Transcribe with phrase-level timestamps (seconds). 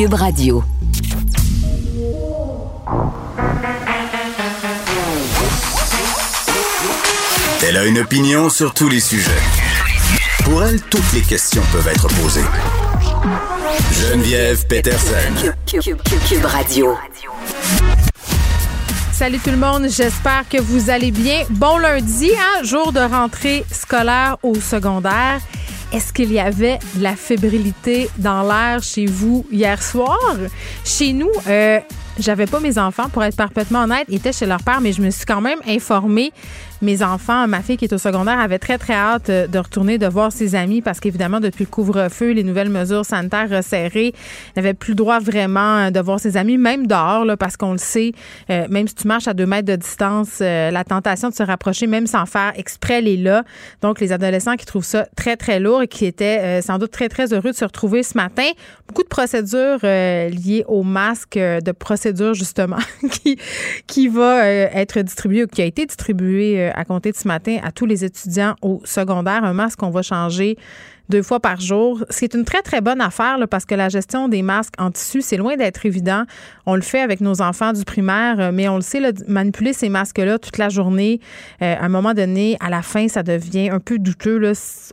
[0.00, 0.64] Cube Radio.
[7.62, 9.30] Elle a une opinion sur tous les sujets.
[10.44, 12.44] Pour elle, toutes les questions peuvent être posées.
[13.92, 15.12] Geneviève Peterson.
[15.66, 16.96] Cube, Cube- Cube- Cube Radio.
[19.12, 21.42] Salut tout le monde, j'espère que vous allez bien.
[21.50, 25.40] Bon lundi, hein, jour de rentrée scolaire au secondaire.
[25.92, 30.36] Est-ce qu'il y avait de la fébrilité dans l'air chez vous hier soir?
[30.84, 31.80] Chez nous, euh,
[32.20, 35.02] j'avais pas mes enfants, pour être parfaitement honnête, ils étaient chez leur père, mais je
[35.02, 36.32] me suis quand même informée.
[36.82, 39.98] Mes enfants, ma fille qui est au secondaire, avait très, très hâte euh, de retourner,
[39.98, 44.14] de voir ses amis parce qu'évidemment, depuis le couvre-feu, les nouvelles mesures sanitaires resserrées,
[44.56, 47.58] elle n'avait plus le droit vraiment euh, de voir ses amis, même dehors, là, parce
[47.58, 48.12] qu'on le sait,
[48.48, 51.86] euh, même si tu marches à deux mètres de distance, la tentation de se rapprocher,
[51.86, 53.44] même sans faire exprès, elle est là.
[53.82, 57.08] Donc, les adolescents qui trouvent ça très, très lourd et qui étaient sans doute très,
[57.08, 58.48] très heureux de se retrouver ce matin.
[58.88, 62.78] Beaucoup de procédures liées au masque, de procédures justement,
[63.10, 63.38] qui,
[63.86, 67.58] qui va être distribué ou qui a été distribué euh, à compter de ce matin
[67.62, 69.44] à tous les étudiants au secondaire.
[69.44, 70.56] Un masque qu'on va changer
[71.10, 72.02] deux fois par jour.
[72.08, 74.90] Ce qui est une très, très bonne affaire parce que la gestion des masques en
[74.90, 76.22] tissu, c'est loin d'être évident.
[76.64, 79.88] On le fait avec nos enfants du primaire, euh, mais on le sait, manipuler ces
[79.88, 81.20] masques-là toute la journée,
[81.60, 84.40] euh, à un moment donné, à la fin, ça devient un peu douteux.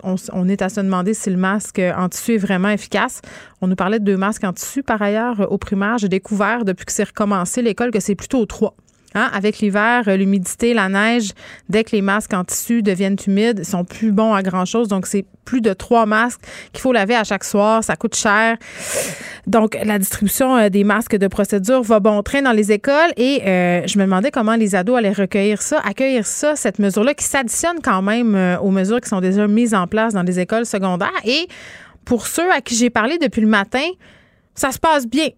[0.03, 3.21] On, on est à se demander si le masque en tissu est vraiment efficace.
[3.61, 4.83] On nous parlait de deux masques en tissu.
[4.83, 8.75] Par ailleurs, au primaire, j'ai découvert depuis que c'est recommencé l'école que c'est plutôt trois.
[9.17, 11.31] Hein, avec l'hiver, euh, l'humidité, la neige,
[11.69, 14.87] dès que les masques en tissu deviennent humides, ils sont plus bons à grand chose.
[14.87, 16.41] Donc, c'est plus de trois masques
[16.71, 17.83] qu'il faut laver à chaque soir.
[17.83, 18.57] Ça coûte cher.
[19.47, 23.41] Donc, la distribution euh, des masques de procédure va bon train dans les écoles et
[23.47, 27.25] euh, je me demandais comment les ados allaient recueillir ça, accueillir ça, cette mesure-là qui
[27.25, 31.09] s'additionne quand même aux mesures qui sont déjà mises en place dans les écoles secondaires.
[31.25, 31.47] Et
[32.05, 33.85] pour ceux à qui j'ai parlé depuis le matin,
[34.53, 35.29] ça se passe bien.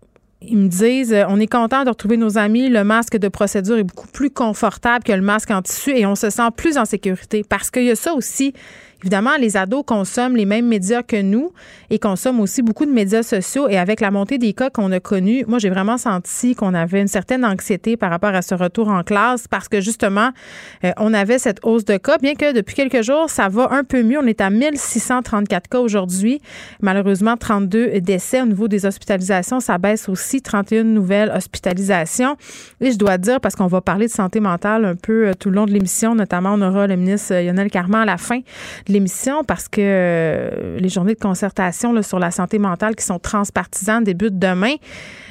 [0.41, 2.69] Ils me disent, euh, on est content de retrouver nos amis.
[2.69, 6.15] Le masque de procédure est beaucoup plus confortable que le masque en tissu et on
[6.15, 7.43] se sent plus en sécurité.
[7.47, 8.53] Parce qu'il y a ça aussi.
[9.01, 11.53] Évidemment, les ados consomment les mêmes médias que nous
[11.89, 13.69] et consomment aussi beaucoup de médias sociaux.
[13.69, 17.01] Et avec la montée des cas qu'on a connus, moi, j'ai vraiment senti qu'on avait
[17.01, 20.31] une certaine anxiété par rapport à ce retour en classe parce que justement,
[20.83, 22.17] euh, on avait cette hausse de cas.
[22.17, 24.19] Bien que depuis quelques jours, ça va un peu mieux.
[24.19, 26.41] On est à 1634 cas aujourd'hui.
[26.81, 29.61] Malheureusement, 32 décès au niveau des hospitalisations.
[29.61, 30.41] Ça baisse aussi.
[30.41, 32.35] 31 nouvelles hospitalisations.
[32.81, 35.49] Et je dois dire, parce qu'on va parler de santé mentale un peu euh, tout
[35.49, 38.41] le long de l'émission, notamment on aura le ministre euh, Lionel Carman à la fin
[38.89, 43.19] l'émission parce que euh, les journées de concertation là, sur la santé mentale qui sont
[43.19, 44.75] transpartisanes débutent demain.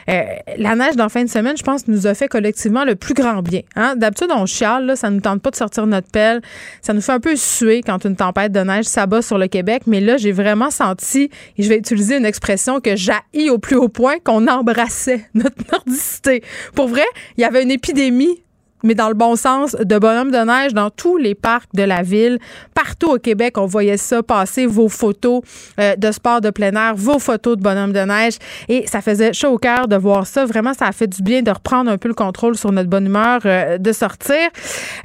[0.08, 0.22] Euh,
[0.56, 3.42] la neige la fin de semaine, je pense, nous a fait collectivement le plus grand
[3.42, 3.60] bien.
[3.76, 3.94] Hein?
[3.96, 6.40] D'habitude, on chiale, là, ça nous tente pas de sortir notre pelle.
[6.80, 9.82] Ça nous fait un peu suer quand une tempête de neige s'abat sur le Québec.
[9.86, 13.76] Mais là, j'ai vraiment senti, et je vais utiliser une expression que j'haïs au plus
[13.76, 16.42] haut point, qu'on embrassait notre nordicité.
[16.74, 17.04] Pour vrai,
[17.36, 18.42] il y avait une épidémie
[18.82, 22.02] mais dans le bon sens, de bonhomme de neige dans tous les parcs de la
[22.02, 22.38] ville.
[22.74, 25.42] Partout au Québec, on voyait ça passer, vos photos
[25.80, 28.34] euh, de sport de plein air, vos photos de bonhomme de neige.
[28.68, 30.44] Et ça faisait chaud au cœur de voir ça.
[30.44, 33.06] Vraiment, ça a fait du bien de reprendre un peu le contrôle sur notre bonne
[33.06, 34.48] humeur euh, de sortir.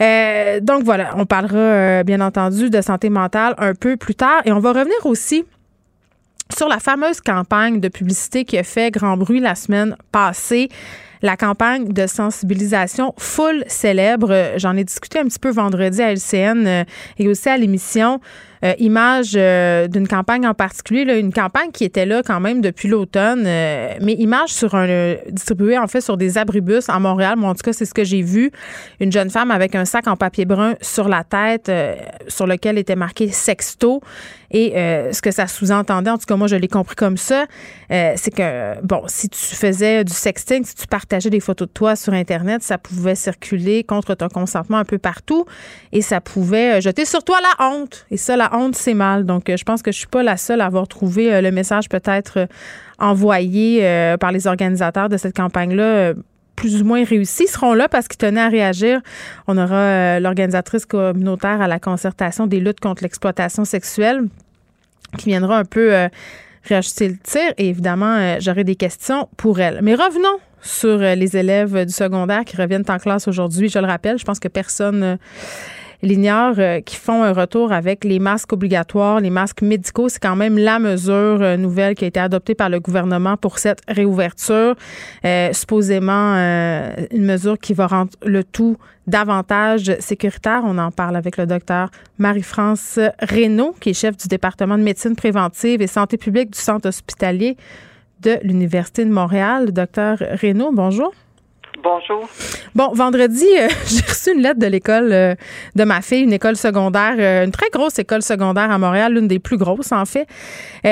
[0.01, 4.41] Euh, donc voilà, on parlera euh, bien entendu de santé mentale un peu plus tard.
[4.45, 5.45] Et on va revenir aussi
[6.55, 10.69] sur la fameuse campagne de publicité qui a fait grand bruit la semaine passée
[11.23, 14.51] la campagne de sensibilisation full célèbre.
[14.57, 16.83] J'en ai discuté un petit peu vendredi à LCN euh,
[17.17, 18.19] et aussi à l'émission.
[18.65, 22.87] Euh, image euh, d'une campagne en particulier, une campagne qui était là quand même depuis
[22.87, 27.35] l'automne, mais image sur un distribuée en fait sur des abribus à Montréal.
[27.37, 28.51] Moi, en tout cas, c'est ce que j'ai vu.
[29.01, 31.69] Une jeune femme avec un sac en papier brun sur la tête,
[32.29, 34.01] sur lequel était marqué sexto.
[34.53, 37.45] Et euh, ce que ça sous-entendait, en tout cas moi je l'ai compris comme ça,
[37.91, 41.73] euh, c'est que bon, si tu faisais du sexting, si tu partageais des photos de
[41.73, 45.45] toi sur internet, ça pouvait circuler contre ton consentement un peu partout
[45.91, 48.05] et ça pouvait euh, jeter sur toi la honte.
[48.11, 49.25] Et ça, la honte, c'est mal.
[49.25, 51.51] Donc euh, je pense que je suis pas la seule à avoir trouvé euh, le
[51.51, 52.47] message peut-être
[52.99, 53.81] envoyé
[54.19, 56.13] par les organisateurs de cette campagne-là.
[56.55, 59.01] Plus ou moins réussi seront là parce qu'ils tenaient à réagir.
[59.47, 64.27] On aura euh, l'organisatrice communautaire à la concertation des luttes contre l'exploitation sexuelle
[65.17, 66.07] qui viendra un peu euh,
[66.63, 67.53] réajuster le tir.
[67.57, 69.79] Et évidemment, euh, j'aurai des questions pour elle.
[69.81, 73.67] Mais revenons sur les élèves du secondaire qui reviennent en classe aujourd'hui.
[73.67, 75.17] Je le rappelle, je pense que personne
[76.03, 80.09] l'ignore, euh, qui font un retour avec les masques obligatoires, les masques médicaux.
[80.09, 83.57] C'est quand même la mesure euh, nouvelle qui a été adoptée par le gouvernement pour
[83.57, 84.75] cette réouverture.
[85.25, 88.77] Euh, supposément une mesure qui va rendre le tout
[89.07, 90.61] davantage sécuritaire.
[90.65, 95.15] On en parle avec le docteur Marie-France Reynaud, qui est chef du département de médecine
[95.15, 97.55] préventive et santé publique du centre hospitalier
[98.21, 99.71] de l'Université de Montréal.
[99.71, 101.13] Docteur Reynaud, bonjour.
[101.83, 102.29] Bonjour.
[102.75, 105.35] Bon, vendredi, euh, j'ai reçu une lettre de l'école euh,
[105.75, 109.27] de ma fille, une école secondaire, euh, une très grosse école secondaire à Montréal, l'une
[109.27, 110.25] des plus grosses en fait,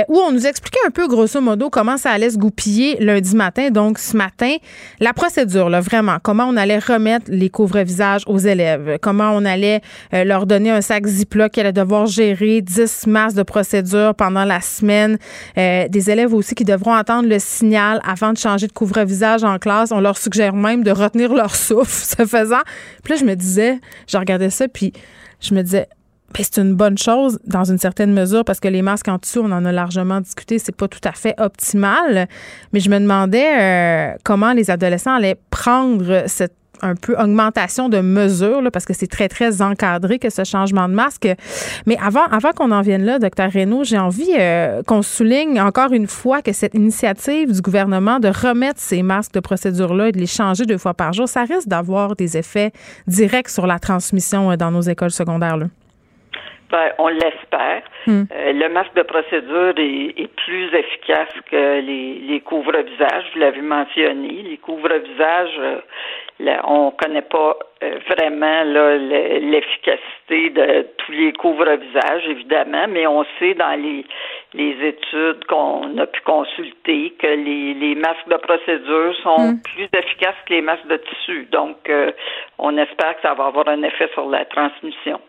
[0.10, 3.70] où on nous expliquait un peu grosso modo comment ça allait se goupiller lundi matin.
[3.70, 4.56] Donc ce matin,
[5.00, 9.82] la procédure, là, vraiment, comment on allait remettre les couvre-visages aux élèves, comment on allait
[10.12, 14.62] leur donner un sac Ziploc qui allait devoir gérer 10 masses de procédures pendant la
[14.62, 15.18] semaine,
[15.56, 19.92] des élèves aussi qui devront attendre le signal avant de changer de couvre-visage en classe.
[19.92, 22.62] On leur suggère même de retenir leur souffle, ce faisant.
[23.04, 24.94] Puis là, je me disais, je regardais ça, puis
[25.40, 25.88] je me disais,
[26.34, 29.42] ben, c'est une bonne chose dans une certaine mesure parce que les masques en dessous,
[29.44, 32.28] on en a largement discuté, c'est pas tout à fait optimal.
[32.72, 38.00] Mais je me demandais euh, comment les adolescents allaient prendre cette un peu augmentation de
[38.00, 41.28] mesures, là, parce que c'est très, très encadré que ce changement de masque.
[41.86, 45.94] Mais avant, avant qu'on en vienne là, docteur Reynaud, j'ai envie euh, qu'on souligne encore
[45.94, 50.20] une fois que cette initiative du gouvernement de remettre ces masques de procédure-là et de
[50.20, 52.72] les changer deux fois par jour, ça risque d'avoir des effets
[53.08, 55.58] directs sur la transmission euh, dans nos écoles secondaires.
[55.58, 55.66] Là.
[56.72, 57.84] Ben, on l'espère.
[58.08, 58.24] Hmm.
[58.32, 63.26] Euh, le masque de procédure est, est plus efficace que les, les couvre-visages.
[63.34, 64.42] Vous l'avez mentionné.
[64.44, 65.80] Les couvre-visages, euh,
[66.42, 73.54] là, on connaît pas euh, vraiment l'efficacité de tous les couvre-visages, évidemment, mais on sait
[73.54, 74.06] dans les,
[74.54, 80.36] les études qu'on a pu consulter que les, les masques de procédure sont plus efficaces
[80.48, 81.48] que les masques de tissu.
[81.52, 82.12] Donc, euh,
[82.60, 85.20] on espère que ça va avoir un effet sur la transmission.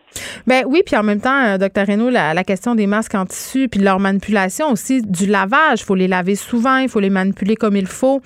[0.47, 3.25] Ben oui, puis en même temps, euh, docteur Reynaud, la, la question des masques en
[3.25, 7.01] tissu, puis de leur manipulation aussi, du lavage, il faut les laver souvent, il faut
[7.01, 8.21] les manipuler comme il faut.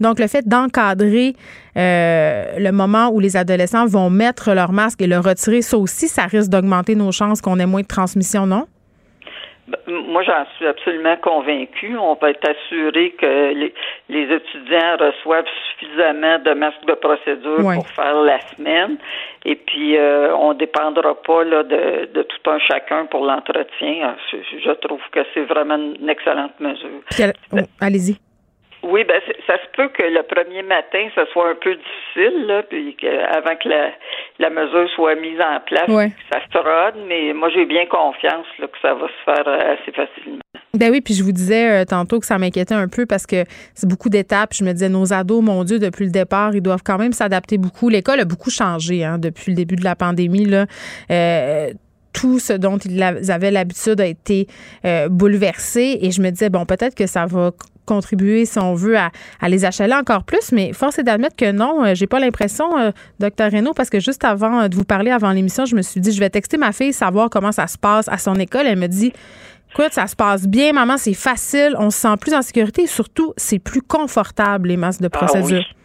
[0.00, 1.34] Donc, le fait d'encadrer
[1.76, 6.08] euh, le moment où les adolescents vont mettre leur masque et le retirer, ça aussi,
[6.08, 8.66] ça risque d'augmenter nos chances qu'on ait moins de transmission, non?
[9.68, 11.96] Ben, Moi, j'en suis absolument convaincue.
[11.98, 13.74] On va être assuré que les,
[14.08, 15.44] les étudiants reçoivent
[15.78, 18.96] suffisamment de masques de procédure pour faire la semaine.
[19.44, 24.16] Et puis, euh, on dépendra pas là, de, de tout un chacun pour l'entretien.
[24.32, 27.02] Je, je trouve que c'est vraiment une excellente mesure.
[27.52, 28.16] Oh, Allez-y.
[28.84, 32.62] Oui, ben ça se peut que le premier matin, ce soit un peu difficile, là,
[32.62, 33.90] puis que, avant que la,
[34.38, 36.12] la mesure soit mise en place, Ouais.
[36.30, 39.74] ça se rôde, mais moi j'ai bien confiance là, que ça va se faire euh,
[39.74, 40.38] assez facilement.
[40.74, 43.44] Ben oui, puis je vous disais euh, tantôt que ça m'inquiétait un peu parce que
[43.74, 44.52] c'est beaucoup d'étapes.
[44.54, 47.58] Je me disais, nos ados, mon Dieu, depuis le départ, ils doivent quand même s'adapter
[47.58, 47.88] beaucoup.
[47.88, 50.44] L'école a beaucoup changé hein, depuis le début de la pandémie.
[50.44, 50.66] Là.
[51.10, 51.70] Euh,
[52.12, 54.46] tout ce dont ils avaient l'habitude a été
[54.84, 57.50] euh, bouleversé et je me disais, bon, peut-être que ça va
[57.88, 61.50] contribuer, si on veut, à, à les achaler encore plus, mais force est d'admettre que
[61.50, 64.84] non, euh, j'ai pas l'impression, euh, docteur Reynaud, parce que juste avant euh, de vous
[64.84, 67.66] parler, avant l'émission, je me suis dit, je vais texter ma fille, savoir comment ça
[67.66, 68.66] se passe à son école.
[68.66, 69.12] Elle me dit,
[69.72, 72.86] Écoute, ça se passe bien, maman, c'est facile, on se sent plus en sécurité et
[72.86, 75.58] surtout, c'est plus confortable, les masques de Ah procédure.
[75.58, 75.76] oui.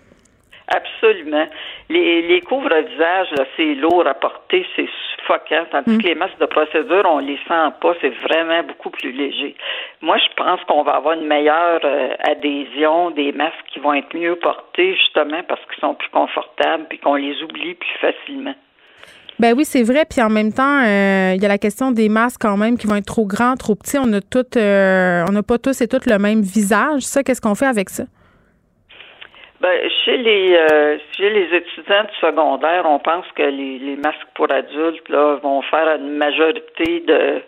[0.69, 1.45] Absolument.
[1.89, 4.88] Les, les couvre-visages, c'est lourd à porter, c'est
[5.23, 9.11] suffocant, tandis que les masques de procédure, on les sent pas, c'est vraiment beaucoup plus
[9.11, 9.55] léger.
[10.01, 14.15] Moi, je pense qu'on va avoir une meilleure euh, adhésion des masques qui vont être
[14.15, 18.55] mieux portés, justement parce qu'ils sont plus confortables puis qu'on les oublie plus facilement.
[19.39, 20.05] Ben oui, c'est vrai.
[20.07, 22.85] Puis en même temps, euh, il y a la question des masques quand même qui
[22.85, 23.97] vont être trop grands, trop petits.
[23.97, 27.01] On a toutes, euh, on n'a pas tous et toutes le même visage.
[27.01, 28.03] Ça, qu'est-ce qu'on fait avec ça?
[29.63, 34.27] Ben, chez les euh, chez les étudiants du secondaire, on pense que les, les masques
[34.36, 37.41] pour adultes là vont faire une majorité de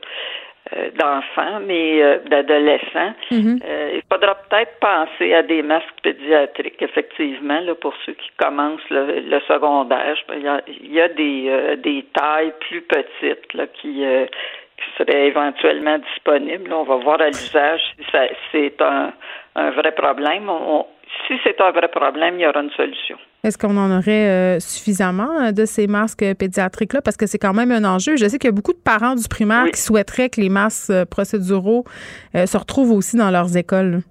[0.75, 3.13] euh, d'enfants, mais euh, d'adolescents.
[3.67, 8.89] Euh, il faudra peut-être penser à des masques pédiatriques, effectivement, là, pour ceux qui commencent
[8.89, 10.15] le, le secondaire.
[10.33, 14.25] Il y a, il y a des, euh, des tailles plus petites là, qui, euh,
[14.77, 16.73] qui seraient éventuellement disponibles.
[16.73, 19.11] On va voir à l'usage si ça- c'est un,
[19.55, 20.49] un vrai problème.
[20.49, 20.87] On-
[21.27, 23.17] si c'est un vrai problème, il y aura une solution.
[23.43, 27.01] Est-ce qu'on en aurait euh, suffisamment euh, de ces masques pédiatriques-là?
[27.01, 28.15] Parce que c'est quand même un enjeu.
[28.17, 29.71] Je sais qu'il y a beaucoup de parents du primaire Oui.
[29.71, 31.83] qui souhaiteraient que les masques euh, procéduraux
[32.35, 34.01] euh, se retrouvent aussi dans leurs écoles.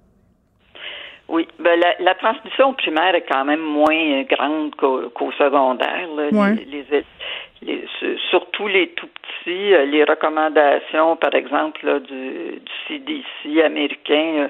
[1.27, 6.07] Oui, ben la, la transmission au primaire est quand même moins euh, grande qu'au, secondaire.
[6.15, 6.29] là.
[6.31, 6.53] Ouais.
[6.55, 7.03] Les, les,
[7.61, 7.85] les,
[8.29, 14.47] surtout les tout petits, euh, les recommandations, par exemple, là, du, du, CDC américain, euh,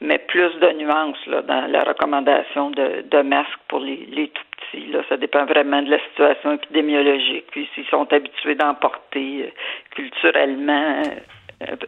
[0.00, 4.42] met plus de nuances là, dans la recommandation de, de masques pour les, les tout
[4.56, 4.86] petits.
[4.86, 5.00] Là.
[5.08, 7.46] Ça dépend vraiment de la situation épidémiologique.
[7.50, 9.50] Puis s'ils sont habitués d'en porter euh,
[9.94, 11.02] culturellement,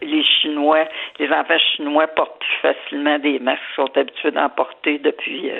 [0.00, 0.86] les Chinois,
[1.18, 5.50] les enfants chinois portent plus facilement des masques, sont habitués d'en porter depuis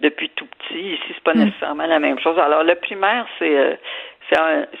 [0.00, 0.92] depuis tout petit.
[0.92, 1.46] Ici, c'est pas hmm.
[1.46, 2.38] nécessairement la même chose.
[2.38, 3.80] Alors, le primaire, c'est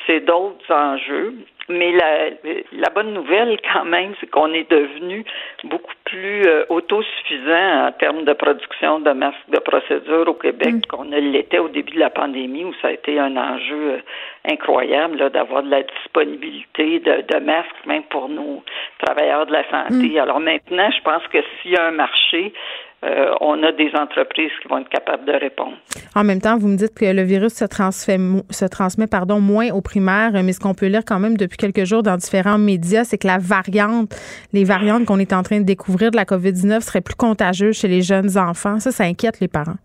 [0.06, 1.34] c'est d'autres enjeux.
[1.70, 2.30] Mais la,
[2.72, 5.22] la bonne nouvelle, quand même, c'est qu'on est devenu
[5.64, 10.80] beaucoup plus euh, autosuffisant en termes de production de masques de procédure au Québec mm.
[10.88, 13.98] qu'on ne l'était au début de la pandémie, où ça a été un enjeu euh,
[14.50, 18.62] incroyable d'avoir de la disponibilité de, de, masques, même pour nos
[19.04, 20.14] travailleurs de la santé.
[20.14, 20.20] Mm.
[20.20, 22.54] Alors maintenant, je pense que s'il y a un marché,
[23.04, 25.76] euh, on a des entreprises qui vont être capables de répondre.
[26.16, 29.80] En même temps, vous me dites que le virus se, se transmet pardon, moins aux
[29.80, 33.18] primaires, mais ce qu'on peut lire quand même depuis quelques jours dans différents médias, c'est
[33.18, 34.14] que la variante,
[34.52, 37.88] les variantes qu'on est en train de découvrir de la COVID-19 seraient plus contagieuses chez
[37.88, 38.80] les jeunes enfants.
[38.80, 39.76] Ça, ça inquiète les parents.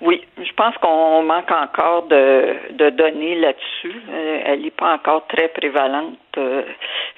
[0.00, 4.02] Oui, je pense qu'on manque encore de, de données là-dessus.
[4.08, 6.62] Euh, elle n'est pas encore très prévalente, euh,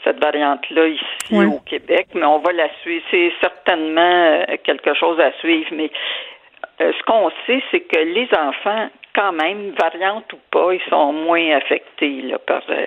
[0.02, 3.04] cette variante-là, ici au Québec, mais on va la suivre.
[3.10, 5.90] C'est certainement euh, quelque chose à suivre, mais
[6.80, 11.56] ce qu'on sait, c'est que les enfants quand même, variante ou pas, ils sont moins
[11.56, 12.86] affectés là, par, euh,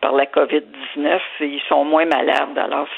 [0.00, 2.56] par la COVID-19 et ils sont moins malades.
[2.56, 2.88] Alors,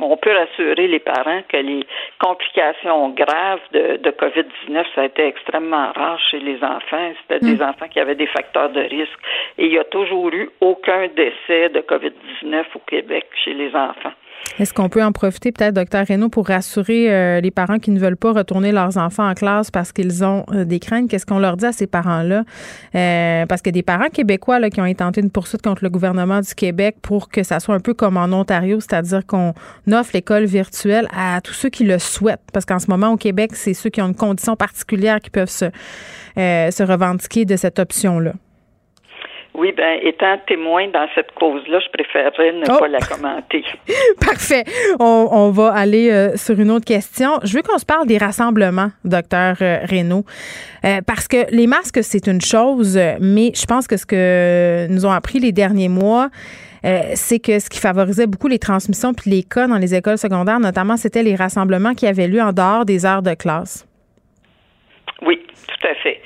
[0.00, 1.84] on peut rassurer les parents que les
[2.18, 7.12] complications graves de, de COVID-19, ça a été extrêmement rare chez les enfants.
[7.22, 7.68] C'était des mm.
[7.68, 9.18] enfants qui avaient des facteurs de risque.
[9.58, 14.12] Et il n'y a toujours eu aucun décès de COVID-19 au Québec chez les enfants.
[14.60, 17.98] Est-ce qu'on peut en profiter peut-être, docteur Reynaud, pour rassurer euh, les parents qui ne
[17.98, 21.08] veulent pas retourner leurs enfants en classe parce qu'ils ont euh, des craintes?
[21.08, 22.44] Qu'est-ce qu'on leur dit à ces parents-là?
[22.94, 26.40] Euh, parce que des parents québécois là, qui ont intenté une poursuite contre le gouvernement
[26.40, 29.54] du Québec pour que ça soit un peu comme en Ontario, c'est-à-dire qu'on
[29.90, 32.40] offre l'école virtuelle à tous ceux qui le souhaitent.
[32.52, 35.48] Parce qu'en ce moment, au Québec, c'est ceux qui ont une condition particulière qui peuvent
[35.48, 35.70] se,
[36.36, 38.34] se revendiquer de cette option-là.
[39.60, 42.78] Oui, ben étant témoin dans cette cause-là, je préférerais ne oh!
[42.78, 43.62] pas la commenter.
[44.24, 44.64] Parfait.
[44.98, 47.38] On, va aller euh, sur une autre question.
[47.44, 50.24] Je veux qu'on se parle des rassemblements, docteur euh, Reynaud,
[50.86, 55.04] euh, parce que les masques, c'est une chose, mais je pense que ce que nous
[55.04, 56.30] ont appris les derniers mois,
[57.12, 60.60] c'est que ce qui favorisait beaucoup les transmissions puis les cas dans les écoles secondaires,
[60.60, 63.86] notamment, c'était les rassemblements qui avaient lieu en dehors des heures de classe.
[65.20, 65.38] Oui,
[65.68, 66.22] tout à fait.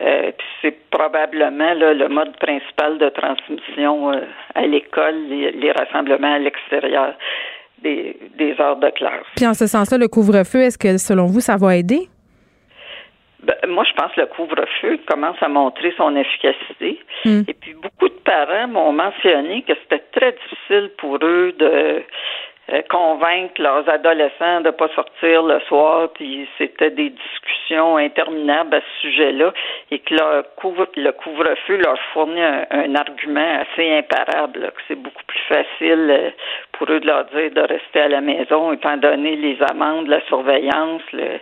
[0.00, 4.20] Euh, c'est probablement le mode principal de transmission euh,
[4.54, 7.14] à l'école, les, rassemblements à l'extérieur
[7.82, 8.16] des,
[8.60, 9.24] heures de classe.
[9.36, 12.08] Puis en ce sens-là, le couvre-feu, est-ce que selon vous, ça va aider?
[13.42, 16.98] Ben, moi, je pense que le couvre-feu commence à montrer son efficacité.
[17.24, 17.42] Hmm.
[17.46, 22.02] Et puis, beaucoup de parents m'ont mentionné que c'était très difficile pour eux de
[22.90, 29.08] convaincre leurs adolescents de pas sortir le soir, puis c'était des discussions interminables à ce
[29.08, 29.52] sujet-là,
[29.90, 35.22] et que leur couvre, le couvre-feu leur fournit un, argument assez imparable, que c'est beaucoup
[35.26, 36.30] plus facile euh,
[36.72, 40.20] pour eux de leur dire de rester à la maison, étant donné les amendes, la
[40.22, 41.38] surveillance, le,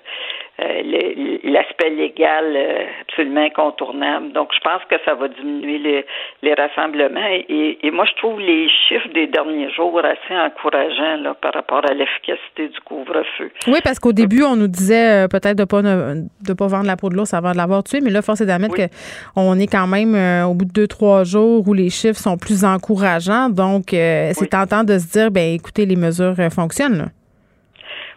[0.61, 4.33] euh, l'aspect légal euh, absolument incontournable.
[4.33, 6.07] Donc, je pense que ça va diminuer les,
[6.43, 7.27] les rassemblements.
[7.49, 11.83] Et, et, moi, je trouve les chiffres des derniers jours assez encourageants là, par rapport
[11.85, 13.51] à l'efficacité du couvre-feu.
[13.67, 16.97] Oui, parce qu'au début, on nous disait euh, peut-être de pas de pas vendre la
[16.97, 18.77] peau de l'ours avant de l'avoir tué, mais là, force est d'admettre
[19.35, 20.15] qu'on est quand même
[20.49, 23.49] au bout de deux, trois jours où les chiffres sont plus encourageants.
[23.49, 26.99] Donc, c'est tentant de se dire, ben écoutez, les mesures fonctionnent.
[26.99, 27.05] Là.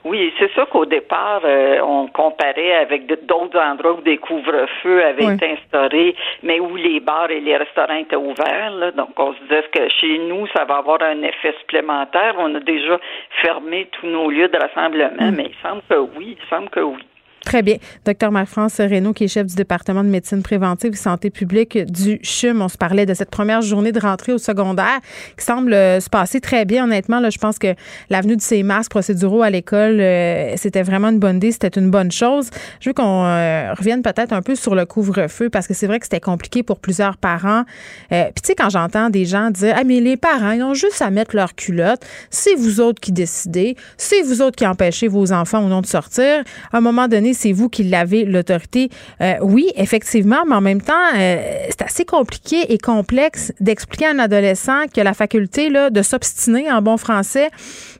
[0.07, 5.33] Oui, c'est sûr qu'au départ, euh, on comparait avec d'autres endroits où des couvre-feux avaient
[5.33, 8.93] été instaurés, mais où les bars et les restaurants étaient ouverts.
[8.95, 12.35] Donc, on se disait que chez nous, ça va avoir un effet supplémentaire.
[12.37, 12.97] On a déjà
[13.41, 15.35] fermé tous nos lieux de rassemblement, mm.
[15.35, 17.03] mais il semble que oui, il semble que oui.
[17.47, 17.77] Très bien.
[18.03, 22.19] Docteur Marc-France Reynaud, qui est chef du département de médecine préventive et santé publique du
[22.21, 22.61] CHUM.
[22.61, 24.99] On se parlait de cette première journée de rentrée au secondaire
[25.37, 27.21] qui semble euh, se passer très bien, honnêtement.
[27.21, 27.73] Là, je pense que
[28.09, 31.89] l'avenue de ces masques procéduraux à l'école, euh, c'était vraiment une bonne idée, c'était une
[31.89, 32.49] bonne chose.
[32.81, 35.99] Je veux qu'on euh, revienne peut-être un peu sur le couvre-feu parce que c'est vrai
[35.99, 37.63] que c'était compliqué pour plusieurs parents.
[38.09, 41.01] Puis tu sais, quand j'entends des gens dire Ah, mais les parents, ils ont juste
[41.01, 42.01] à mettre leur culotte.
[42.29, 43.77] C'est vous autres qui décidez.
[43.95, 46.43] C'est vous autres qui empêchez vos enfants ou non de sortir.
[46.73, 48.89] À un moment donné, c'est vous qui l'avez, l'autorité.
[49.21, 51.37] Euh, oui, effectivement, mais en même temps, euh,
[51.69, 56.71] c'est assez compliqué et complexe d'expliquer à un adolescent que la faculté là, de s'obstiner
[56.71, 57.49] en bon français,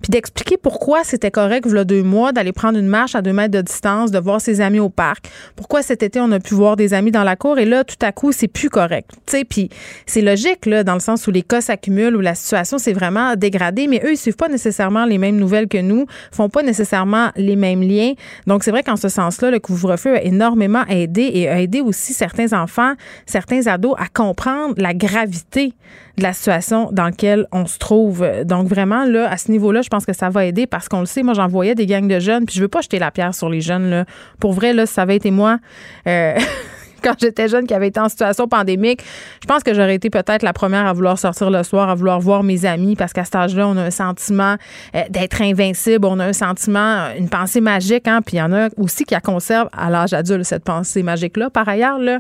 [0.01, 3.21] puis d'expliquer pourquoi c'était correct, il y a deux mois, d'aller prendre une marche à
[3.21, 5.29] deux mètres de distance, de voir ses amis au parc.
[5.55, 7.59] Pourquoi cet été, on a pu voir des amis dans la cour?
[7.59, 9.11] Et là, tout à coup, c'est plus correct.
[9.25, 9.69] Tu puis
[10.05, 13.35] c'est logique, là, dans le sens où les cas s'accumulent, où la situation s'est vraiment
[13.35, 17.29] dégradée, mais eux, ils suivent pas nécessairement les mêmes nouvelles que nous, font pas nécessairement
[17.35, 18.13] les mêmes liens.
[18.47, 19.09] Donc, c'est vrai qu'en ce
[19.41, 22.93] le couvre-feu a énormément aidé et a aidé aussi certains enfants,
[23.25, 25.73] certains ados à comprendre la gravité
[26.17, 28.27] de la situation dans laquelle on se trouve.
[28.45, 31.05] Donc, vraiment, là, à ce niveau-là, je pense que ça va aider parce qu'on le
[31.05, 33.35] sait, moi, j'en voyais des gangs de jeunes, puis je veux pas jeter la pierre
[33.35, 34.05] sur les jeunes.
[34.39, 35.59] Pour vrai, là, ça avait été moi.
[36.07, 36.37] Euh,
[37.03, 39.01] quand j'étais jeune qui avait été en situation pandémique,
[39.41, 42.19] je pense que j'aurais été peut-être la première à vouloir sortir le soir, à vouloir
[42.19, 44.55] voir mes amis, parce qu'à cet âge-là, on a un sentiment
[44.95, 48.41] euh, d'être invincible, on a un sentiment, euh, une pensée magique, hein, puis il y
[48.43, 51.49] en a aussi qui la conservent à l'âge adulte, cette pensée magique-là.
[51.49, 52.19] Par ailleurs, là,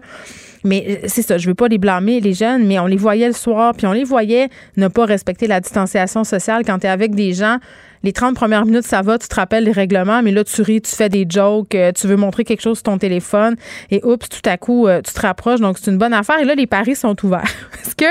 [0.63, 3.27] mais euh, c'est ça, je veux pas les blâmer, les jeunes, mais on les voyait
[3.27, 6.89] le soir, puis on les voyait ne pas respecter la distanciation sociale quand tu es
[6.89, 7.57] avec des gens
[8.03, 10.81] les 30 premières minutes, ça va, tu te rappelles les règlements, mais là, tu ris,
[10.81, 13.55] tu fais des jokes, euh, tu veux montrer quelque chose sur ton téléphone,
[13.91, 15.59] et oups, tout à coup, euh, tu te rapproches.
[15.59, 16.39] Donc, c'est une bonne affaire.
[16.39, 17.51] Et là, les paris sont ouverts.
[17.85, 18.05] Est-ce que,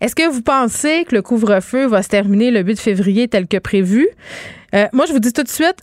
[0.00, 3.58] est-ce que vous pensez que le couvre-feu va se terminer le 8 février tel que
[3.58, 4.08] prévu?
[4.74, 5.76] Euh, moi, je vous dis tout de suite,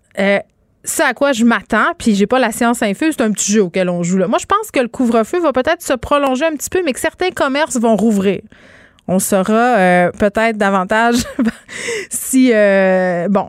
[0.84, 3.64] ça à quoi je m'attends, puis j'ai pas la science infuse, c'est un petit jeu
[3.64, 4.18] auquel on joue.
[4.18, 7.00] Moi, je pense que le couvre-feu va peut-être se prolonger un petit peu, mais que
[7.00, 8.42] certains commerces vont rouvrir
[9.10, 11.16] on saura euh, peut-être davantage
[12.12, 13.48] si euh, bon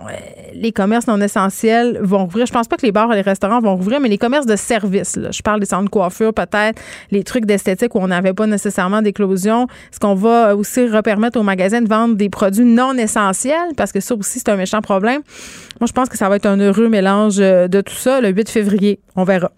[0.55, 2.47] les commerces non essentiels vont rouvrir.
[2.47, 4.57] Je pense pas que les bars et les restaurants vont rouvrir, mais les commerces de
[4.57, 8.47] services, je parle des centres de coiffure, peut-être les trucs d'esthétique où on n'avait pas
[8.47, 9.67] nécessairement d'éclosion.
[9.93, 13.75] Est-ce qu'on va aussi repermettre aux magasins de vendre des produits non essentiels?
[13.77, 15.21] Parce que ça aussi, c'est un méchant problème.
[15.79, 18.49] Moi, je pense que ça va être un heureux mélange de tout ça le 8
[18.49, 18.99] février.
[19.15, 19.51] On verra.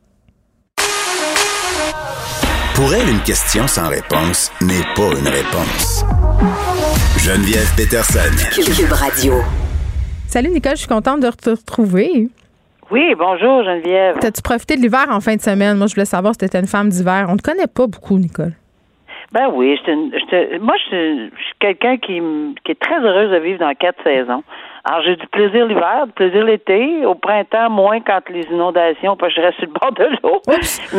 [2.75, 6.05] Pour elle, une question sans réponse n'est pas une réponse.
[7.19, 8.33] Geneviève Peterson.
[8.51, 9.35] Cube Radio.
[10.27, 12.29] Salut Nicole, je suis contente de te retrouver.
[12.91, 14.17] Oui, bonjour Geneviève.
[14.21, 15.77] T'as-tu profité de l'hiver en fin de semaine?
[15.77, 17.27] Moi, je voulais savoir si t'étais une femme d'hiver.
[17.29, 18.55] On ne te connaît pas beaucoup, Nicole.
[19.33, 19.79] Ben oui,
[20.61, 22.21] moi, je suis, quelqu'un qui,
[22.65, 24.43] qui est très heureuse de vivre dans quatre saisons.
[24.85, 27.07] Alors, j'ai du plaisir l'hiver, du plaisir l'été.
[27.07, 30.43] Au printemps, moins quand les inondations, parce que je reste sur le bord de l'eau.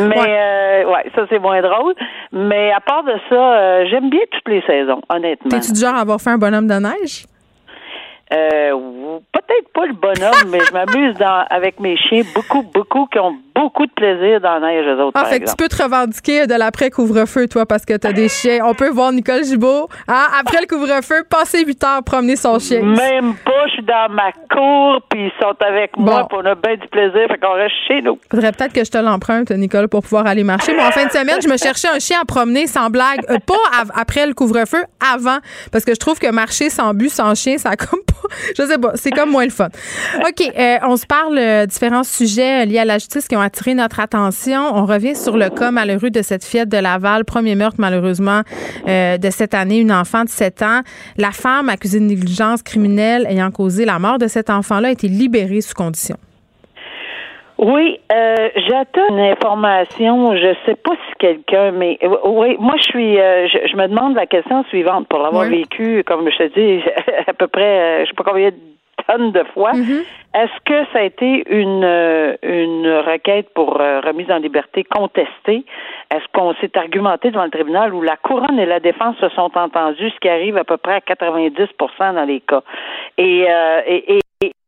[0.08, 0.38] Mais, ouais.
[0.38, 1.94] Euh, ouais, ça, c'est moins drôle.
[2.32, 5.50] Mais à part de ça, euh, j'aime bien toutes les saisons, honnêtement.
[5.50, 7.26] T'es-tu du genre à avoir fait un bonhomme de neige?
[8.34, 11.16] Euh, peut-être pas le bonhomme, mais je m'amuse
[11.50, 15.20] avec mes chiens beaucoup, beaucoup qui ont beaucoup de plaisir dans la neige, eux autres.
[15.20, 18.28] Ah, fait que tu peux te revendiquer de l'après-couvre-feu, toi, parce que tu as des
[18.40, 18.60] chiens.
[18.64, 22.82] On peut voir Nicole Gibault, hein, après le couvre-feu, passer 8 heures promener son chien.
[22.82, 26.54] Même pas, je suis dans ma cour, puis ils sont avec moi, puis on a
[26.54, 28.18] bien du plaisir, fait qu'on reste chez nous.
[28.30, 30.74] Faudrait peut-être que je te l'emprunte, Nicole, pour pouvoir aller marcher.
[30.74, 33.20] Mais en fin de semaine, je me cherchais un chien à promener sans blague.
[33.30, 33.54] Euh, pas
[33.94, 35.38] après le couvre-feu, avant,
[35.70, 38.23] parce que je trouve que marcher sans but, sans chien, ça comme pas.
[38.58, 39.68] Je sais pas, c'est comme moins le fun.
[40.20, 43.74] OK, euh, on se parle euh, différents sujets liés à la justice qui ont attiré
[43.74, 44.60] notre attention.
[44.74, 48.42] On revient sur le cas malheureux de cette fillette de Laval, premier meurtre malheureusement
[48.88, 50.80] euh, de cette année, une enfant de 7 ans.
[51.16, 55.08] La femme accusée de négligence criminelle ayant causé la mort de cet enfant-là a été
[55.08, 56.16] libérée sous condition.
[57.58, 60.36] Oui, euh, j'attends une information.
[60.36, 64.64] Je sais pas si quelqu'un, mais oui, moi je suis, je, me demande la question
[64.64, 66.84] suivante pour l'avoir vécu, comme je te dis,
[67.26, 68.56] à peu près, je sais pas combien de
[69.06, 69.72] tonnes de fois.
[69.72, 70.04] Mm-hmm.
[70.34, 75.64] Est-ce que ça a été une, euh, une requête pour euh, remise en liberté contestée?
[76.12, 79.50] Est-ce qu'on s'est argumenté devant le tribunal où la couronne et la défense se sont
[79.54, 82.62] entendus, ce qui arrive à peu près à 90% dans les cas?
[83.16, 84.20] Et, euh, et, et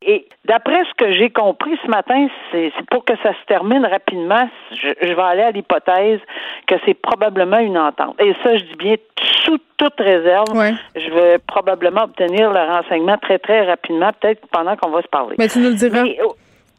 [0.07, 4.49] et d'après ce que j'ai compris ce matin, c'est pour que ça se termine rapidement,
[4.73, 6.21] je, je vais aller à l'hypothèse
[6.69, 8.15] que c'est probablement une entente.
[8.21, 8.95] Et ça, je dis bien
[9.45, 10.47] sous toute réserve.
[10.95, 15.37] Je vais probablement obtenir le renseignement très, très rapidement, peut-être pendant qu'on va se parler.
[15.39, 16.05] Mais tu nous le diras.
[16.25, 16.35] Oh,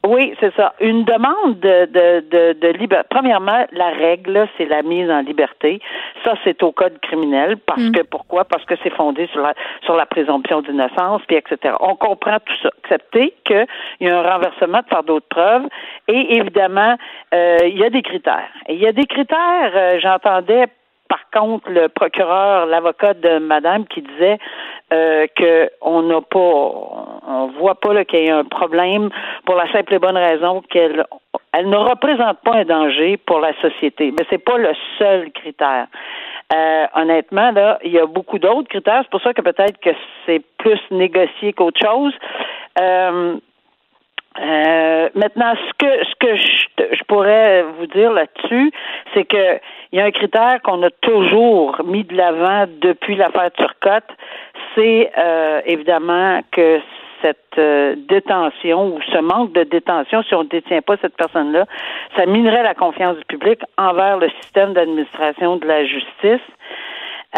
[0.06, 0.74] oui, c'est ça.
[0.80, 3.08] Une demande de, de, de, de liberté.
[3.10, 5.82] Premièrement, la règle, c'est la mise en liberté.
[6.24, 7.58] Ça, c'est au code criminel.
[7.58, 7.92] Parce mm.
[7.92, 8.46] que pourquoi?
[8.46, 11.76] Parce que c'est fondé sur la sur la présomption d'innocence, puis etc.
[11.80, 12.70] On comprend tout ça.
[12.84, 13.66] Accepter qu'il
[14.02, 15.64] y a un renversement de fardeau de preuve.
[16.08, 16.96] Et évidemment,
[17.34, 18.50] euh, il y a des critères.
[18.68, 20.68] Et il y a des critères, euh, j'entendais
[21.08, 24.38] par contre, le procureur, l'avocat de madame qui disait
[24.94, 29.10] euh, qu'on n'a pas, on voit pas qu'il y ait un problème
[29.46, 31.06] pour la simple et bonne raison qu'elle
[31.54, 34.12] elle ne représente pas un danger pour la société.
[34.12, 35.88] Mais c'est pas le seul critère.
[36.54, 39.02] Euh, honnêtement, là, il y a beaucoup d'autres critères.
[39.04, 39.90] C'est pour ça que peut-être que
[40.26, 42.14] c'est plus négocié qu'autre chose.
[42.80, 43.38] Euh,
[44.40, 48.72] euh, maintenant, ce que ce que je je pourrais vous dire là-dessus,
[49.14, 49.60] c'est que
[49.92, 54.10] il y a un critère qu'on a toujours mis de l'avant depuis l'affaire Turcotte,
[54.76, 56.80] c'est euh, évidemment que
[57.22, 61.66] cette euh, détention ou ce manque de détention, si on ne détient pas cette personne-là,
[62.16, 66.46] ça minerait la confiance du public envers le système d'administration de la justice.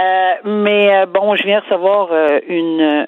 [0.02, 2.10] Euh, mais bon, je viens recevoir
[2.48, 3.06] une,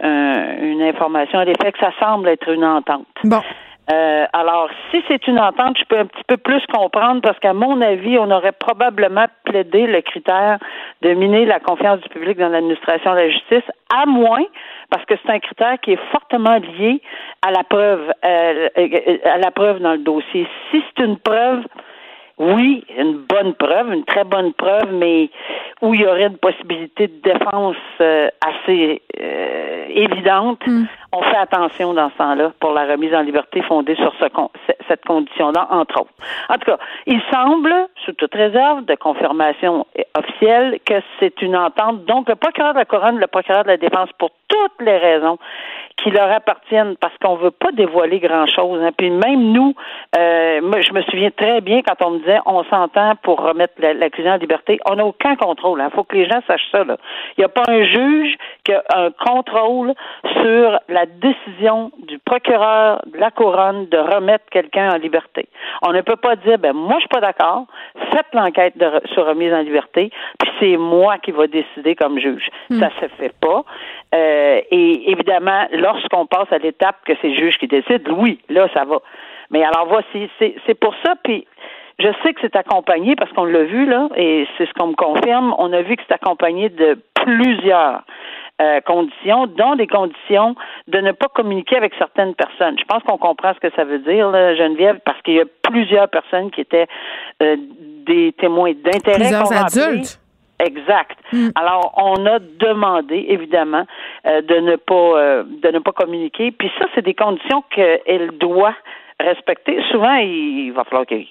[0.61, 3.05] une information à l'effet que ça semble être une entente.
[3.23, 3.41] Bon.
[3.91, 7.53] Euh, alors, si c'est une entente, je peux un petit peu plus comprendre parce qu'à
[7.53, 10.59] mon avis, on aurait probablement plaidé le critère
[11.01, 14.43] de miner la confiance du public dans l'administration de la justice, à moins,
[14.89, 17.01] parce que c'est un critère qui est fortement lié
[17.41, 18.69] à la preuve, euh,
[19.25, 20.47] à la preuve dans le dossier.
[20.71, 21.63] Si c'est une preuve
[22.41, 25.29] oui, une bonne preuve, une très bonne preuve, mais
[25.81, 30.85] où il y aurait une possibilité de défense euh, assez euh, évidente, hmm.
[31.11, 34.25] On fait attention dans ce temps-là pour la remise en liberté fondée sur ce
[34.87, 36.11] cette condition-là, entre autres.
[36.49, 37.73] En tout cas, il semble,
[38.05, 39.85] sous toute réserve de confirmation
[40.17, 42.05] officielle, que c'est une entente.
[42.05, 45.37] Donc, le procureur de la Couronne, le procureur de la Défense, pour toutes les raisons
[45.97, 48.81] qui leur appartiennent parce qu'on veut pas dévoiler grand chose.
[48.81, 48.91] Hein.
[48.97, 49.73] Puis même nous,
[50.17, 54.29] euh, je me souviens très bien quand on me disait on s'entend pour remettre l'accusé
[54.29, 54.79] en liberté.
[54.89, 55.79] On n'a aucun contrôle.
[55.79, 55.89] Il hein.
[55.93, 56.83] faut que les gens sachent ça.
[56.83, 56.95] Il
[57.39, 59.93] n'y a pas un juge qui a un contrôle
[60.41, 65.47] sur la décision du procureur de la couronne de remettre quelqu'un en liberté.
[65.81, 67.65] On ne peut pas dire ben moi je suis pas d'accord.
[68.11, 68.73] Faites l'enquête
[69.13, 72.49] sur remise en liberté, puis c'est moi qui va décider comme juge.
[72.69, 72.79] Hmm.
[72.79, 73.63] Ça se fait pas.
[74.13, 78.67] Euh, et évidemment, lorsqu'on passe à l'étape que c'est le juge qui décide, oui, là,
[78.73, 78.97] ça va.
[79.49, 81.45] Mais alors voici, c'est pour ça, puis
[81.99, 84.95] je sais que c'est accompagné parce qu'on l'a vu, là, et c'est ce qu'on me
[84.95, 88.01] confirme, on a vu que c'est accompagné de plusieurs
[88.61, 90.55] euh, conditions, dont des conditions
[90.87, 92.77] de ne pas communiquer avec certaines personnes.
[92.79, 95.45] Je pense qu'on comprend ce que ça veut dire, là, Geneviève, parce qu'il y a
[95.63, 96.87] plusieurs personnes qui étaient
[97.41, 97.55] euh,
[98.05, 99.19] des témoins d'intérêt.
[99.19, 100.19] Plusieurs adultes.
[100.59, 101.17] Exact.
[101.33, 101.49] Mm.
[101.55, 103.85] Alors, on a demandé, évidemment,
[104.27, 106.51] euh, de ne pas de ne pas communiquer.
[106.51, 108.75] Puis ça, c'est des conditions qu'elle doit
[109.19, 109.81] respecter.
[109.91, 111.25] Souvent, il, va falloir qu'il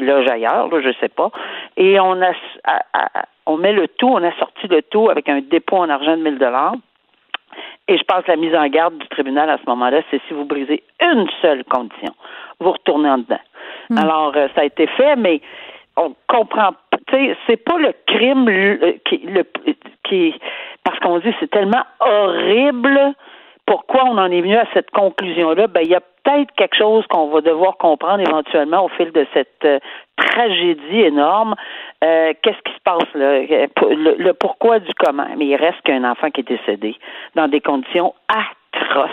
[0.00, 1.30] loge ailleurs, là, je sais pas.
[1.76, 2.32] Et on a
[3.46, 6.22] on met le tout, on a sorti le tout avec un dépôt en argent de
[6.22, 6.74] 1000 dollars.
[7.88, 10.34] Et je pense que la mise en garde du tribunal à ce moment-là, c'est si
[10.34, 12.12] vous brisez une seule condition,
[12.58, 13.38] vous retournez en dedans.
[13.90, 13.98] Mm.
[13.98, 15.40] Alors, euh, ça a été fait, mais
[15.96, 16.72] on comprend
[17.46, 18.46] c'est pas le crime
[19.04, 19.44] qui, le,
[20.04, 20.34] qui
[20.84, 23.14] parce qu'on dit c'est tellement horrible.
[23.64, 25.66] Pourquoi on en est venu à cette conclusion-là?
[25.68, 29.26] Ben, il y a peut-être quelque chose qu'on va devoir comprendre éventuellement au fil de
[29.32, 29.78] cette euh,
[30.16, 31.54] tragédie énorme.
[32.04, 33.40] Euh, qu'est-ce qui se passe là?
[33.40, 35.26] Le, pourquoi du comment?
[35.36, 36.96] Mais il reste qu'un enfant qui est décédé
[37.34, 39.10] dans des conditions atroces.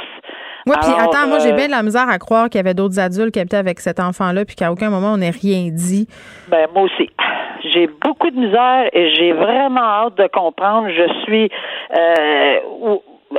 [0.66, 2.74] Oui, puis attends, moi j'ai euh, bien de la misère à croire qu'il y avait
[2.74, 6.08] d'autres adultes qui habitaient avec cet enfant-là, puis qu'à aucun moment on n'ait rien dit.
[6.48, 7.10] Ben moi aussi
[7.72, 10.90] j'ai beaucoup de misère et j'ai vraiment hâte de comprendre.
[10.90, 11.50] Je suis
[11.98, 12.98] euh,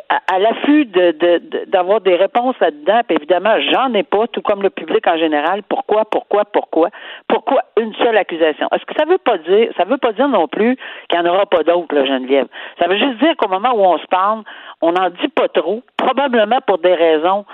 [0.09, 3.01] à, l'affût de, d'avoir des réponses là-dedans.
[3.07, 5.63] Puis évidemment, j'en ai pas, tout comme le public en général.
[5.63, 6.89] Pourquoi, pourquoi, pourquoi,
[7.29, 8.69] pourquoi une seule accusation?
[8.73, 10.77] Est-ce que ça veut pas dire, ça veut pas dire non plus
[11.09, 12.47] qu'il n'y en aura pas d'autres, Geneviève?
[12.79, 14.43] Ça veut juste dire qu'au moment où on se parle,
[14.81, 17.45] on n'en dit pas trop, probablement pour des raisons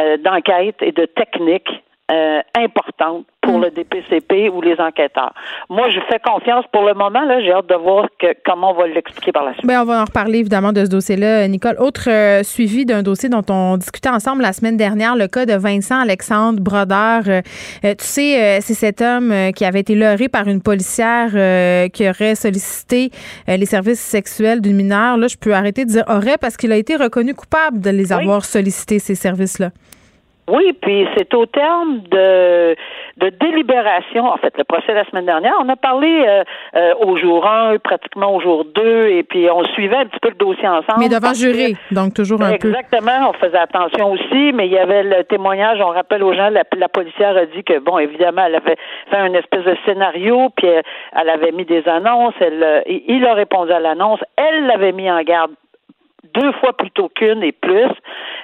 [0.00, 1.68] euh, d'enquête et de technique
[2.10, 3.62] euh, importantes pour mm.
[3.64, 5.34] le DPCP ou les enquêteurs.
[5.68, 7.20] Moi, je fais confiance pour le moment.
[7.20, 9.66] Là, j'ai hâte de voir que, comment on va l'expliquer par la suite.
[9.66, 11.76] Bien, on va en reparler évidemment de ce dossier-là, Nicole.
[11.78, 15.52] Autre euh, suivi d'un dossier dont on discutait ensemble la semaine dernière, le cas de
[15.52, 17.24] Vincent Alexandre Brodeur.
[17.28, 17.42] Euh,
[17.82, 21.28] tu sais, c'est cet homme qui avait été leurré par une policière
[21.92, 23.10] qui aurait sollicité
[23.46, 25.18] les services sexuels d'une mineure.
[25.18, 28.12] Là, je peux arrêter de dire aurait parce qu'il a été reconnu coupable de les
[28.12, 29.70] avoir sollicités ces services-là.
[30.48, 32.74] Oui, puis c'est au terme de,
[33.18, 35.52] de délibération, en fait, le procès la semaine dernière.
[35.60, 39.62] On a parlé euh, euh, au jour 1, pratiquement au jour 2, et puis on
[39.64, 41.00] suivait un petit peu le dossier ensemble.
[41.00, 42.68] Mais devant jury, donc toujours un peu.
[42.68, 46.48] Exactement, on faisait attention aussi, mais il y avait le témoignage, on rappelle aux gens,
[46.48, 48.76] la, la policière a dit que, bon, évidemment, elle avait
[49.10, 53.72] fait un espèce de scénario, puis elle, avait mis des annonces, elle, il a répondu
[53.72, 55.52] à l'annonce, elle l'avait mis en garde
[56.34, 57.90] deux fois plutôt qu'une et plus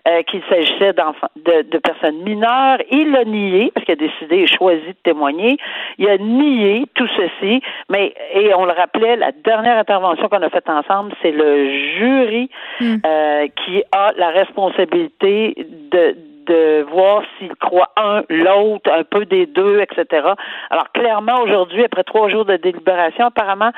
[0.09, 2.79] euh, qu'il s'agissait de, de, personnes mineures.
[2.91, 5.57] Il a nié, parce qu'il a décidé et choisi de témoigner,
[5.99, 7.61] il a nié tout ceci,
[7.91, 12.51] mais, et on le rappelait, la dernière intervention qu'on a faite ensemble, c'est le jury
[12.81, 12.97] hmm.
[13.07, 15.55] euh, qui a la responsabilité
[15.91, 20.29] de de voir s'il croit un, l'autre, un peu des deux, etc.
[20.69, 23.71] Alors clairement aujourd'hui, après trois jours de délibération, apparemment,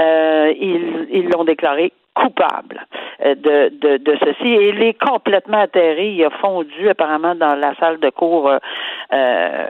[0.00, 2.86] euh, ils, ils l'ont déclaré coupable
[3.24, 4.48] euh, de, de, de ceci.
[4.48, 6.10] Et il est complètement atterré.
[6.10, 8.58] Il a fondu apparemment dans la salle de cours, euh,
[9.12, 9.66] euh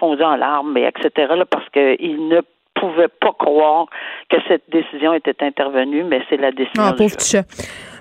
[0.00, 1.32] fondu en larmes, et etc.
[1.36, 2.40] Là, parce qu'il ne
[2.74, 3.86] pouvait pas croire
[4.28, 6.82] que cette décision était intervenue, mais c'est la décision.
[6.82, 7.44] Ah, pauvre petit chat.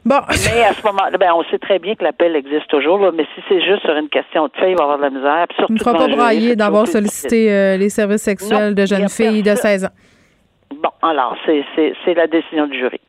[0.05, 0.19] Bon.
[0.27, 3.25] Mais à ce moment-là, ben, on sait très bien que l'appel existe toujours, là, mais
[3.35, 5.45] si c'est juste sur une question de fait, il va y avoir de la misère.
[5.47, 9.43] Puis surtout ne fera pas brailler d'avoir sollicité euh, les services sexuels de jeunes filles
[9.43, 9.95] de 16 ans.
[10.81, 12.99] Bon, alors, c'est la décision du jury.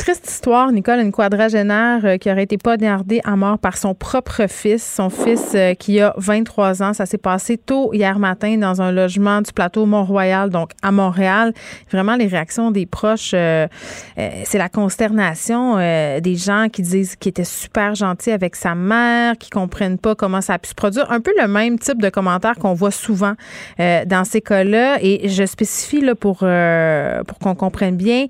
[0.00, 4.46] Triste histoire, Nicole, une quadragénaire euh, qui aurait été poignardée à mort par son propre
[4.48, 6.94] fils, son fils euh, qui a 23 ans.
[6.94, 11.52] Ça s'est passé tôt hier matin dans un logement du plateau Mont-Royal, donc à Montréal.
[11.92, 13.66] Vraiment, les réactions des proches, euh,
[14.16, 19.50] c'est la consternation des gens qui disent qu'il était super gentil avec sa mère, qui
[19.50, 21.12] comprennent pas comment ça a pu se produire.
[21.12, 23.34] Un peu le même type de commentaires qu'on voit souvent
[23.78, 24.96] dans ces cas-là.
[25.02, 28.26] Et je spécifie là, pour, pour qu'on comprenne bien.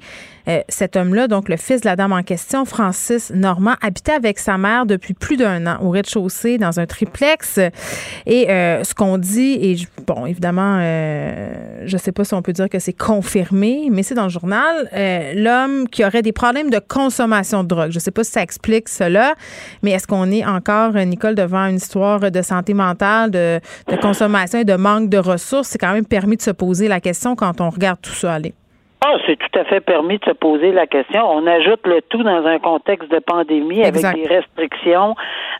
[0.49, 4.39] Euh, cet homme-là, donc le fils de la dame en question, Francis Normand, habitait avec
[4.39, 7.59] sa mère depuis plus d'un an au rez-de-chaussée dans un triplex.
[8.27, 9.77] Et euh, ce qu'on dit, et
[10.07, 14.03] bon, évidemment, euh, je ne sais pas si on peut dire que c'est confirmé, mais
[14.03, 14.89] c'est dans le journal,
[15.37, 17.91] l'homme qui aurait des problèmes de consommation de drogue.
[17.91, 19.35] Je ne sais pas si ça explique cela,
[19.83, 24.61] mais est-ce qu'on est encore, Nicole, devant une histoire de santé mentale, de, de consommation
[24.61, 25.69] et de manque de ressources?
[25.69, 28.55] C'est quand même permis de se poser la question quand on regarde tout ça aller.
[29.03, 31.23] Ah, c'est tout à fait permis de se poser la question.
[31.25, 35.15] On ajoute le tout dans un contexte de pandémie avec des restrictions,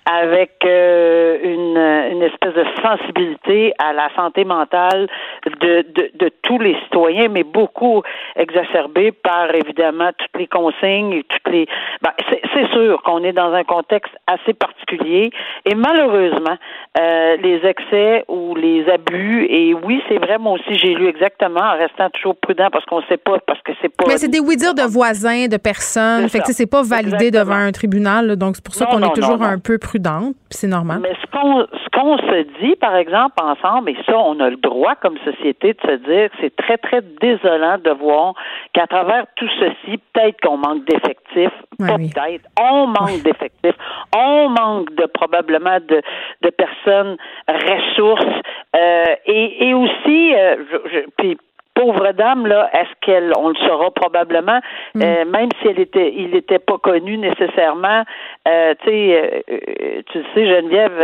[0.05, 1.79] avec euh, une,
[2.17, 5.09] une espèce de sensibilité à la santé mentale
[5.47, 8.03] de, de, de tous les citoyens, mais beaucoup
[8.37, 11.67] exacerbée par évidemment toutes les consignes et toutes les.
[12.03, 12.13] Ben,
[12.55, 15.31] c'est sûr qu'on est dans un contexte assez particulier
[15.65, 16.57] et malheureusement
[16.99, 21.61] euh, les excès ou les abus et oui c'est vrai moi aussi j'ai lu exactement
[21.61, 24.05] en restant toujours prudent parce qu'on ne sait pas parce que c'est pas.
[24.09, 26.29] Mais c'est des oui-dire de voisins, de personnes.
[26.29, 28.37] Fait que c'est pas validé devant un tribunal.
[28.37, 30.35] donc c'est pour ça qu'on est toujours un peu prudente.
[30.51, 31.01] C'est normal.
[31.03, 31.67] Mais ce qu'on
[32.01, 35.81] qu'on se dit, par exemple, ensemble, et ça, on a le droit comme société de
[35.81, 38.35] se dire que c'est très, très désolant de voir
[38.73, 41.53] qu'à travers tout ceci, peut-être qu'on manque d'effectifs.
[41.79, 42.49] pas peut-être.
[42.61, 43.77] On manque d'effectifs.
[44.17, 46.01] On manque de probablement de,
[46.43, 47.17] de personnes
[47.49, 48.41] ressources.
[48.77, 50.57] Euh, et, et aussi, euh,
[50.93, 51.37] je, puis
[51.75, 54.61] pauvre dame là, est-ce qu'elle, on le saura probablement,
[54.95, 55.03] mm.
[55.03, 58.05] euh, même si elle était, il n'était pas connu nécessairement.
[58.49, 60.99] Euh, tu sais, euh, tu sais Geneviève,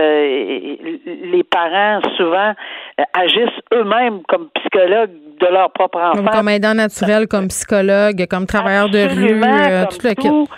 [1.07, 2.53] les parents souvent
[3.15, 6.17] agissent eux-mêmes comme psychologues de leur propre enfant.
[6.17, 10.51] Comme, comme aidant naturel, comme psychologue, comme travailleur de rue, tout le kit.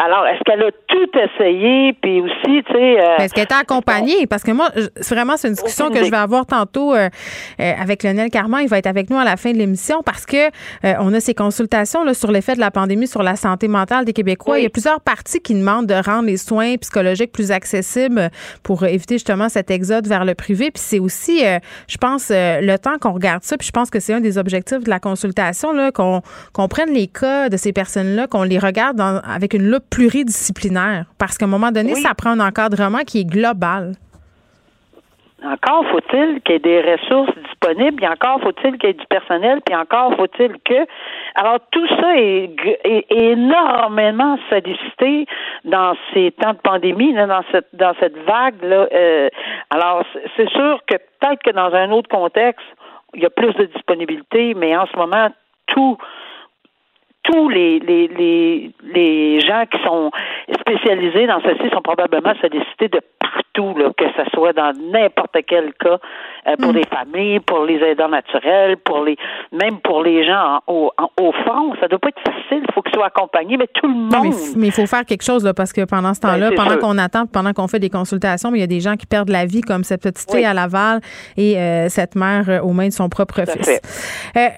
[0.00, 3.00] Alors, est-ce qu'elle a tout essayé, puis aussi, tu sais...
[3.00, 4.28] Euh, est-ce qu'elle était accompagnée?
[4.28, 4.68] Parce que moi,
[5.00, 7.08] c'est vraiment, c'est une discussion que je vais avoir tantôt euh,
[7.60, 8.60] euh, avec Lionel Carman.
[8.62, 10.50] Il va être avec nous à la fin de l'émission parce que
[11.00, 14.12] on a ces consultations là, sur l'effet de la pandémie sur la santé mentale des
[14.12, 14.60] Québécois.
[14.60, 18.30] Il y a plusieurs parties qui demandent de rendre les soins psychologiques plus accessibles
[18.62, 20.70] pour éviter justement cet exode vers le privé.
[20.70, 21.42] Puis c'est aussi,
[21.88, 24.84] je pense, le temps qu'on regarde ça, puis je pense que c'est un des objectifs
[24.84, 28.96] de la consultation, là, qu'on qu'on prenne les cas de ces personnes-là, qu'on les regarde
[28.96, 31.06] dans, avec une loupe pluridisciplinaire?
[31.18, 33.94] Parce qu'à un moment donné, ça prend un encadrement qui est global.
[35.44, 39.06] Encore faut-il qu'il y ait des ressources disponibles, puis encore faut-il qu'il y ait du
[39.06, 40.86] personnel, puis encore faut-il que.
[41.36, 42.56] Alors tout ça est,
[43.08, 45.26] énormément sollicité
[45.64, 48.88] dans ces temps de pandémie, dans cette dans cette vague là.
[48.92, 49.28] Euh,
[49.70, 50.02] alors
[50.36, 52.66] c'est sûr que peut-être que dans un autre contexte,
[53.14, 55.28] il y a plus de disponibilité, mais en ce moment
[55.68, 55.98] tout
[57.28, 60.10] tous les, les, les, les gens qui sont
[60.60, 65.72] spécialisés dans ceci sont probablement sollicités de partout, là, que ce soit dans n'importe quel
[65.74, 65.98] cas,
[66.46, 66.76] euh, pour mm.
[66.76, 69.16] les familles, pour les aidants naturels, pour les
[69.52, 71.74] même pour les gens au, au fond.
[71.80, 74.34] Ça doit pas être facile, il faut qu'ils soient accompagnés, mais tout le monde.
[74.56, 76.98] mais il faut faire quelque chose là, parce que pendant ce temps-là, ben, pendant qu'on
[76.98, 79.60] attend, pendant qu'on fait des consultations, il y a des gens qui perdent la vie,
[79.60, 81.00] comme cette petite fille à Laval
[81.36, 83.80] et euh, cette mère euh, aux mains de son propre fils.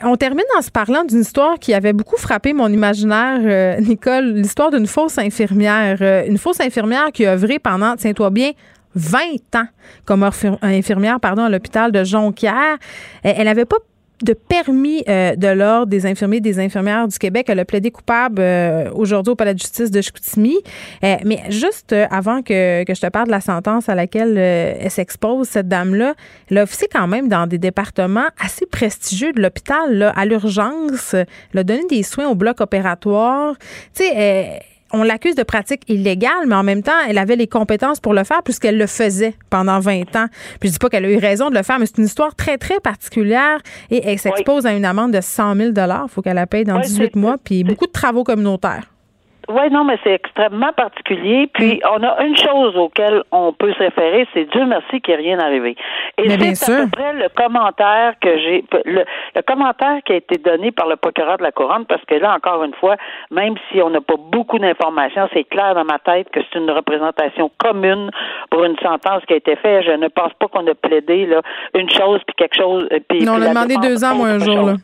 [0.03, 4.71] on termine en se parlant d'une histoire qui avait beaucoup frappé mon imaginaire, Nicole, l'histoire
[4.71, 8.51] d'une fausse infirmière, une fausse infirmière qui a œuvré pendant, tiens-toi bien,
[8.95, 9.69] 20 ans
[10.05, 10.29] comme
[10.63, 12.79] infirmière pardon, à l'hôpital de Jonquière.
[13.23, 13.77] Elle n'avait pas
[14.23, 17.47] de permis euh, de l'ordre des infirmiers et des infirmières du Québec.
[17.49, 20.59] Elle a plaidé coupable euh, aujourd'hui au palais de justice de Chicoutimi.
[21.05, 24.91] Euh, mais juste avant que, que, je te parle de la sentence à laquelle elle
[24.91, 26.15] s'expose, cette dame-là,
[26.51, 31.15] elle a officié quand même dans des départements assez prestigieux de l'hôpital, à l'urgence.
[31.15, 33.57] Elle a donné des soins au bloc opératoire.
[33.95, 34.61] Tu sais,
[34.93, 38.25] on l'accuse de pratique illégale, mais en même temps, elle avait les compétences pour le
[38.25, 40.27] faire puisqu'elle le faisait pendant 20 ans.
[40.59, 42.35] Puis je dis pas qu'elle a eu raison de le faire, mais c'est une histoire
[42.35, 43.59] très, très particulière
[43.91, 46.77] et elle s'expose à une amende de 100 000 Il faut qu'elle la paye dans
[46.77, 48.91] Oui, 18 c'est- mois, puis beaucoup de travaux communautaires.
[49.49, 51.49] Oui, non, mais c'est extrêmement particulier.
[51.53, 55.21] Puis, on a une chose auquel on peut se référer, c'est Dieu merci qu'il n'y
[55.21, 55.77] ait rien arrivé.
[56.19, 56.85] Et c'est à sûr.
[56.85, 60.97] peu près le commentaire que j'ai, le, le commentaire qui a été donné par le
[60.97, 62.97] procureur de la Couronne, parce que là, encore une fois,
[63.31, 66.71] même si on n'a pas beaucoup d'informations, c'est clair dans ma tête que c'est une
[66.71, 68.11] représentation commune
[68.51, 69.85] pour une sentence qui a été faite.
[69.87, 71.41] Je ne pense pas qu'on a plaidé là,
[71.75, 72.87] une chose puis quelque chose.
[72.93, 74.55] euh, Puis, Non, on puis a la demandé deux ans, moi, un jour.
[74.55, 74.67] chose.
[74.67, 74.75] Là.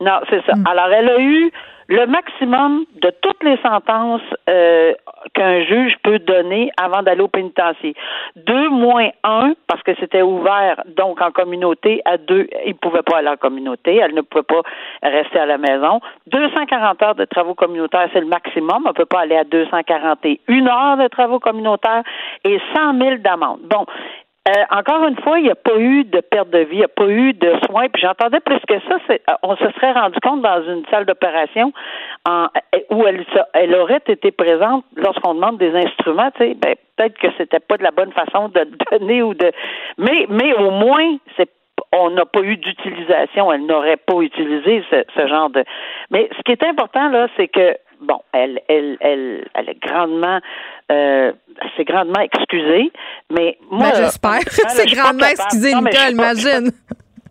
[0.00, 0.54] Non, c'est ça.
[0.54, 0.64] Mm.
[0.70, 1.50] Alors, elle a eu
[1.88, 4.92] le maximum de toutes les sentences euh,
[5.34, 7.94] qu'un juge peut donner avant d'aller au pénitencier.
[8.36, 13.02] Deux moins un, parce que c'était ouvert donc en communauté à deux, il ne pouvait
[13.02, 14.62] pas aller en communauté, elle ne pouvait pas
[15.02, 16.00] rester à la maison.
[16.26, 18.82] 240 heures de travaux communautaires, c'est le maximum.
[18.84, 22.02] On ne peut pas aller à 241 heures de travaux communautaires
[22.44, 23.60] et 100 000 d'amende.
[23.62, 23.86] Bon,
[24.48, 26.84] euh, encore une fois, il n'y a pas eu de perte de vie, il n'y
[26.84, 27.88] a pas eu de soins.
[27.88, 31.04] Puis j'entendais plus que ça, c'est, euh, on se serait rendu compte dans une salle
[31.04, 31.72] d'opération
[32.28, 36.30] en, euh, où elle, elle aurait été présente lorsqu'on demande des instruments.
[36.36, 39.50] Tu sais, ben, peut-être que c'était pas de la bonne façon de donner ou de,
[39.98, 41.50] mais mais au moins c'est
[41.92, 45.64] on n'a pas eu d'utilisation, elle n'aurait pas utilisé ce, ce genre de.
[46.10, 50.40] Mais ce qui est important là, c'est que bon, elle, elle, elle, elle est grandement,
[50.90, 52.92] euh, elle s'est grandement excusée,
[53.30, 54.30] mais moi, Ben, j'espère.
[54.64, 55.32] là, C'est grandement capable.
[55.32, 56.70] excusé, Non, mais je Nicole, imagine.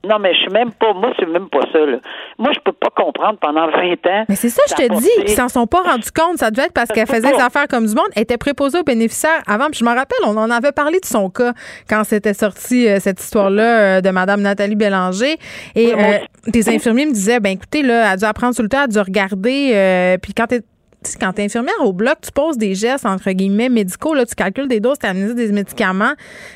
[0.07, 1.97] Non, mais je suis même pas, moi, c'est même pas ça, là.
[2.37, 4.25] Moi, je peux pas comprendre pendant 20 ans.
[4.29, 6.37] Mais c'est ça, je te dis, qu'ils s'en sont pas rendus compte.
[6.37, 8.05] Ça devait être parce qu'elle faisait des affaires comme du monde.
[8.15, 9.67] Elle était préposée aux bénéficiaires avant.
[9.67, 11.53] Puis je me rappelle, on en avait parlé de son cas
[11.89, 15.37] quand c'était sorti euh, cette histoire-là euh, de Madame Nathalie Bélanger.
[15.75, 18.69] Et euh, des infirmiers me disaient, ben écoutez, là, elle a dû apprendre tout le
[18.69, 19.71] temps, elle a dû regarder.
[19.73, 20.61] euh, puis quand t'es
[21.03, 24.33] tu quand t'es infirmière au bloc, tu poses des gestes entre guillemets médicaux, là, tu
[24.33, 26.13] calcules des doses, tu administres des médicaments.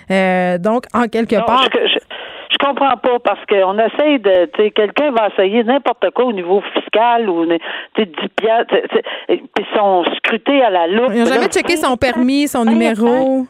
[0.10, 2.09] Euh, donc, en quelque Non, part, je, je, je
[2.66, 6.62] comprends pas parce qu'on essaye de, tu sais, quelqu'un va essayer n'importe quoi au niveau
[6.74, 7.58] fiscal ou, tu
[7.98, 8.76] sais, 10 piastres,
[9.28, 11.12] puis ils sont scrutés à la loupe.
[11.14, 13.46] ils n'ont jamais Là, checké 20 son permis, son 20 numéro.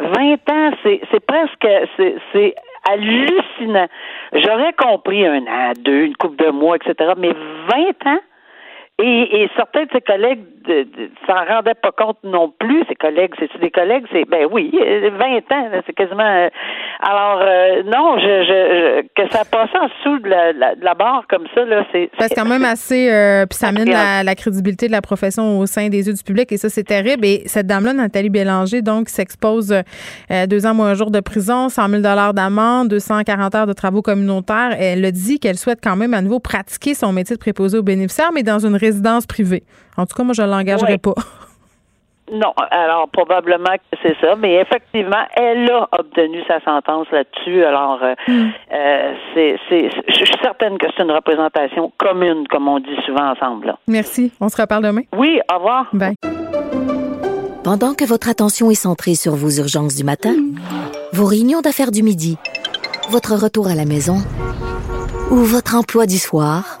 [0.00, 2.54] 20 ans, c'est, c'est presque, c'est, c'est
[2.90, 3.86] hallucinant.
[4.32, 8.20] J'aurais compris un an, deux, une couple de mois, etc., mais 20 ans?
[8.98, 10.86] Et, et certains de ses collègues de,
[11.26, 12.84] s'en rendaient pas compte non plus.
[12.88, 16.22] Ses collègues, c'est des collègues, c'est ben oui, euh, 20 ans, là, c'est quasiment.
[16.22, 16.48] euh,
[17.00, 21.46] alors euh, non, je, je, que ça passe en dessous de la, la, barre comme
[21.54, 22.10] ça là, c'est.
[22.18, 23.10] C'est quand même assez.
[23.10, 26.50] euh, puis ça mène la, crédibilité de la profession au sein des yeux du public
[26.52, 27.24] et ça, c'est terrible.
[27.24, 31.68] Et cette dame-là, Nathalie Bélanger, donc, s'expose euh, deux ans moins un jour de prison,
[31.68, 34.76] 100 000 d'amende, 240 heures de travaux communautaires.
[34.78, 37.82] Elle a dit qu'elle souhaite quand même à nouveau pratiquer son métier de préposé aux
[37.82, 39.62] bénéficiaires, mais dans une résidence privée.
[39.96, 40.98] En tout cas, moi, je ne l'engagerai Ouais.
[40.98, 41.14] pas.
[42.32, 47.62] Non, alors probablement que c'est ça, mais effectivement, elle a obtenu sa sentence là-dessus.
[47.64, 48.14] Alors, euh,
[48.72, 53.30] euh, c'est, c'est, je suis certaine que c'est une représentation commune, comme on dit souvent
[53.30, 53.68] ensemble.
[53.68, 53.78] Là.
[53.86, 54.32] Merci.
[54.40, 55.02] On se reparle demain.
[55.16, 55.86] Oui, au revoir.
[55.92, 56.16] Bye.
[57.62, 60.34] Pendant que votre attention est centrée sur vos urgences du matin,
[61.12, 62.38] vos réunions d'affaires du midi,
[63.10, 64.16] votre retour à la maison
[65.30, 66.80] ou votre emploi du soir,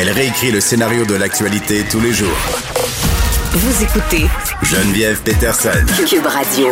[0.00, 2.28] Elle réécrit le scénario de l'actualité tous les jours.
[3.50, 4.26] Vous écoutez
[4.62, 5.70] Geneviève Peterson.
[6.08, 6.70] Cube Radio.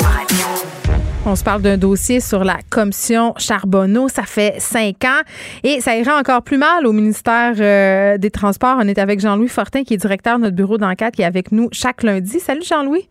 [1.24, 4.08] On se parle d'un dossier sur la commission Charbonneau.
[4.08, 5.22] Ça fait cinq ans
[5.64, 8.76] et ça ira encore plus mal au ministère euh, des Transports.
[8.78, 11.50] On est avec Jean-Louis Fortin, qui est directeur de notre bureau d'enquête, qui est avec
[11.50, 12.38] nous chaque lundi.
[12.38, 13.08] Salut Jean-Louis.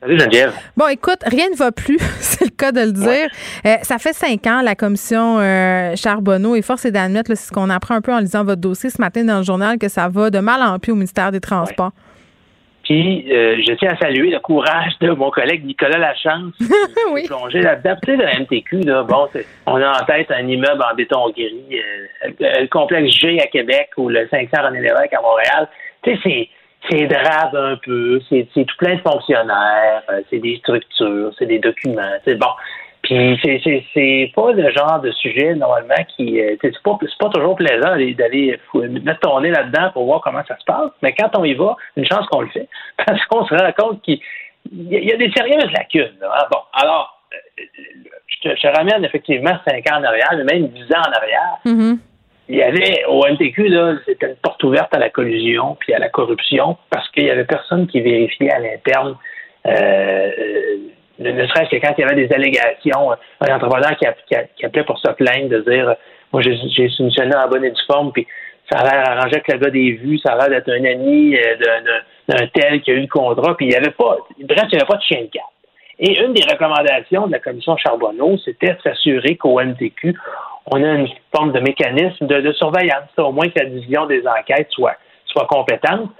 [0.00, 0.52] Salut Geneviève.
[0.76, 3.28] Bon, écoute, rien ne va plus, c'est le cas de le dire.
[3.66, 7.52] Euh, ça fait cinq ans, la commission euh, Charbonneau, et force est d'admettre, c'est ce
[7.52, 10.08] qu'on apprend un peu en lisant votre dossier ce matin dans le journal, que ça
[10.08, 11.90] va de mal en pis au ministère des Transports.
[12.84, 16.64] Puis, euh, je tiens à saluer le courage de mon collègue Nicolas Lachance, qui
[17.12, 17.26] Oui.
[17.26, 17.96] plongé là-dedans.
[18.02, 19.28] Tu sais, le MTQ, là, bon,
[19.66, 23.90] on a en tête un immeuble en béton gris, le, le complexe G à Québec
[23.98, 25.68] ou le 500 René Lévesque à Montréal.
[26.02, 26.48] Tu sais, c'est
[26.88, 31.58] c'est drabe un peu, c'est tout plein de fonctionnaires, euh, c'est des structures, c'est des
[31.58, 32.48] documents, c'est bon.
[33.02, 37.96] Puis c'est pas le genre de sujet normalement qui euh, c'est pas pas toujours plaisant
[37.96, 41.44] d'aller fou- mettre ton nez là-dedans pour voir comment ça se passe, mais quand on
[41.44, 42.68] y va, une chance qu'on le fait
[43.06, 44.18] parce qu'on se rend compte qu'il
[44.70, 46.12] il y, a- des sérieuses lacunes.
[46.22, 46.44] hein.
[46.52, 47.62] Bon, alors, euh,
[48.44, 51.56] je te, ramène effectivement cinq ans en arrière, mais même dix ans en arrière.
[51.64, 51.98] Mhm.
[52.48, 55.98] Il y avait au NTQ, là, c'était une porte ouverte à la collusion puis à
[55.98, 59.16] la corruption parce qu'il y avait personne qui vérifiait à l'interne.
[59.66, 60.76] Euh, euh,
[61.18, 65.10] ne serait-ce que quand il y avait des allégations, un entrepreneur qui, appelait pour se
[65.12, 65.94] plaindre, de dire
[66.32, 68.26] Moi, j'ai soumissionné en bonne et due forme, puis
[68.70, 71.36] ça a l'air arrangé avec le gars des vues, ça a l'air d'être un ami
[71.36, 71.56] euh,
[72.28, 74.76] d'un- tel qui a eu le contrat, puis il n'y avait pas, bref, il n'y
[74.76, 75.48] avait pas de chien de garde.
[75.98, 80.14] Et une des recommandations de la commission Charbonneau, c'était de s'assurer qu'au NTQ,
[80.70, 84.22] on a une forme de mécanisme de, de surveillance, au moins que la division des
[84.26, 84.96] enquêtes soit,
[85.26, 86.10] soit compétente.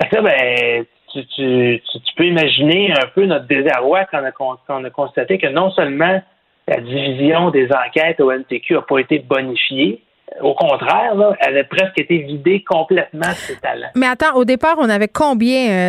[0.00, 4.20] Fait que là, ben, tu, tu, tu, tu peux imaginer un peu notre désarroi quand
[4.20, 6.20] on a, quand on a constaté que non seulement
[6.66, 10.02] la division des enquêtes au NTQ n'a pas été bonifiée,
[10.42, 13.88] au contraire, là, elle a presque été vidée complètement de ses talents.
[13.94, 15.86] Mais attends, au départ, on avait combien?
[15.86, 15.88] euh,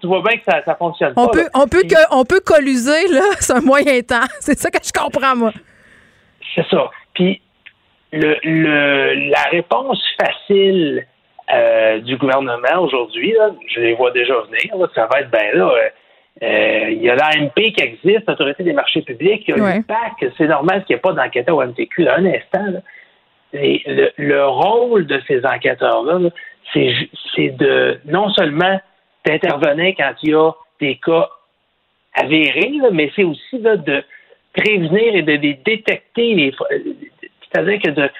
[0.00, 1.32] Tu vois bien que ça ne fonctionne on, pas.
[1.32, 1.48] peut, là.
[1.54, 4.24] on, peut que, on peut colluser, là, c'est un moyen temps.
[4.40, 5.52] C'est ça que je comprends, moi.
[6.54, 6.90] C'est ça.
[7.14, 7.40] Puis
[8.12, 11.06] le, le, la réponse facile
[11.52, 13.34] euh, du gouvernement aujourd'hui,
[13.74, 15.88] je les vois déjà venir, là, ça va être ben là, euh,
[16.42, 19.76] euh, il y a l'AMP qui existe, l'Autorité des marchés publics, il y a Ouais.
[19.76, 22.04] l'UPAC, c'est normal qu'il n'y ait pas d'enquêteur au MTQ.
[22.04, 22.80] Là, un instant, là,
[23.52, 26.30] Et le, le rôle de ces enquêteurs-là,
[26.72, 28.80] c'est de non seulement
[29.26, 31.28] d'intervenir quand il y a des cas
[32.14, 34.02] avérés, là, mais c'est aussi là, de
[34.56, 36.52] prévenir et de les détecter.
[37.52, 38.10] C'est-à-dire que de-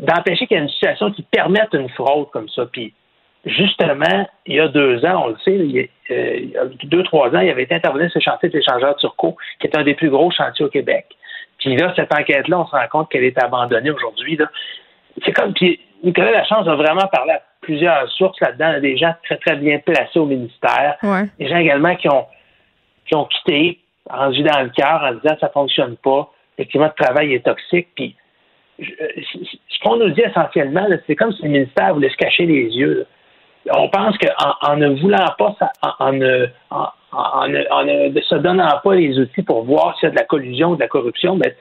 [0.00, 2.66] d'empêcher qu'il y ait une situation qui permette une fraude comme ça.
[2.70, 2.92] Puis,
[3.46, 5.82] justement, il y a deux ans, on le sait, il y a,
[6.14, 8.56] euh, il y a deux, trois ans, il avait été intervenu sur le chantier de
[8.58, 11.06] l'échangeur Turco, qui est un des plus gros chantiers au Québec.
[11.58, 14.36] Puis là, cette enquête-là, on se rend compte qu'elle est abandonnée aujourd'hui.
[14.36, 14.50] là.
[15.24, 19.36] C'est comme, puis Nicolas Lachance a vraiment parlé à plusieurs sources là-dedans, des gens très,
[19.38, 21.24] très bien placés au ministère, Ouais.
[21.38, 22.26] des gens également qui ont,
[23.06, 23.78] qui ont quitté,
[24.10, 27.88] rendus dans le cœur en disant ça fonctionne pas, le climat de travail est toxique,
[27.94, 28.16] puis
[28.78, 28.84] je-
[29.68, 33.06] ce qu'on nous dit essentiellement, c'est comme si le ministère voulait se cacher les yeux.
[33.70, 35.54] On pense qu'en en ne voulant pas,
[35.98, 40.10] en, ne, en, en ne- se donnant pas les outils pour voir s'il y a
[40.10, 41.52] de la collusion ou de la corruption, ben,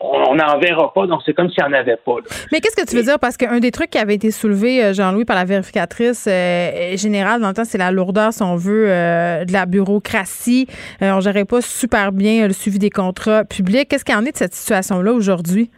[0.00, 2.16] on n'en verra pas, donc c'est comme s'il n'y en avait pas.
[2.16, 2.22] là.
[2.52, 3.18] Mais qu'est-ce que tu veux dire?
[3.18, 7.40] Parce qu'un des trucs qui avait été soulevé, euh, Jean-Louis, par la vérificatrice euh, générale,
[7.40, 10.66] dans le temps, c'est la lourdeur, si on veut, euh, de la bureaucratie.
[11.02, 13.88] Euh, on gérait pas super bien le suivi des contrats publics.
[13.88, 15.70] Qu'est-ce qu'il y en est de cette situation-là aujourd'hui?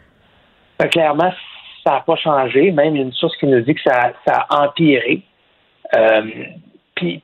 [0.79, 1.31] Que clairement,
[1.83, 2.71] ça n'a pas changé.
[2.71, 5.21] Même il y a une source qui nous dit que ça, ça a empiré.
[6.95, 7.21] Puis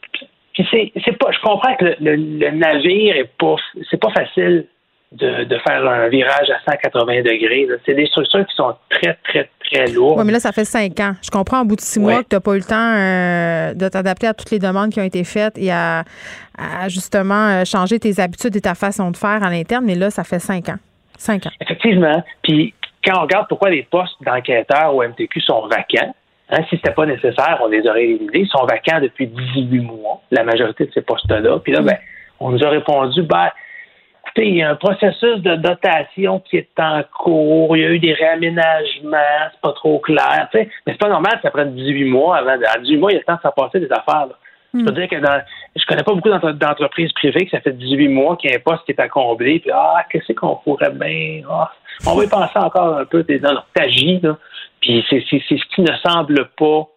[1.04, 1.32] c'est pas.
[1.32, 3.56] Je comprends que le, le- le navire est pas.
[3.90, 4.66] C'est pas facile
[5.12, 7.68] de, de faire un virage à 180 degrés.
[7.86, 10.20] C'est des structures qui sont très, très, très lourdes.
[10.20, 11.14] Oui, mais là, ça fait cinq ans.
[11.24, 12.14] Je comprends, au bout de six Ouais.
[12.14, 14.92] mois, que tu n'as pas eu le temps euh, de t'adapter à toutes les demandes
[14.92, 16.04] qui ont été faites et à,
[16.58, 19.84] à, justement euh, changer tes habitudes et ta façon de faire à l'interne.
[19.86, 20.78] Mais là, ça fait cinq ans.
[21.18, 21.52] Cinq ans.
[21.60, 22.24] Effectivement.
[22.44, 26.14] Puis quand on regarde pourquoi les postes d'enquêteurs au MTQ sont vacants,
[26.52, 28.42] hein, si c'était pas nécessaire, on les aurait éliminés.
[28.42, 31.60] Ils sont vacants depuis 18 mois, la majorité de ces postes-là.
[31.64, 31.98] Puis là, ben,
[32.40, 33.50] on nous a répondu, ben,
[34.30, 37.90] écoutez, il y a un processus de dotation qui est en cours, il y a
[37.90, 39.18] eu des réaménagements,
[39.52, 40.48] c'est pas trop clair.
[40.52, 40.70] tu sais.
[40.86, 42.52] Mais c'est pas normal que ça prenne 18 mois avant.
[42.52, 44.28] À 18 mois, il y a le temps de s'en passer des affaires.
[44.28, 44.36] là.
[44.74, 45.42] Je veux dire que dans,
[45.76, 48.58] je connais pas beaucoup d'entre- d'entreprises privées que ça fait 18 mois qu'il y a
[48.58, 51.42] un poste qui est à combler, puis ah, qu'est-ce qu'on pourrait bien.
[51.50, 51.72] ah,
[52.06, 53.26] on va y penser encore un peu.
[53.42, 54.38] Non, non, t'agis, là.
[54.80, 56.88] Puis c'est c'est- c'est ce qui ne semble pas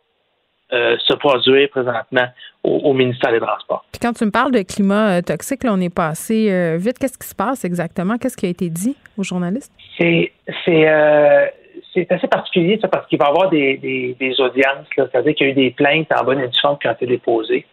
[0.73, 2.27] euh, se produire présentement
[2.65, 3.85] au, au ministère des Transports.
[3.93, 6.99] Puis quand tu me parles de climat euh, toxique, là, on est passé euh, vite.
[6.99, 8.17] Qu'est-ce qui se passe exactement?
[8.19, 9.73] Qu'est-ce qui a été dit aux journalistes?
[9.99, 10.33] C'est
[12.11, 15.51] assez particulier ça parce qu'il va y avoir des, des, des audiences, c'est-à-dire qu'il y
[15.51, 17.67] a eu des plaintes en bonne et due forme qui ont été déposées.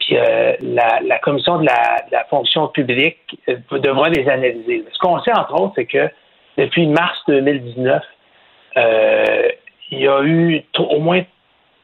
[0.00, 4.84] Puis euh, la, la commission de la, de la fonction publique euh, devra les analyser.
[4.92, 6.08] Ce qu'on sait entre autres, c'est que
[6.56, 8.02] depuis mars 2019,
[8.76, 9.48] euh,
[9.90, 11.22] il y a eu au moins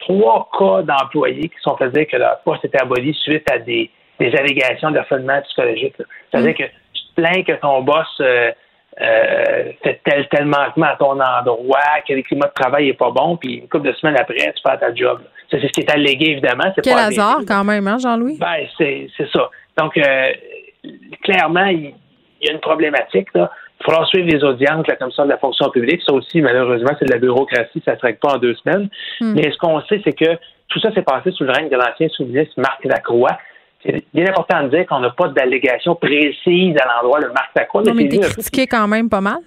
[0.06, 3.90] trois cas d'employés qui sont fait dire que leur poste était aboli suite à des,
[4.18, 5.94] des allégations de harcèlement psychologique.
[6.30, 8.50] C'est-à-dire que tu te plains que ton boss euh,
[9.00, 13.10] euh, fait tel, tel manquement à ton endroit, que le climat de travail est pas
[13.10, 15.20] bon, puis une couple de semaines après, tu fais ta job.
[15.50, 16.72] Ça, c'est ce qui est allégué, évidemment.
[16.74, 18.38] C'est Quel pas hasard, quand même, hein, Jean-Louis?
[18.38, 19.50] ben, c'est ça.
[19.78, 20.32] Donc, euh,
[21.22, 21.94] clairement, il,
[22.42, 23.28] il y a une problématique.
[23.34, 23.50] Là.
[23.82, 26.02] Il faudra suivre les audiences la Commission de la fonction publique.
[26.06, 27.82] Ça aussi, malheureusement, c'est de la bureaucratie.
[27.84, 28.88] Ça ne se règle pas en deux semaines.
[29.20, 29.34] Hmm.
[29.34, 32.08] Mais ce qu'on sait, c'est que tout ça s'est passé sous le règne de l'ancien
[32.10, 33.36] sous-ministre Marc Lacroix.
[33.84, 37.82] C'est bien important de dire qu'on n'a pas d'allégation précise à l'endroit de Marc Lacroix.
[37.82, 39.38] Non, mais un peu critiqué quand même pas mal,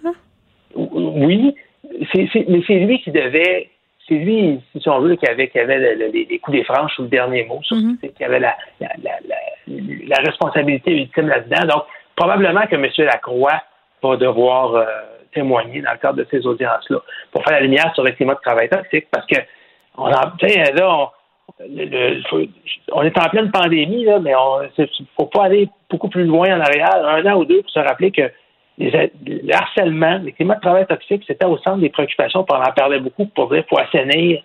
[0.75, 1.55] oui,
[2.13, 3.69] mais c'est lui qui devait
[4.07, 6.99] c'est lui, si on veut, qui avait, qui avait le- le- les, coups des franches
[6.99, 7.97] ou le dernier mot, sur- Mhm.
[8.15, 9.75] qui avait la, la, la, la-
[10.07, 11.65] la responsabilité ultime là-dedans.
[11.73, 11.83] Donc,
[12.15, 12.85] probablement que M.
[12.99, 13.63] Lacroix
[14.03, 14.85] va devoir euh,
[15.33, 16.97] témoigner dans le cadre de ces audiences-là
[17.31, 19.35] pour faire la lumière sur le climat de travail toxique parce que
[19.97, 21.09] on en, là, on,
[21.59, 22.41] le- le- faut-
[22.91, 24.33] on est en pleine pandémie, là, mais
[24.77, 24.87] il ne
[25.17, 28.11] faut pas aller beaucoup plus loin en arrière, un an ou deux, pour se rappeler
[28.11, 28.29] que
[28.77, 32.61] les- le harcèlement, le climat de travail toxique, c'était au centre des préoccupations, puis on
[32.61, 34.41] en parlait beaucoup pour dire qu'il faut assainir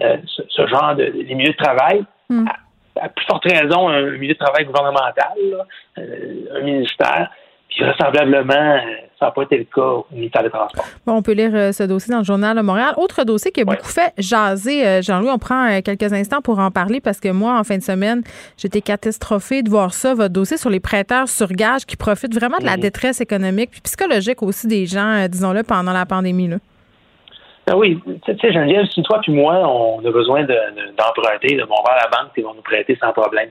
[0.00, 2.04] euh, ce, ce genre de les milieux de travail.
[2.28, 2.46] Mm.
[2.48, 5.66] À, à plus forte raison, un milieu de travail gouvernemental, là,
[5.98, 7.30] euh, un ministère.
[7.70, 8.80] Puis vraisemblablement,
[9.18, 10.84] ça n'a pas été le cas au ministère des Transports.
[11.06, 12.94] Bon, on peut lire euh, ce dossier dans le Journal de Montréal.
[12.96, 13.76] Autre dossier qui a Ouais.
[13.76, 17.28] beaucoup fait jaser, euh, Jean-Louis, on prend euh, quelques instants pour en parler parce que
[17.28, 18.22] moi, en fin de semaine,
[18.56, 22.58] j'étais catastrophée de voir ça, votre dossier sur les prêteurs sur gage qui profitent vraiment
[22.58, 22.80] de la Mhm.
[22.82, 26.48] détresse économique puis psychologique aussi des gens, disons-le, pendant la pandémie.
[26.48, 26.56] Là.
[27.68, 31.54] Ben oui, tu sais- Geneviève, si toi puis moi, on a besoin de- de- d'emprunter,
[31.56, 33.50] de, on va à la banque, ils vont nous prêter sans problème.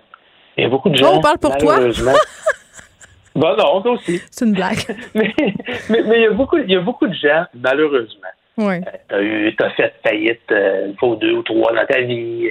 [0.58, 1.12] Il y a beaucoup de gens.
[1.14, 1.78] Oh, on parle pour toi?
[3.36, 4.22] malheureusement- ben non, toi aussi.
[4.32, 4.78] C'est une blague.
[5.16, 5.34] Mais
[5.90, 8.28] mais- mais il y a beaucoup, il y a beaucoup de gens, malheureusement.
[8.58, 8.82] oui.
[9.08, 12.50] T'as eu, t'as fait faillite euh, une fois ou deux ou trois dans ta vie.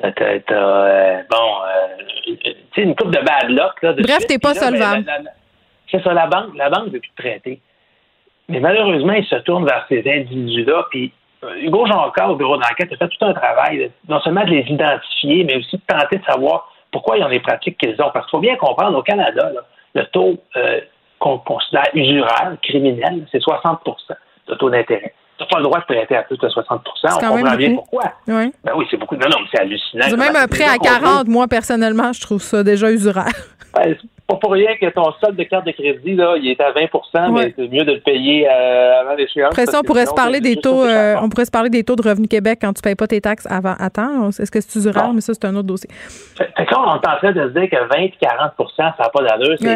[0.00, 3.92] T'as, t'as, euh, bon, euh, tu sais, une coupe de bad luck là.
[3.92, 5.04] de Bref, t'es pas là, ben, solvable.
[5.90, 7.60] c'est ça, la banque, la banque veut plus te traiter.
[8.48, 10.86] Mais malheureusement, ils se tournent vers ces individus-là.
[10.90, 11.12] Puis
[11.44, 14.50] euh, Hugo Jonca, au bureau d'enquête, a fait tout un travail, là, non seulement de
[14.50, 18.10] les identifier, mais aussi de tenter de savoir pourquoi ils ont les pratiques qu'ils ont.
[18.12, 19.60] Parce qu'il faut bien comprendre, au Canada, là,
[19.94, 20.80] le taux euh,
[21.18, 23.78] qu'on considère usuraire, criminel, c'est 60%
[24.48, 25.14] de taux d'intérêt.
[25.38, 27.74] Tu n'as pas le droit de prêter à plus de 60 C'est On comprend bien
[27.74, 28.04] pourquoi.
[28.28, 28.52] Oui.
[28.64, 29.16] Ben oui, c'est beaucoup.
[29.16, 30.16] Non, non, mais c'est hallucinant.
[30.16, 33.32] Même un prêt à déjà 40, moi, personnellement, je trouve ça déjà usuraire.
[33.74, 36.72] C'est pas pour rien que ton solde de carte de crédit, là, il est à
[36.72, 37.44] 20 Ouais.
[37.46, 39.50] mais c'est mieux de le payer euh, avant l'échéance.
[39.52, 41.96] Après ça, on pourrait se parler des taux, euh, on pourrait se parler des taux
[41.96, 43.74] de Revenu Québec quand tu payes pas tes taxes avant.
[43.78, 45.08] Attends, est-ce que c'est usuraire?
[45.08, 45.12] Bon.
[45.14, 45.90] Mais ça, c'est un autre dossier.
[45.90, 48.52] Fait, fait que là, on est en train de se dire que 20 et 40
[48.76, 49.56] ça n'a pas d'allure.
[49.60, 49.66] C'est,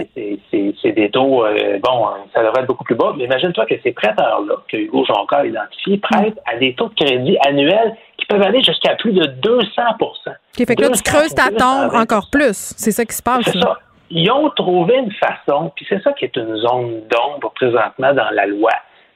[0.53, 0.93] Ouais.
[0.93, 3.13] des taux, euh, bon, euh, ça devrait être beaucoup plus bas.
[3.17, 6.95] Mais imagine-toi que ces prêteurs-là, que Hugo Jonca a identifiés, prêtent à des taux de
[7.05, 11.03] crédit annuels qui peuvent aller jusqu'à plus de 200 OK, fait que là, tu 200
[11.05, 12.75] creuses ta tombe à 20 encore plus.
[12.77, 13.45] C'est ça qui se passe.
[13.45, 13.61] C'est là.
[13.63, 13.79] ça.
[14.11, 18.31] Ils ont trouvé une façon, puis c'est ça qui est une zone d'ombre présentement dans
[18.31, 18.71] la loi.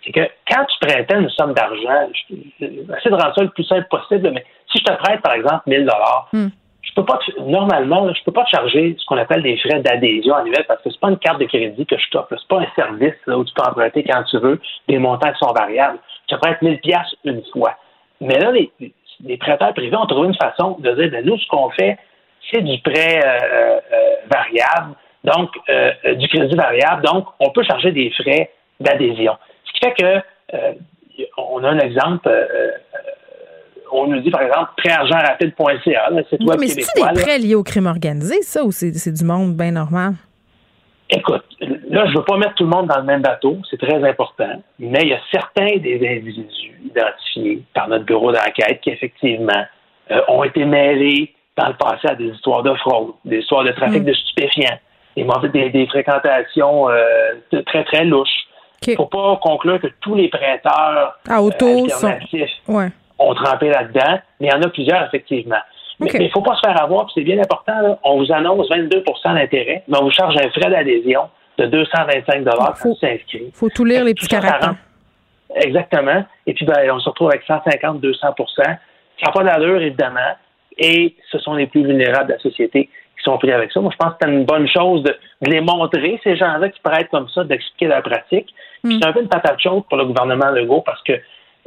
[0.05, 0.21] C'est que
[0.51, 3.87] quand tu prêtais une somme d'argent, je, je- j'essaie de rendre ça le plus simple
[3.91, 6.49] possible, mais si je te prête, par exemple, 1000 dollars, Hmm.
[6.83, 9.81] je peux pas te- normalement, je peux pas te charger ce qu'on appelle des frais
[9.81, 12.29] d'adhésion annuels parce que c'est pas une carte de crédit que je t'offre.
[12.31, 15.39] C'est pas un service là, où tu peux emprunter quand tu veux, des montants qui
[15.39, 15.99] sont variables.
[16.29, 17.77] Je te prête 1000 pièces une fois.
[18.23, 21.37] Mais là, les, les- les prêteurs privés ont trouvé une façon de dire, ben, nous,
[21.37, 21.99] ce qu'on fait,
[22.51, 24.95] c'est du prêt euh, euh, variable,
[25.25, 27.03] donc euh, du crédit variable.
[27.03, 29.37] Donc, on peut charger des frais d'adhésion.
[29.65, 32.29] Ce qui fait que on a un exemple.
[33.93, 37.13] on nous dit, par exemple, prêtargentrapide.ca, là, c'est Oui, web mais québécois.
[37.13, 40.15] des prêts liés au crime organisé, ça, ou c'est c'est du monde bien normal?
[41.11, 41.45] Écoute,
[41.89, 44.63] là, je veux pas mettre tout le monde dans le même bateau, c'est très important,
[44.79, 49.65] mais il y a certains des individus identifiés par notre bureau d'enquête qui, effectivement,
[50.13, 53.73] euh, ont été mêlés dans le passé à des histoires de fraude, des histoires de
[53.73, 54.07] trafic Mm.
[54.07, 54.79] de stupéfiants,
[55.17, 57.03] des, des, des fréquentations euh,
[57.67, 58.29] très, très louches.
[58.87, 58.97] Il OK.
[58.97, 62.07] faut pas conclure que tous les prêteurs À auto, euh, sont.
[62.07, 62.89] alternatifs Ouais.
[63.19, 65.59] ont trempé là-dedans, mais il y en a plusieurs, effectivement.
[65.99, 68.33] Mais il ne faut pas se faire avoir, puis c'est bien important, là, on vous
[68.33, 71.29] annonce 22% d'intérêt, mais on vous charge un frais d'adhésion
[71.59, 73.51] de 225 quand Faut- tu s'inscris.
[73.53, 74.77] faut tout lire les petits caractères.
[75.57, 76.25] Exactement.
[76.47, 80.21] Et puis, ben, on se retrouve avec 150, 200% Ça n'a pas d'allure, évidemment.
[80.81, 83.81] Et ce sont les plus vulnérables de la société qui sont pris avec ça.
[83.81, 86.81] Moi, je pense que c'est une bonne chose de, de les montrer, ces gens-là qui
[86.81, 88.53] prêtent comme ça, d'expliquer leur pratique.
[88.83, 88.99] Mm.
[88.99, 91.13] c'est un peu une patate chaude pour le gouvernement Legault parce que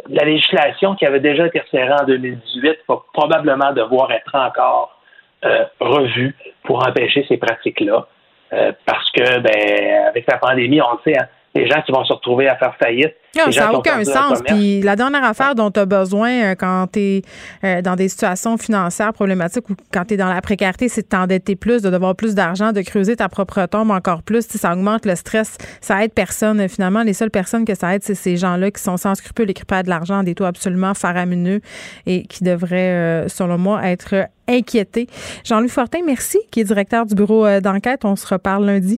[0.09, 4.99] la législation qui avait déjà été resserrée en 2018 va probablement devoir être encore
[5.45, 8.07] euh, revue pour empêcher ces pratiques-là.
[8.53, 12.03] Euh, parce que, ben, avec la pandémie, on le sait, hein, les gens qui vont
[12.03, 13.13] se retrouver à faire faillite.
[13.35, 14.41] Non, gens ça n'a aucun sens.
[14.45, 17.21] Puis la dernière affaire dont tu as besoin euh, quand tu
[17.63, 21.07] es dans des situations financières problématiques ou quand tu es dans la précarité, c'est de
[21.07, 24.45] t'endetter plus, de devoir plus d'argent, de creuser ta propre tombe encore plus.
[24.47, 25.57] Ça augmente le stress.
[25.81, 26.59] Ça aide personne.
[26.59, 29.49] Euh, Finalement, les seules personnes que ça aide, c'est ces gens-là qui sont sans scrupules
[29.49, 31.61] et qui perdent de l'argent à des taux absolument faramineux
[32.05, 35.07] et qui devraient, euh, selon moi, être inquiétés.
[35.43, 38.05] Jean-Louis Fortin, merci, qui est directeur du bureau euh, d'enquête.
[38.05, 38.97] On se reparle lundi.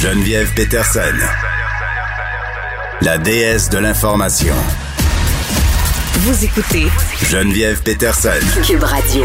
[0.00, 1.14] Geneviève Peterson.
[3.02, 4.54] La déesse de l'information.
[6.20, 6.86] Vous écoutez
[7.28, 8.30] Geneviève Peterson.
[8.66, 9.24] Cube Radio.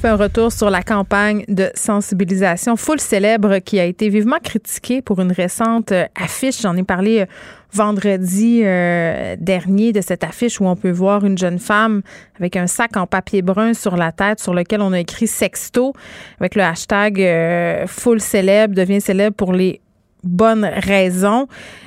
[0.00, 5.02] fait un retour sur la campagne de sensibilisation Full Célèbre qui a été vivement critiquée
[5.02, 6.62] pour une récente euh, affiche.
[6.62, 7.26] J'en ai parlé euh,
[7.74, 12.02] vendredi euh, dernier de cette affiche où on peut voir une jeune femme
[12.38, 15.92] avec un sac en papier brun sur la tête sur lequel on a écrit sexto
[16.40, 19.80] avec le hashtag Full Célèbre devient célèbre pour les
[20.24, 21.46] bonnes raisons.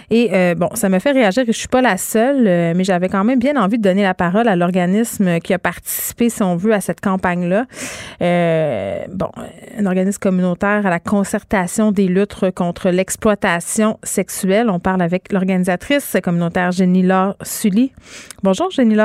[0.10, 2.86] Et euh, bon, ça me fait réagir que je suis pas la seule, euh, mais
[2.86, 6.42] j'avais quand même bien envie de donner la parole à l'organisme qui a participé, si
[6.44, 7.66] on veut, à cette campagne-là.
[8.22, 9.30] Euh, bon,
[9.78, 14.70] un organisme communautaire à la concertation des luttes contre l'exploitation sexuelle.
[14.70, 17.92] On parle avec l'organisatrice communautaire Jenny Laure Sully.
[18.44, 18.98] Bonjour, Jenny.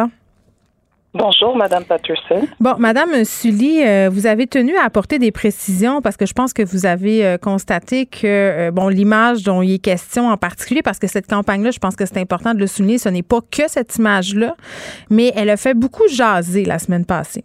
[1.14, 2.46] Bonjour, Madame Patterson.
[2.58, 6.54] Bon, Madame Sully, euh, vous avez tenu à apporter des précisions parce que je pense
[6.54, 8.26] que vous avez euh, constaté que,
[8.68, 11.96] euh, bon, l'image dont il est question en particulier, parce que cette campagne-là, je pense
[11.96, 14.54] que c'est important de le souligner, ce n'est pas que cette image-là,
[15.10, 17.44] mais elle a fait beaucoup jaser la semaine passée.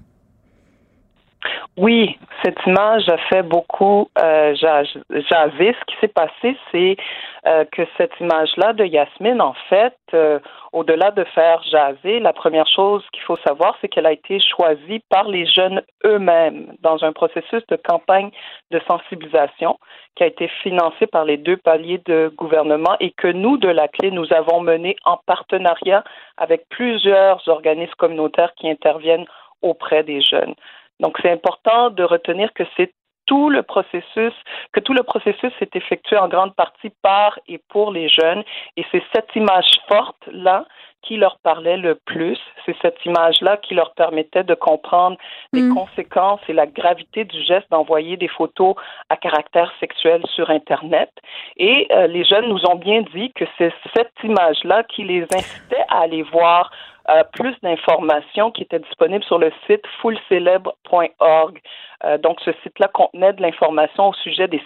[1.78, 5.04] Oui, cette image a fait beaucoup euh, jaser.
[5.12, 6.98] Ce qui s'est passé, c'est
[7.46, 10.40] euh, que cette image-là de Yasmine, en fait, euh,
[10.74, 15.02] au-delà de faire jaser, la première chose qu'il faut savoir, c'est qu'elle a été choisie
[15.10, 18.32] par les jeunes eux-mêmes dans un processus de campagne
[18.72, 19.80] de sensibilisation
[20.16, 23.88] qui a été financé par les deux paliers de gouvernement et que nous, de la
[23.88, 26.04] clé, nous avons mené en partenariat
[26.38, 29.26] avec plusieurs organismes communautaires qui interviennent
[29.62, 30.56] auprès des jeunes.
[31.00, 32.92] Donc, c'est important de retenir que c'est
[33.28, 34.34] tout le processus,
[34.74, 38.44] que tout le processus s'est effectué en grande partie par et pour les jeunes.
[38.76, 40.66] Et c'est cette image forte-là
[41.04, 42.40] qui leur parlait le plus.
[42.66, 45.18] C'est cette image-là qui leur permettait de comprendre
[45.54, 45.74] les mm.
[45.74, 48.76] conséquences et la gravité du geste d'envoyer des photos
[49.10, 51.12] à caractère sexuel sur Internet.
[51.56, 55.86] Et euh, les jeunes nous ont bien dit que c'est cette image-là qui les incitait
[55.90, 56.72] à aller voir
[57.10, 61.62] euh, plus d'informations qui étaient disponibles sur le site fullcelebre.org.
[62.04, 64.62] Euh, donc, ce site-là contenait de l'information au sujet des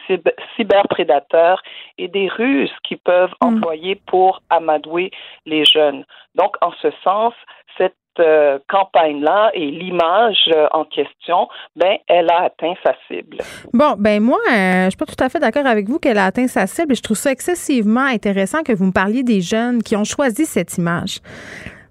[0.56, 1.62] cyberprédateurs
[2.00, 3.46] et des ruses qu'ils peuvent mm.
[3.46, 5.12] employer pour amadouer
[5.46, 6.04] les jeunes.
[6.34, 7.36] Donc, en ce sens,
[7.78, 13.38] cette euh, campagne-là et l'image en question, ben, elle a atteint sa cible.
[13.72, 16.48] Bon, ben moi, je suis pas tout à fait d'accord avec vous qu'elle a atteint
[16.48, 16.96] sa cible.
[16.96, 20.80] Je trouve ça excessivement intéressant que vous me parliez des jeunes qui ont choisi cette
[20.80, 21.20] image.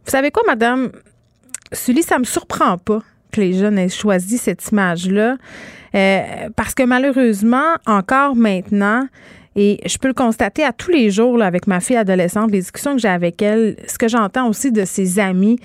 [0.05, 0.91] Vous savez quoi, Madame?
[1.73, 5.37] Sully, ça me surprend pas que les jeunes aient choisi cette image-là,
[5.95, 9.07] euh, parce que malheureusement, encore maintenant,
[9.57, 12.95] et je peux le constater à tous les jours avec ma fille adolescente, les discussions
[12.95, 15.59] que j'ai avec elle, ce que j'entends aussi de ses amis,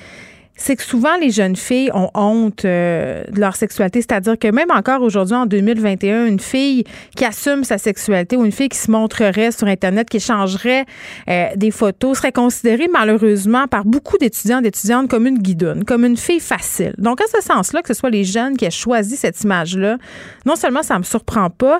[0.58, 4.72] c'est que souvent les jeunes filles ont honte euh, de leur sexualité, c'est-à-dire que même
[4.72, 6.86] encore aujourd'hui en 2021, une fille
[7.16, 10.86] qui assume sa sexualité ou une fille qui se montrerait sur internet, qui échangerait
[11.30, 16.18] euh, des photos serait considérée malheureusement par beaucoup d'étudiants d'étudiantes comme une guidoune, comme une
[16.18, 16.93] fille facile.
[16.97, 19.97] Donc à ce sens-là, que ce soit les jeunes qui aient choisi cette image-là,
[20.45, 21.80] non seulement ça me surprend pas,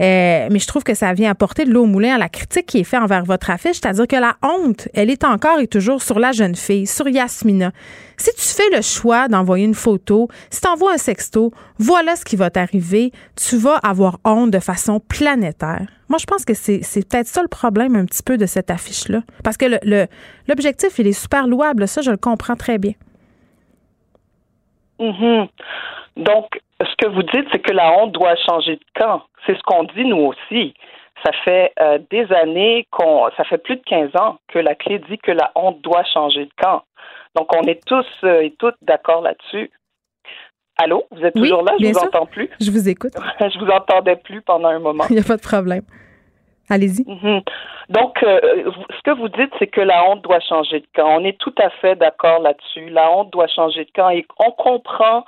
[0.00, 2.66] euh, mais je trouve que ça vient apporter de l'eau au moulin à la critique
[2.66, 6.02] qui est faite envers votre affiche, c'est-à-dire que la honte, elle est encore et toujours
[6.02, 7.70] sur la jeune fille, sur Yasmina.
[8.16, 12.24] Si tu fais le choix d'envoyer une photo, si tu envoies un sexto, voilà ce
[12.24, 13.12] qui va t'arriver.
[13.36, 15.86] Tu vas avoir honte de façon planétaire.
[16.08, 19.20] Moi, je pense que c'est, peut-être ça le problème un petit peu de cette affiche-là.
[19.44, 19.66] Parce que
[20.48, 21.86] l'objectif, il est super louable.
[21.86, 22.92] Ça, je le comprends très bien.
[24.98, 25.48] Mm-hmm.
[26.16, 29.22] Donc, ce que vous dites, c'est que la honte doit changer de camp.
[29.46, 30.74] C'est ce qu'on dit nous aussi.
[31.24, 35.00] Ça fait euh, des années qu'on, ça fait plus de 15 ans que la clé
[35.10, 36.82] dit que la honte doit changer de camp.
[37.36, 39.70] Donc, on est tous euh, et toutes d'accord là-dessus.
[40.78, 41.72] Allô, vous êtes toujours là?
[41.80, 42.50] Je vous entends plus.
[42.60, 43.12] Je vous écoute.
[43.40, 45.04] je vous entendais plus pendant un moment.
[45.10, 45.84] Il n'y a pas de problème.
[46.68, 47.04] Allez-y.
[47.06, 47.42] Mhm.
[47.90, 48.40] Donc, euh,
[48.90, 51.20] ce que vous dites, c'est que la honte doit changer de camp.
[51.20, 52.88] On est tout à fait d'accord là-dessus.
[52.88, 55.24] La honte doit changer de camp et on comprend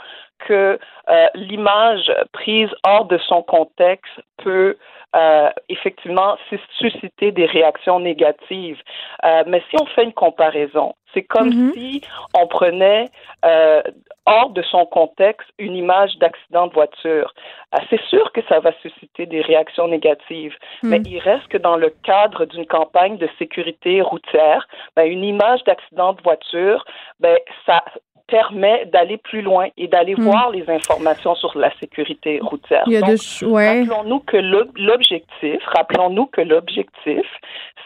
[0.46, 0.78] que
[1.11, 4.76] euh, l'image prise hors de son contexte peut
[5.16, 6.36] euh, effectivement
[6.78, 8.78] susciter des réactions négatives.
[9.24, 11.72] Euh, mais si on fait une comparaison, c'est comme mm-hmm.
[11.72, 12.02] si
[12.34, 13.06] on prenait
[13.44, 13.82] euh,
[14.26, 17.32] hors de son contexte une image d'accident de voiture.
[17.74, 20.88] Euh, c'est sûr que ça va susciter des réactions négatives, mm.
[20.88, 25.64] mais il reste que dans le cadre d'une campagne de sécurité routière, ben, une image
[25.64, 26.84] d'accident de voiture,
[27.20, 27.82] ben, ça,
[28.28, 30.22] permet d'aller plus loin et d'aller Mm.
[30.22, 32.84] voir les informations sur la sécurité routière.
[32.86, 33.80] Il y a Donc, de ouais.
[33.80, 37.26] Rappelons-nous que l'ob- l'objectif, rappelons-nous que l'objectif,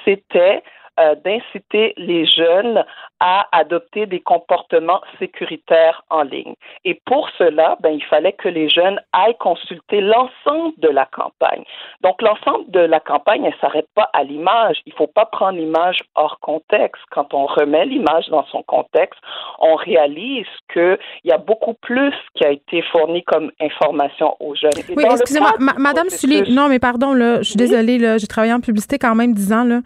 [0.05, 0.63] c'était
[1.01, 2.85] euh, d'inciter les jeunes
[3.25, 6.55] à adopter des comportements sécuritaires en ligne.
[6.85, 11.63] Et pour cela, ben, il fallait que les jeunes aillent consulter l'ensemble de la campagne.
[12.01, 14.79] Donc, l'ensemble de la campagne, elle s'arrête pas à l'image.
[14.87, 17.01] Il faut pas prendre l'image hors contexte.
[17.13, 19.21] Quand on remet l'image dans son contexte,
[19.61, 24.73] on réalise qu'il y a beaucoup plus qui a été fourni comme information aux jeunes.
[24.79, 28.27] Et Oui, excusez-moi, ma- Madame Sully, non, mais pardon, là, je suis désolée, là, j'ai
[28.27, 29.79] travaillé en publicité quand même 10 ans, là.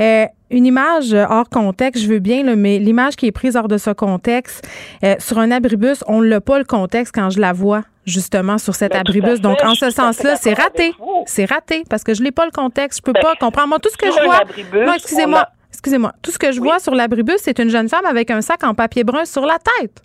[0.00, 3.68] Euh, une image hors contexte, je veux bien, là, mais l'image qui est prise hors
[3.68, 4.66] de ce contexte,
[5.04, 8.74] euh, sur un abribus, on n'a pas le contexte quand je la vois justement sur
[8.74, 9.36] cet Ben, abribus.
[9.36, 10.92] fait, Donc, en ce sens-là, c'est raté.
[11.26, 12.98] C'est raté parce que je n'ai pas le contexte.
[12.98, 13.68] Je peux Ben, pas comprendre.
[13.68, 14.36] Moi, tout ce que je vois.
[14.42, 15.40] abribus, non, on excusez-moi.
[15.40, 16.12] a- Excusez-moi.
[16.22, 16.68] Tout ce que je Oui.
[16.68, 19.58] vois sur l'abribus, c'est une jeune femme avec un sac en papier brun sur la
[19.80, 20.02] tête.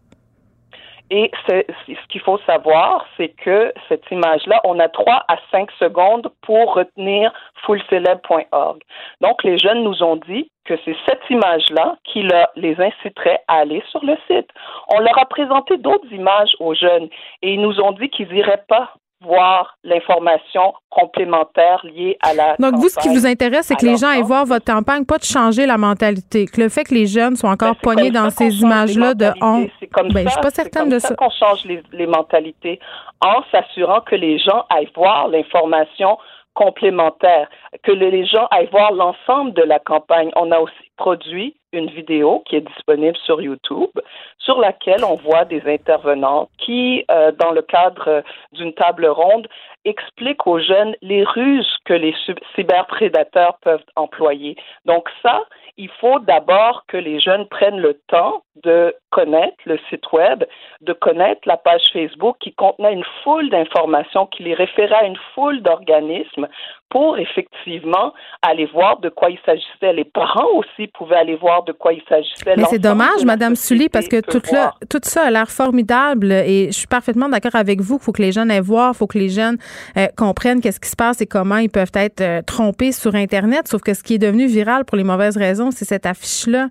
[1.12, 6.32] Et ce qu'il faut savoir, c'est que cette image-là, on a 3 à 5 secondes
[6.42, 7.34] pour retenir
[7.66, 8.82] fullceleb.org.
[9.22, 13.56] Donc, les jeunes nous ont dit que c'est cette image-là qui le- les inciterait à
[13.62, 14.50] aller sur le site.
[14.90, 17.10] On leur a présenté d'autres images aux jeunes
[17.42, 22.76] et ils nous ont dit qu'ils n'iraient pas voir l'information complémentaire liée à la Donc,
[22.76, 25.24] vous, ce qui vous intéresse, c'est que les gens aillent voir votre campagne, pas de
[25.26, 26.46] changer la mentalité.
[26.46, 29.70] Que le fait que les jeunes soient encore Ben, poignés dans ces images-là de honte.
[29.80, 31.16] C'est comme Ben, je ça, suis pas certaine comme de ça ça.
[31.16, 32.80] qu'on change les, les mentalités
[33.22, 36.18] en s'assurant que les gens aillent voir l'information
[36.64, 37.46] complémentaire,
[37.84, 40.30] que le- les gens aillent voir l'ensemble de la campagne.
[40.36, 43.96] On a aussi produit une vidéo qui est disponible sur YouTube
[44.40, 48.24] sur laquelle on voit des intervenants qui, euh, dans le cadre
[48.58, 49.48] d'une table ronde,
[49.86, 52.14] expliquent aux jeunes les ruses que les
[52.56, 54.54] cyberprédateurs peuvent employer.
[54.86, 55.38] Donc ça,
[55.80, 60.44] il faut d'abord que les jeunes prennent le temps de connaître le site web,
[60.82, 65.18] de connaître la page Facebook qui contenait une foule d'informations, qui les référait à une
[65.34, 66.50] foule d'organismes
[66.90, 69.94] pour effectivement aller voir de quoi il s'agissait.
[69.94, 72.56] Les parents aussi pouvaient aller voir de quoi il s'agissait.
[72.58, 76.68] Mais c'est dommage, Madame Sully, parce que tout, là, tout ça a l'air formidable et
[76.68, 77.98] je suis parfaitement d'accord avec vous.
[78.02, 79.58] Il faut que les jeunes aillent voir, il faut que les jeunes
[79.98, 83.68] euh, comprennent qu'est-ce qui se passe et comment ils peuvent être euh, trompés sur Internet.
[83.68, 86.70] Sauf que ce qui est devenu viral pour les mauvaises raisons, c'est cette affiche-là.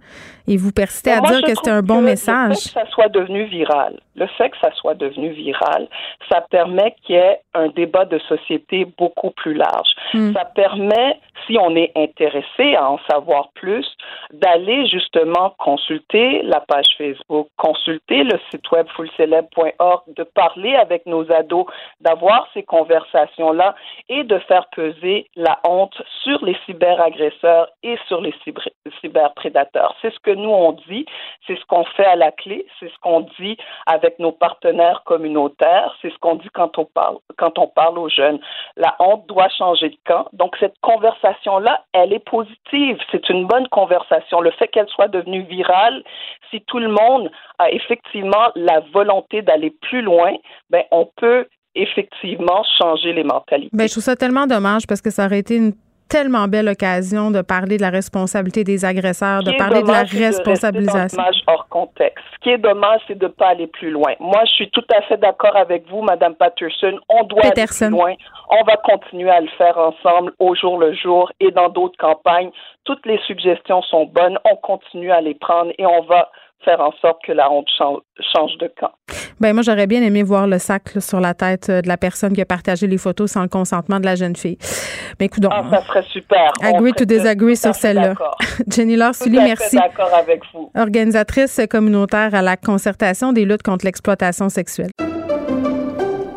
[0.49, 2.57] Et vous persistez à moi, dire que c'était un bon que Le message.
[2.57, 5.89] fait que ça soit devenu viral, le fait que ça soit devenu viral,
[6.31, 9.89] ça permet qu'il y ait un débat de société beaucoup plus large.
[10.15, 10.33] Hmm.
[10.33, 13.87] Ça permet, si on est intéressé à en savoir plus,
[14.33, 21.31] d'aller justement consulter la page Facebook, consulter le site web fullceleb.org, de parler avec nos
[21.33, 21.67] ados,
[22.01, 23.75] d'avoir ces conversations-là
[24.09, 28.69] et de faire peser la honte sur les cyberagresseurs et sur les cyber-
[29.01, 29.95] cyberprédateurs.
[30.03, 31.07] C'est ce que nous on dit,
[31.47, 35.95] c'est ce qu'on fait à la clé, c'est ce qu'on dit avec nos partenaires communautaires,
[36.01, 38.39] c'est ce qu'on dit quand on parle quand on parle aux jeunes.
[38.77, 40.29] La honte doit changer de camp.
[40.33, 42.99] Donc cette conversation-là, elle est positive.
[43.11, 44.41] C'est une bonne conversation.
[44.41, 46.03] Le fait qu'elle soit devenue virale,
[46.51, 50.33] si tout le monde a effectivement la volonté d'aller plus loin,
[50.71, 53.71] ben on peut effectivement changer les mentalités.
[53.73, 55.73] Ben, je trouve ça tellement dommage parce que ça aurait été une
[56.09, 60.13] tellement belle occasion de parler de la responsabilité des agresseurs, de parler de la dommage,
[60.13, 61.23] de responsabilisation.
[61.23, 62.25] l'image hors contexte.
[62.35, 64.13] Ce qui est dommage, c'est de ne pas aller plus loin.
[64.21, 66.99] Moi, je suis tout à fait d'accord avec vous, Madame Patterson.
[67.09, 67.87] On doit Peterson.
[67.87, 68.15] aller plus loin.
[68.51, 72.51] On va continuer à le faire ensemble au jour le jour et dans d'autres campagnes.
[72.85, 74.39] Toutes les suggestions sont bonnes.
[74.51, 76.31] On continue à les prendre et on va
[76.65, 78.91] faire en sorte que la honte change, de camp.
[79.41, 81.97] Ben moi j'aurais bien aimé voir le sac là, sur la tête euh, de la
[81.97, 84.59] personne qui a partagé les photos sans le consentement de la jeune fille.
[85.21, 86.53] Mais écoute Ah, ça serait super.
[86.61, 88.15] Agree to disagree sur celle-là.
[88.69, 89.77] Jenny Laure Sully, merci.
[89.77, 90.71] d'accord avec vous.
[90.77, 94.91] Organisatrice communautaire à la concertation des luttes contre l'exploitation sexuelle.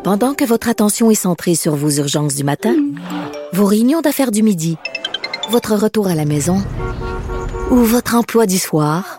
[0.04, 2.74] Pendant que votre attention est centrée sur vos urgences du matin,
[3.52, 4.76] vos réunions d'affaires du midi,
[5.50, 6.56] votre retour à la maison
[7.70, 9.18] ou votre emploi du soir,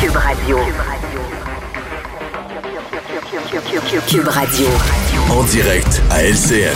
[0.00, 0.58] Cube Radio.
[4.08, 4.66] Cube Radio.
[5.30, 6.74] En direct à LCN.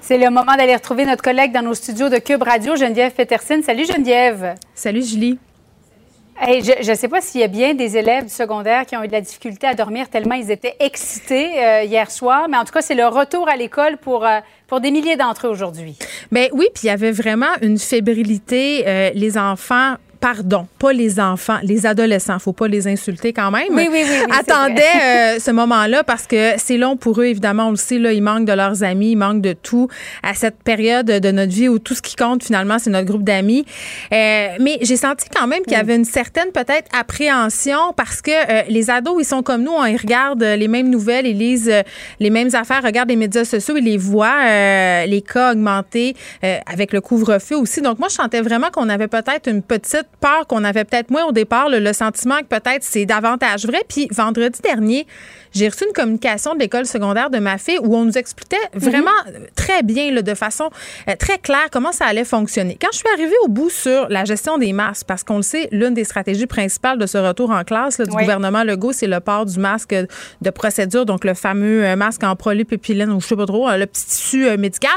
[0.00, 3.60] C'est le moment d'aller retrouver notre collègue dans nos studios de Cube Radio, Geneviève Peterson.
[3.62, 4.54] Salut Geneviève.
[4.74, 5.38] Salut Julie.
[6.42, 9.08] Je ne sais pas s'il y a bien des élèves du secondaire qui ont eu
[9.08, 12.72] de la difficulté à dormir tellement ils étaient excités euh, hier soir, mais en tout
[12.72, 15.98] cas, c'est le retour à l'école pour, euh, pour des milliers d'entre eux aujourd'hui.
[16.32, 18.84] Ben oui, puis il y avait vraiment une fébrilité.
[18.86, 23.68] Euh, les enfants pardon, pas les enfants, les adolescents, faut pas les insulter quand même.
[23.70, 24.32] Oui, oui, oui.
[24.38, 24.82] attendaient
[25.36, 28.22] euh, ce moment-là parce que c'est long pour eux, évidemment, on le sait, là, ils
[28.22, 29.88] manquent de leurs amis, ils manquent de tout
[30.22, 33.24] à cette période de notre vie où tout ce qui compte finalement, c'est notre groupe
[33.24, 33.64] d'amis.
[34.12, 38.30] Euh, mais j'ai senti quand même qu'il y avait une certaine peut-être appréhension parce que
[38.30, 41.72] euh, les ados, ils sont comme nous, on, ils regardent les mêmes nouvelles, ils lisent
[42.18, 46.14] les mêmes affaires, regardent les médias sociaux, ils les voient, les cas augmenter
[46.66, 47.80] avec le couvre-feu aussi.
[47.80, 51.24] Donc moi, je sentais vraiment qu'on avait peut-être une petite peur qu'on avait peut-être moins
[51.24, 53.82] au départ, le, sentiment que peut-être c'est davantage vrai.
[53.88, 55.06] Puis vendredi dernier,
[55.52, 59.10] j'ai reçu une communication de l'école secondaire de ma fille où on nous expliquait vraiment
[59.26, 59.46] mhm.
[59.56, 60.70] très bien, de façon
[61.08, 62.76] euh, très claire, comment ça allait fonctionner.
[62.80, 65.68] Quand je suis arrivée au bout sur la gestion des masques, parce qu'on le sait,
[65.72, 69.46] l'une des stratégies principales de ce retour en classe du gouvernement Legault, c'est le port
[69.46, 73.46] du masque de procédure, donc le fameux euh, masque en polypépylène ou je sais pas
[73.46, 74.90] trop, le petit tissu euh, médical.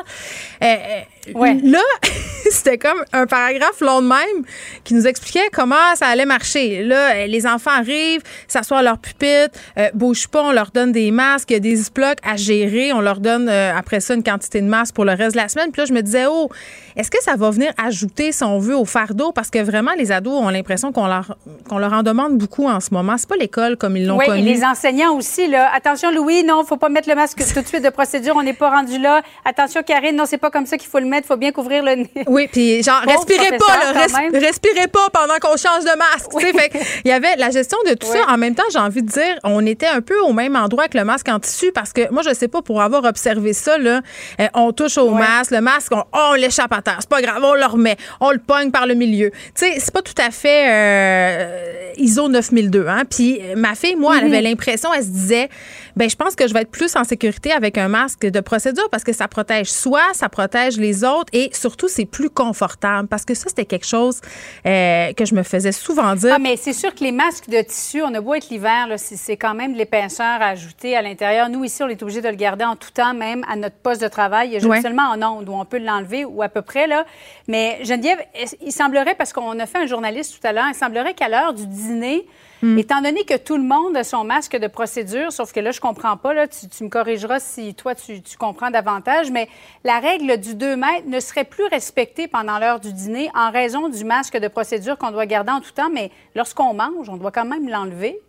[1.28, 1.80] Là,
[2.52, 4.46] c'était comme un paragraphe long de même
[4.84, 6.84] qui nous expliquait comment ça allait marcher.
[6.84, 9.90] Là, les enfants arrivent, s'assoient à leur pupitre, euh,
[10.32, 14.00] pas, on leur donne des masques, des ziplocs à gérer, on leur donne euh, après
[14.00, 15.72] ça une quantité de masques pour le reste de la semaine.
[15.72, 16.50] Puis là, je me disais, oh,
[16.96, 19.32] est-ce que ça va venir ajouter, si on veut, au fardeau?
[19.32, 21.38] Parce que vraiment, les ados ont l'impression qu'on leur,
[21.70, 23.18] qu'on leur en demande beaucoup en ce moment.
[23.18, 24.42] C'est pas l'école comme ils l'ont oui, connu.
[24.42, 25.48] Oui, les enseignants aussi.
[25.48, 25.72] Là.
[25.74, 28.54] Attention, Louis, non, faut pas mettre le masque tout de suite de procédure, on n'est
[28.54, 29.22] pas rendu là.
[29.46, 31.96] Attention, Karine, non, c'est pas comme ça qu'il faut le mettre, faut bien couvrir le
[31.96, 32.10] nez.
[32.28, 36.32] Oui, puis genre, respirez pas, là, respirez pas pendant qu'on change de masque.
[36.40, 36.72] fait
[37.06, 38.20] il y avait la gestion de tout ça.
[38.30, 40.98] En même temps, j'ai envie de dire, on était un peu au même endroit que
[40.98, 44.02] le masque en tissu parce que moi, je sais pas, pour avoir observé ça, là,
[44.40, 47.66] euh, on touche au masque, le masque, on, l'échappe à C'est pas grave, on le
[47.66, 49.32] remet, on le pogne par le milieu.
[49.32, 52.88] Tu sais, c'est pas tout à fait euh, ISO 9002.
[52.88, 53.04] Hein?
[53.10, 54.44] Puis ma fille, moi, elle avait mm-hmm.
[54.44, 55.50] l'impression, elle se disait,
[55.96, 58.90] ben je pense que je vais être plus en sécurité avec un masque de procédure
[58.90, 63.26] parce que ça protège soi, ça protège les autres et surtout, c'est plus confortable parce
[63.26, 64.22] que ça, c'était quelque chose
[64.66, 66.34] euh, que je me faisais souvent dire.
[66.36, 69.38] Ah, mais c'est sûr que les masques de tissu, on a beau être l'hiver, c'est
[69.38, 71.50] quand même de l'épaisseur ajouter à l'intérieur.
[71.50, 74.02] Nous, ici, on est obligé de le garder en tout temps, même à notre poste
[74.02, 74.50] de travail.
[74.50, 77.06] Il y a seulement en ondes où on peut l'enlever ou à peu près, là.
[77.48, 78.20] Mais Geneviève,
[78.62, 81.54] il semblerait, parce qu'on a fait un journaliste tout à l'heure, il semblerait qu'à l'heure
[81.54, 82.26] du dîner,
[82.64, 82.78] Hmm.
[82.78, 85.82] Étant donné que tout le monde a son masque de procédure, sauf que là, je
[85.82, 89.50] comprends pas, là, tu, me corrigeras si toi, tu, comprends davantage, mais
[89.84, 93.90] la règle du 2 mètres ne serait plus respectée pendant l'heure du dîner en raison
[93.90, 97.32] du masque de procédure qu'on doit garder en tout temps, mais lorsqu'on mange, on doit
[97.32, 98.22] quand même l'enlever.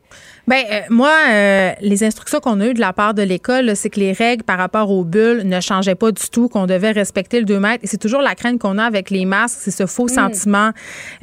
[0.47, 3.89] Ben euh, moi, euh, les instructions qu'on a eues de la part de l'école, c'est
[3.89, 7.39] que les règles par rapport aux bulles ne changeaient pas du tout, qu'on devait respecter
[7.39, 7.83] le 2 mètres.
[7.83, 10.09] Et c'est toujours la crainte qu'on a avec les masques, c'est ce faux hmm.
[10.09, 10.71] sentiment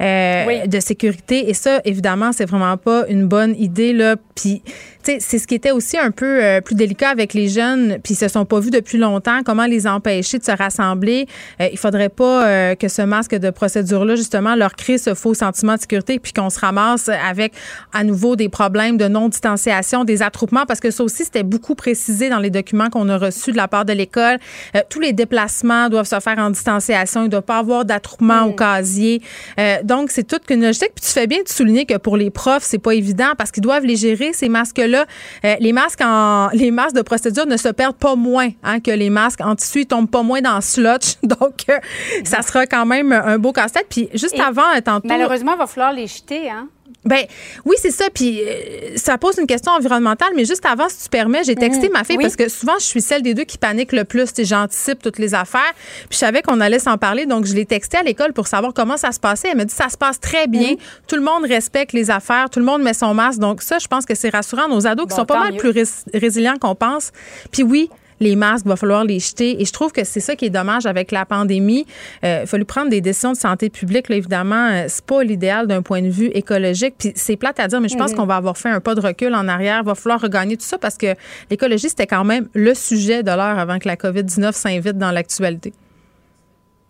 [0.00, 1.48] euh, de sécurité.
[1.48, 3.92] Et ça, évidemment, c'est vraiment pas une bonne idée.
[3.92, 4.16] Là.
[4.34, 4.62] Puis
[5.04, 8.16] c'est ce qui était aussi un peu euh, plus délicat avec les jeunes, puis ils
[8.16, 9.40] se sont pas vus depuis longtemps.
[9.44, 11.26] Comment les empêcher de se rassembler?
[11.60, 15.34] Euh, Il faudrait pas euh, que ce masque de procédure-là justement leur crée ce faux
[15.34, 17.52] sentiment de sécurité, puis qu'on se ramasse avec
[17.92, 21.74] à nouveau des problèmes de non distanciation, des attroupements, parce que ça aussi c'était beaucoup
[21.74, 24.38] précisé dans les documents qu'on a reçus de la part de l'école.
[24.88, 27.22] tous les déplacements doivent se faire en distanciation.
[27.22, 28.56] Il ne doit pas avoir d'attroupement au mm.
[28.56, 29.22] casier.
[29.84, 30.92] donc c'est toute une logique.
[30.94, 33.62] Puis tu fais bien de souligner que pour les profs c'est pas évident parce qu'ils
[33.62, 37.68] doivent les gérer ces masques-là euh, les masques en les masques de procédure ne se
[37.68, 40.60] perdent pas moins hein, que les masques en tissu, ils tombent pas moins dans le
[40.60, 41.16] slotch.
[41.22, 41.78] Donc, euh,
[42.24, 43.86] ça sera quand même un beau casse-tête.
[43.88, 45.08] Puis juste avant, tantôt.
[45.08, 46.68] Malheureusement, il va falloir les jeter, hein?
[47.04, 47.24] Ben
[47.64, 48.06] oui, c'est ça.
[48.12, 51.88] Puis euh, ça pose une question environnementale, mais juste avant, si tu permets, j'ai texté
[51.88, 51.92] mhm.
[51.92, 54.30] ma fille parce que souvent, je suis celle des deux qui panique le plus.
[54.38, 55.72] J'anticipe toutes les affaires.
[56.08, 58.72] Puis je savais qu'on allait s'en parler, donc je l'ai texté à l'école pour savoir
[58.72, 59.48] comment ça se passait.
[59.50, 60.72] Elle m'a dit ça se passe très bien.
[60.72, 60.76] Mhm.
[61.08, 63.40] Tout le monde respecte les affaires, tout le monde met son masque.
[63.40, 64.68] Donc ça, je pense que c'est rassurant.
[64.68, 65.72] Nos ados qui sont pas mal plus
[66.14, 67.10] résilients qu'on pense.
[67.50, 67.90] Puis oui,
[68.22, 69.60] les masques, il va falloir les jeter.
[69.60, 71.86] Et je trouve que c'est ça qui est dommage avec la pandémie.
[72.24, 74.08] Euh, il a fallu prendre des décisions de santé publique.
[74.08, 76.94] Là, évidemment, euh, c'est pas l'idéal d'un point de vue écologique.
[76.98, 78.18] Puis c'est plate à dire, mais je pense mhm.
[78.18, 79.80] qu'on va avoir fait un pas de recul en arrière.
[79.82, 81.14] Il va falloir regagner tout ça parce que
[81.50, 85.72] l'écologie, c'était quand même le sujet de l'heure avant que la COVID-19 s'invite dans l'actualité.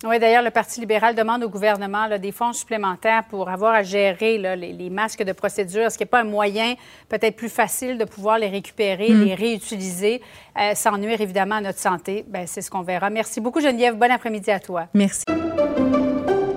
[0.05, 4.37] Oui, d'ailleurs, le Parti libéral demande au gouvernement des fonds supplémentaires pour avoir à gérer
[4.37, 5.83] les, masques de procédure.
[5.83, 6.75] Est-ce qu'il n'y a pas un moyen
[7.09, 9.25] peut-être plus facile de pouvoir les récupérer, hmm.
[9.25, 10.21] les réutiliser,
[10.59, 12.25] euh, sans nuire évidemment à notre santé?
[12.29, 13.11] Ben, c'est ce qu'on verra.
[13.11, 13.97] Merci beaucoup, Geneviève.
[13.97, 14.89] Bon après-midi à toi.
[14.95, 15.25] Merci.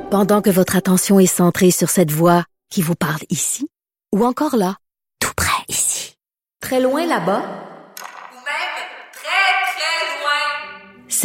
[0.09, 3.69] Pendant que votre attention est centrée sur cette voix qui vous parle ici,
[4.13, 4.75] ou encore là,
[5.19, 6.15] tout près ici,
[6.61, 7.43] très loin là-bas,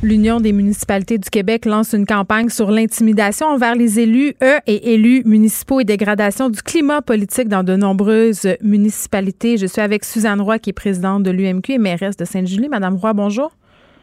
[0.00, 4.94] L'Union des municipalités du Québec lance une campagne sur l'intimidation envers les élus, eux et
[4.94, 9.56] élus municipaux et dégradation du climat politique dans de nombreuses municipalités.
[9.56, 12.68] Je suis avec Suzanne Roy, qui est présidente de l'UMQ et mairesse de Sainte-Julie.
[12.68, 13.50] Madame Roy, bonjour.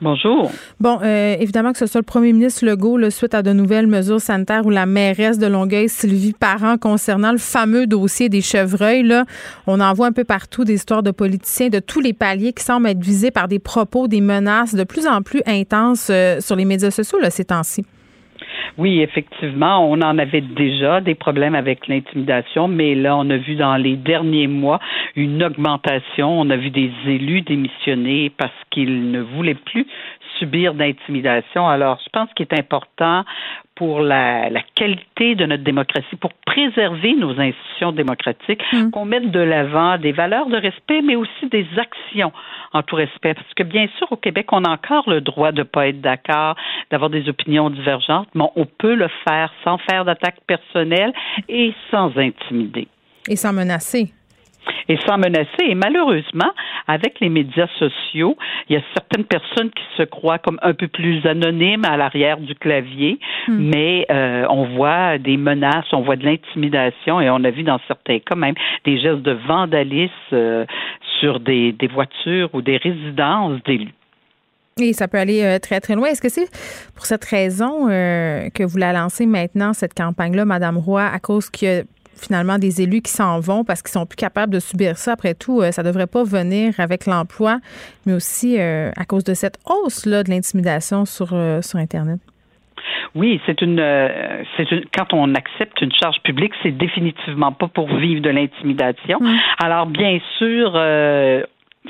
[0.02, 0.52] Bonjour.
[0.80, 4.20] Bon, euh, évidemment que ce soit le premier ministre Legault, suite à de nouvelles mesures
[4.20, 9.26] sanitaires ou la mairesse de Longueuil, Sylvie Parent, concernant le fameux dossier des chevreuils, là,
[9.68, 12.64] on en voit un peu partout des histoires de politiciens de tous les paliers qui
[12.64, 16.58] semblent être visés par des propos, des menaces de plus en plus intenses euh, sur
[16.58, 17.86] les médias sociaux là, ces temps-ci.
[18.78, 23.56] Oui, effectivement, on en avait déjà des problèmes avec l'intimidation, mais là, on a vu
[23.56, 24.80] dans les derniers mois
[25.16, 26.40] une augmentation.
[26.42, 29.88] On a vu des élus démissionner parce qu'ils ne voulaient plus
[30.40, 31.68] subir d'intimidation.
[31.68, 33.24] Alors, je pense qu'il est important
[33.76, 38.92] pour la, qualité de notre démocratie, pour préserver nos institutions démocratiques, mm.
[38.92, 42.32] qu'on mette de l'avant des valeurs de respect, mais aussi des actions
[42.74, 43.34] en tout respect.
[43.34, 46.02] Parce que bien sûr, au Québec, on a encore le droit de ne pas être
[46.02, 46.56] d'accord,
[46.90, 51.14] d'avoir des opinions divergentes, mais on peut le faire sans faire d'attaque personnelle
[51.50, 52.88] et sans intimider.
[53.28, 54.14] Et sans menacer
[54.90, 55.64] et sans menacer.
[55.68, 56.52] Et malheureusement,
[56.88, 58.38] avec les médias sociaux,
[58.70, 62.40] il y a certaines personnes qui se croient comme un peu plus anonymes à l'arrière
[62.40, 63.54] du clavier, hmm.
[63.58, 67.80] mais euh, on voit des menaces, on voit de l'intimidation et on a vu dans
[67.88, 68.56] certains cas même
[68.86, 70.66] des gestes de vandalisme euh,
[71.20, 73.94] sur des, des voitures ou des résidences d'élus.
[74.82, 76.08] Et ça peut aller euh, très, très loin.
[76.08, 76.50] Est-ce que c'est
[76.94, 81.68] pour cette raison que vous la lancez maintenant, cette campagne-là, Madame Roy, à cause qu'il
[81.70, 81.84] y a
[82.16, 85.14] finalement des élus qui s'en vont parce qu'ils sont plus capables de subir ça.
[85.14, 87.60] Après tout, euh, ça devrait pas venir avec l'emploi,
[88.06, 92.20] mais aussi euh, à cause de cette hausse là de l'intimidation sur euh, sur Internet.
[93.16, 93.82] Oui, c'est une,
[94.58, 99.20] c'est une, quand on accepte une charge publique, c'est définitivement pas pour vivre de l'intimidation.
[99.22, 99.38] Mmh.
[99.64, 100.74] Alors bien sûr,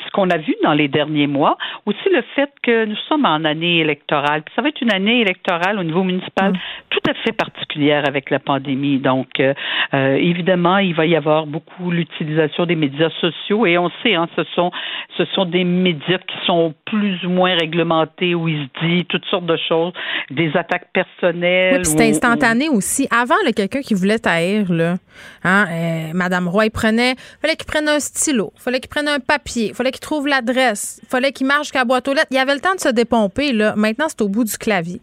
[0.06, 3.44] ce qu'on a vu dans les derniers mois, aussi le fait que nous sommes en
[3.46, 4.44] année électorale.
[4.44, 6.58] Puis ça va être une année électorale au niveau municipal mm.
[6.90, 9.00] tout à fait particulière avec la pandémie.
[9.00, 9.54] Donc, euh,
[9.94, 14.28] euh, évidemment, il va y avoir beaucoup l'utilisation des médias sociaux et on sait, hein,
[14.36, 14.72] ce sont
[15.18, 19.26] ce sont des médias qui sont plus ou moins réglementés où il se dit toutes
[19.26, 19.94] sortes de choses,
[20.30, 21.78] des attaques personnelles.
[21.78, 23.08] Oui, c'est instantané aussi.
[23.12, 24.96] Avant, quelqu'un qui voulait taire, là,
[25.44, 29.20] hein, euh, Madame Roy, il prenait, fallait qu'il prenne un stylo, fallait qu'il prenne un
[29.20, 31.02] papier, fallait qu'il trouve l'adresse.
[31.08, 32.28] Fallait qu'il marche qu'à boîte aux lettres.
[32.32, 33.54] Il y avait le temps de se dépomper.
[33.54, 33.74] Là.
[33.76, 35.02] Maintenant, c'est au bout du clavier.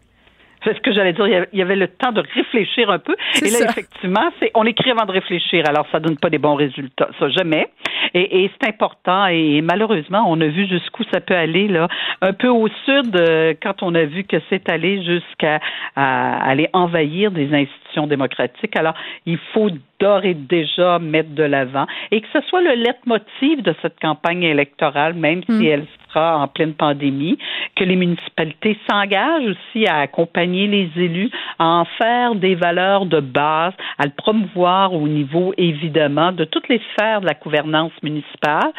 [0.63, 1.45] C'est ce que j'allais dire.
[1.51, 3.15] Il y avait le temps de réfléchir un peu.
[3.41, 5.63] Et là, effectivement, c'est on écrit avant de réfléchir.
[5.67, 7.09] Alors, ça donne pas des bons résultats.
[7.19, 7.69] Ça, jamais.
[8.13, 9.27] Et, c'est important.
[9.27, 11.87] Et malheureusement, on a vu jusqu'où ça peut aller, là.
[12.21, 15.59] Un peu au sud, euh, quand on a vu que c'est allé jusqu'à
[15.95, 18.75] aller envahir des institutions démocratiques.
[18.75, 18.93] Alors,
[19.25, 23.73] il faut d'ores et déjà mettre de l'avant et que ce soit le leitmotiv de
[23.81, 25.65] cette campagne électorale, même si hmm.
[25.65, 25.85] elle
[26.19, 27.37] en pleine pandémie,
[27.75, 33.19] que les municipalités s'engagent aussi à accompagner les élus, à en faire des valeurs de
[33.19, 38.71] base, à le promouvoir au niveau, évidemment, de toutes les sphères de la gouvernance municipale,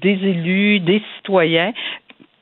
[0.00, 1.72] des élus, des citoyens,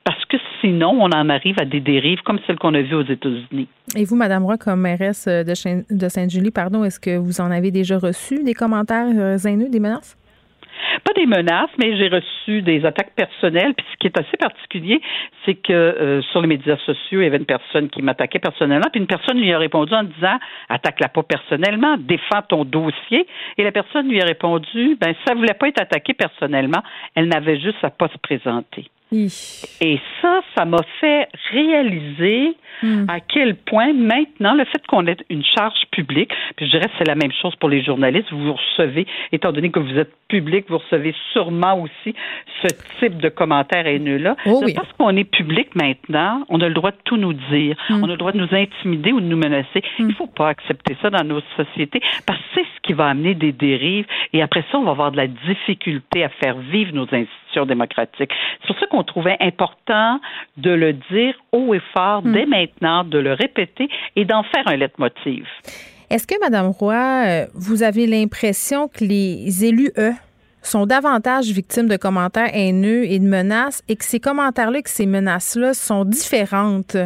[0.04, 3.04] parce que sinon, on en arrive à des dérives comme celles qu'on a vues aux
[3.04, 3.68] États-Unis.
[3.96, 7.70] Et vous, Madame Roy, comme mairesse de, de Sainte-Julie, pardon, est-ce que vous en avez
[7.70, 10.16] déjà reçu des commentaires euh, haineux, des menaces?
[11.04, 13.74] Pas des menaces, mais j'ai reçu des attaques personnelles.
[13.74, 15.00] Puis ce qui est assez particulier,
[15.44, 18.88] c'est que euh, sur les médias sociaux, il y avait une personne qui m'attaquait personnellement,
[18.90, 23.26] puis une personne lui a répondu en disant Attaque-la pas personnellement, défends ton dossier.
[23.58, 26.82] Et la personne lui a répondu Ben, ça voulait pas être attaquée personnellement,
[27.14, 28.86] elle n'avait juste à pas se présenter.
[29.12, 33.06] Et ça, ça m'a fait réaliser hmm.
[33.08, 36.94] à quel point maintenant le fait qu'on ait une charge publique, puis je dirais que
[36.98, 40.66] c'est la même chose pour les journalistes, vous recevez, étant donné que vous êtes public,
[40.68, 42.14] vous recevez sûrement aussi
[42.62, 42.68] ce
[43.00, 44.36] type de commentaires haineux-là.
[44.46, 48.02] Oh parce qu'on est public maintenant, on a le droit de tout nous dire, hmm.
[48.02, 49.80] on a le droit de nous intimider ou de nous menacer.
[49.80, 50.00] Hmm.
[50.00, 53.06] Il ne faut pas accepter ça dans nos sociétés parce que c'est ce qui va
[53.08, 56.94] amener des dérives et après ça, on va avoir de la difficulté à faire vivre
[56.94, 58.30] nos institutions démocratique.
[58.60, 60.20] C'est pour ça qu'on trouvait important
[60.56, 62.50] de le dire haut et fort dès hmm.
[62.50, 65.46] maintenant, de le répéter et d'en faire un leitmotiv.
[66.10, 70.12] Est-ce que, Madame Roy, euh, vous avez l'impression que les élus, eux,
[70.62, 75.06] sont davantage victimes de commentaires haineux et de menaces et que ces commentaires-là, que ces
[75.06, 76.96] menaces-là sont différentes,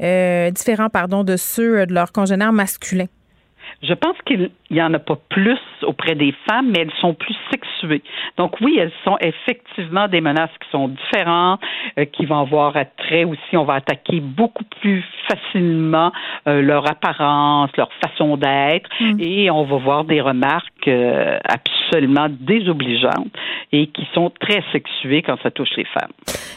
[0.00, 3.08] euh, différents, pardon, de ceux de leurs congénères masculins?
[3.82, 4.16] Je pense
[4.72, 8.02] qu'il n'y en a pas plus auprès des femmes, mais elles sont plus sexuées.
[8.38, 11.60] Donc oui, elles sont effectivement des menaces qui sont différentes,
[11.98, 13.56] euh, qui vont avoir attrait aussi.
[13.56, 16.10] On va attaquer beaucoup plus facilement
[16.46, 19.20] euh, leur apparence, leur façon d'être, mm.
[19.20, 23.32] et on va voir des remarques euh, absolument désobligeantes
[23.72, 26.12] et qui sont très sexuées quand ça touche les femmes.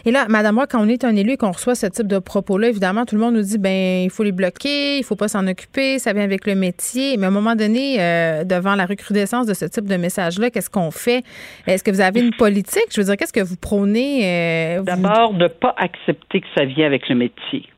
[0.06, 2.20] Et là, Madame Roy, quand on est un élu et qu'on reçoit ce type de
[2.20, 5.28] propos-là, évidemment, tout le monde nous dit ben il faut les bloquer, il faut pas
[5.28, 7.18] s'en occuper, ça vient avec le métier.
[7.18, 10.70] Mais à un moment donné, euh, devant la recrudescence de ce type de message-là, qu'est-ce
[10.70, 11.24] qu'on fait?
[11.68, 12.88] Est-ce que vous avez une politique?
[12.94, 14.78] Je veux dire, qu'est-ce que vous prônez?
[14.78, 17.70] Euh, D'abord, de ne pas accepter que ça vient avec le métier.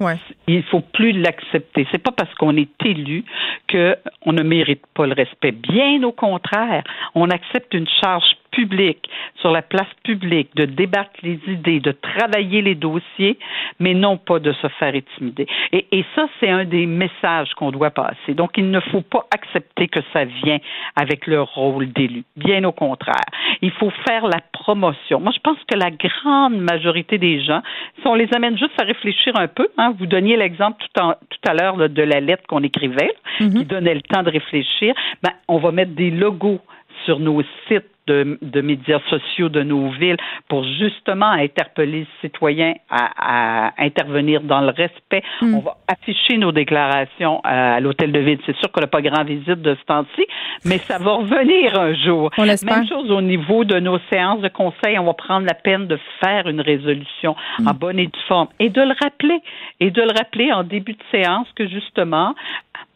[0.00, 0.16] Ouais.
[0.48, 1.86] Il faut plus l'accepter.
[1.92, 3.24] C'est pas parce qu'on est élu
[3.70, 5.52] qu'on ne mérite pas le respect.
[5.52, 6.82] Bien au contraire,
[7.14, 9.08] on accepte une charge publique,
[9.40, 13.38] sur la place publique, de débattre les idées, de travailler les dossiers,
[13.80, 15.46] mais non pas de se faire intimider.
[15.72, 18.34] Et, et ça, c'est un des messages qu'on doit passer.
[18.34, 20.58] Donc, il ne faut pas accepter que ça vient
[20.96, 22.24] avec le rôle d'élu.
[22.36, 23.24] Bien au contraire.
[23.62, 25.20] Il faut faire la promotion.
[25.20, 27.62] Moi, je pense que la grande majorité des gens,
[28.00, 31.50] si on les amène juste à réfléchir un peu, hein, vous donniez l'exemple tout, tout
[31.50, 33.58] à l'heure de la lettre qu'on écrivait, mm-hmm.
[33.58, 36.60] qui donnait le temps de réfléchir, ben, on va mettre des logos
[37.04, 40.16] sur nos sites de, de, médias sociaux de nos villes
[40.48, 45.22] pour justement interpeller les citoyens à, à intervenir dans le respect.
[45.40, 45.54] Mm.
[45.54, 48.38] On va afficher nos déclarations à, l'hôtel de ville.
[48.46, 50.26] C'est sûr qu'on n'a pas grand visite de ce temps-ci,
[50.64, 52.30] mais ça va revenir un jour.
[52.38, 54.98] On Même chose au niveau de nos séances de conseil.
[54.98, 57.68] On va prendre la peine de faire une résolution mm.
[57.68, 59.40] en bonne et due forme et de le rappeler
[59.80, 62.34] et de le rappeler en début de séance que justement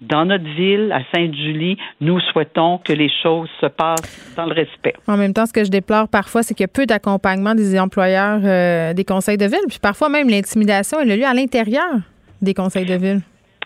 [0.01, 4.95] dans notre ville, à Sainte-Julie, nous souhaitons que les choses se passent dans le respect.
[5.07, 7.79] En même temps, ce que je déplore parfois, c'est qu'il y a peu d'accompagnement des
[7.79, 11.95] employeurs euh, des conseils de ville, puis parfois même l'intimidation elle a lieu à l'intérieur
[12.43, 13.21] des conseils de ville.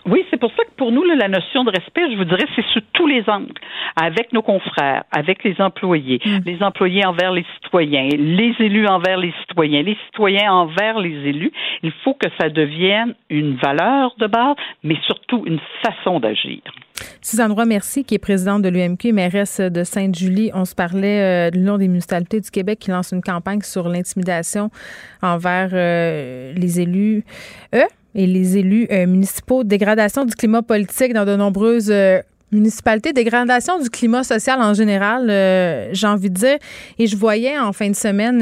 [0.05, 2.65] Oui, c'est pour ça que pour nous, la notion de respect, je vous dirais, c'est
[2.73, 3.53] sous tous les angles,
[3.95, 6.39] avec nos confrères, avec les employés, mm.
[6.45, 11.51] les employés envers les citoyens, les élus envers les citoyens, les citoyens envers les élus.
[11.83, 16.61] Il faut que ça devienne une valeur de base, mais surtout une façon d'agir.
[17.21, 20.51] Suzanne Roy, merci, qui est présidente de l'UMQ, mairesse de Sainte-Julie.
[20.53, 23.87] On se parlait euh, de l'Union des municipalités du Québec qui lance une campagne sur
[23.87, 24.69] l'intimidation
[25.21, 27.23] envers euh, les élus.
[27.73, 32.19] Eux, et les élus euh, municipaux, dégradation du climat politique dans de nombreuses euh,
[32.51, 36.57] municipalités, dégradation du climat social en général, euh, j'ai envie de dire.
[36.99, 38.41] Et je voyais en fin de semaine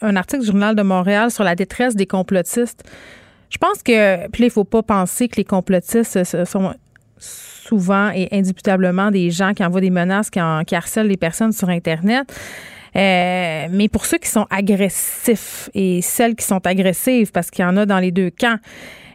[0.00, 2.82] un article du Journal de Montréal sur la détresse des complotistes.
[3.50, 6.74] Je pense que, puis là, il ne faut pas penser que les complotistes sont
[7.18, 11.68] souvent et indubitablement des gens qui envoient des menaces, qui, qui harcèlent les personnes sur
[11.68, 12.26] Internet.
[12.96, 17.68] Euh, mais pour ceux qui sont agressifs et celles qui sont agressives, parce qu'il y
[17.68, 18.58] en a dans les deux camps,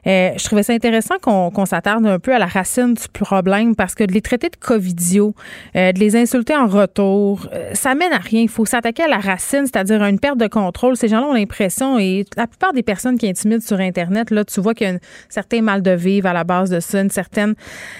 [0.07, 3.95] euh, je trouvais ça intéressant qu'on s'attarde un peu à la racine du problème parce
[3.95, 5.33] que de les traiter de covidio,
[5.75, 8.41] euh, de les insulter en retour, euh, ça mène à rien.
[8.41, 10.97] Il faut s'attaquer à la racine, c'est-à-dire à une perte de contrôle.
[10.97, 14.59] Ces gens-là ont l'impression, et la plupart des personnes qui intimident sur Internet, là, tu
[14.59, 14.99] vois qu'il y a un
[15.29, 17.55] certain mal de vivre à la base de ça, une certaine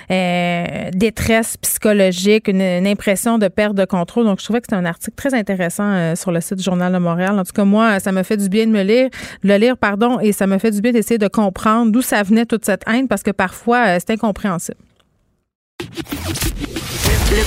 [0.10, 4.26] détresse psychologique, une, impression de perte de contrôle.
[4.26, 6.98] Donc, je trouvais que c'était un article très intéressant sur le site du Journal de
[6.98, 7.38] Montréal.
[7.40, 9.10] En tout cas, moi, ça me fait du bien de me lire,
[9.44, 12.24] de le lire, pardon, et ça me fait du bien d'essayer de comprendre d'où ça
[12.24, 14.78] venait toute cette haine parce que parfois, euh, c'est incompréhensible.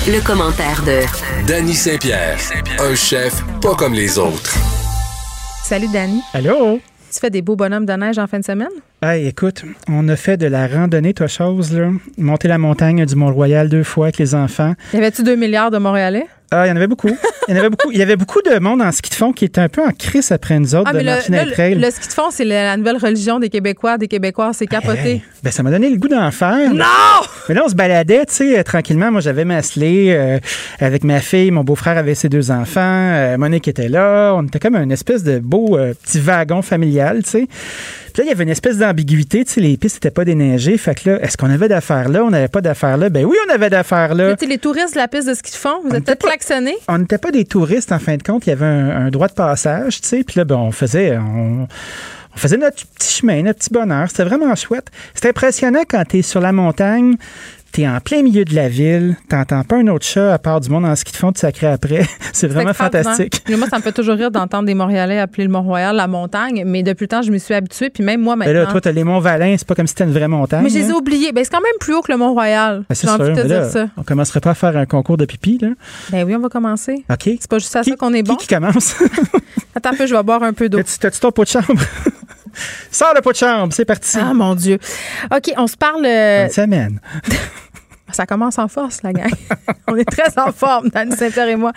[0.09, 1.01] Le, commentaire de
[1.47, 2.39] Danny Saint-Pierre,
[2.79, 4.55] un chef pas comme les autres.
[5.65, 6.23] Salut Danny.
[6.33, 6.81] Allô?
[7.13, 8.69] Tu fais des beaux bonhommes de neige en fin de semaine?
[9.03, 11.91] Hey, écoute, on a fait de la randonnée, toi, chose, là.
[12.19, 14.75] Monter la montagne du Mont-Royal deux fois avec les enfants.
[14.93, 16.27] Y avait-tu deux milliards de Montréalais?
[16.51, 17.11] Ah, il y en avait beaucoup.
[17.49, 17.91] Il y en avait beaucoup.
[17.91, 19.91] Il y avait beaucoup de monde en ski de fond qui était un peu en
[19.91, 23.39] crise après nous autres ah, de le, le, ski de fond, c'est la nouvelle religion
[23.39, 25.23] des Québécois, des Québécois, c'est capoté.
[25.43, 26.73] ben, ça m'a donné le goût d'en faire.
[26.73, 26.85] Non!
[27.49, 29.11] Mais là, on se baladait, tu sais, euh, tranquillement.
[29.11, 30.39] Moi, j'avais ma euh,
[30.81, 31.51] avec ma fille.
[31.51, 32.81] Mon beau-frère avait ses deux enfants.
[32.81, 34.35] Euh, Monique était là.
[34.35, 37.49] On était comme un espèce de beau petit wagon familial, tu sais.
[38.17, 39.45] Puis là, il y avait une espèce d'ambiguïté.
[39.45, 40.79] Tu sais, les pistes n'étaient pas déneigées.
[40.79, 42.25] Fait que là, est-ce qu'on avait d'affaires là?
[42.25, 43.11] On n'avait pas d'affaires là?
[43.11, 44.35] Ben oui, on avait d'affaires là.
[44.41, 46.79] Mais les touristes de la piste de ski de fond, vous êtes peut-être klaxonnés?
[46.89, 48.47] On n'était pas des touristes, en fin de compte.
[48.47, 50.25] Il y avait un, droit de passage, tu sais.
[50.25, 51.19] Puis là, ben, on faisait...
[51.19, 51.69] On,
[52.37, 54.09] faisait notre petit chemin, notre petit bonheur.
[54.09, 54.91] C'était vraiment chouette.
[55.13, 57.17] C'était impressionnant quand tu es sur la montagne,
[57.77, 60.71] t'es en plein milieu de la ville, t'entends pas un autre chat à part du
[60.71, 62.07] monde en ski de fond de sacré après.
[62.33, 63.43] c'est vraiment fantastique.
[63.51, 66.83] moi, ça me fait toujours rire d'entendre des Montréalais appeler le Mont-Royal la montagne, mais
[66.83, 68.55] depuis le temps, je me suis habituée, puis même moi maintenant.
[68.55, 70.63] Ben là, toi, t'as les Monts-Valin, c'est pas comme si c'était une vraie montagne.
[70.63, 71.33] Mais je les ai oubliés.
[71.33, 72.85] Ben, c'est quand même plus haut que le Mont-Royal.
[72.89, 73.89] Ben, c'est sûr, de là, ça.
[73.99, 75.69] On commencerait pas à faire un concours de pipi, là?
[76.11, 77.05] Ben oui, on va commencer.
[77.11, 77.25] OK.
[77.25, 78.37] C'est pas juste à ça qu'on est bon.
[78.37, 78.95] Qui, qui commence?
[79.75, 80.81] Attends un peu, je vais boire un peu d'eau.
[80.99, 81.67] T'as-tu ton pot de chambre?
[82.91, 84.17] Sors le pot de chambre, c'est parti.
[84.19, 84.79] Ah, mon Dieu.
[85.31, 86.07] OK, on se parle.
[86.07, 86.45] Euh...
[86.45, 87.01] Bonne semaine.
[88.17, 89.31] Ça commence en force, la gang.
[89.89, 91.73] on est très en forme, Danny Saint-Pierre et moi.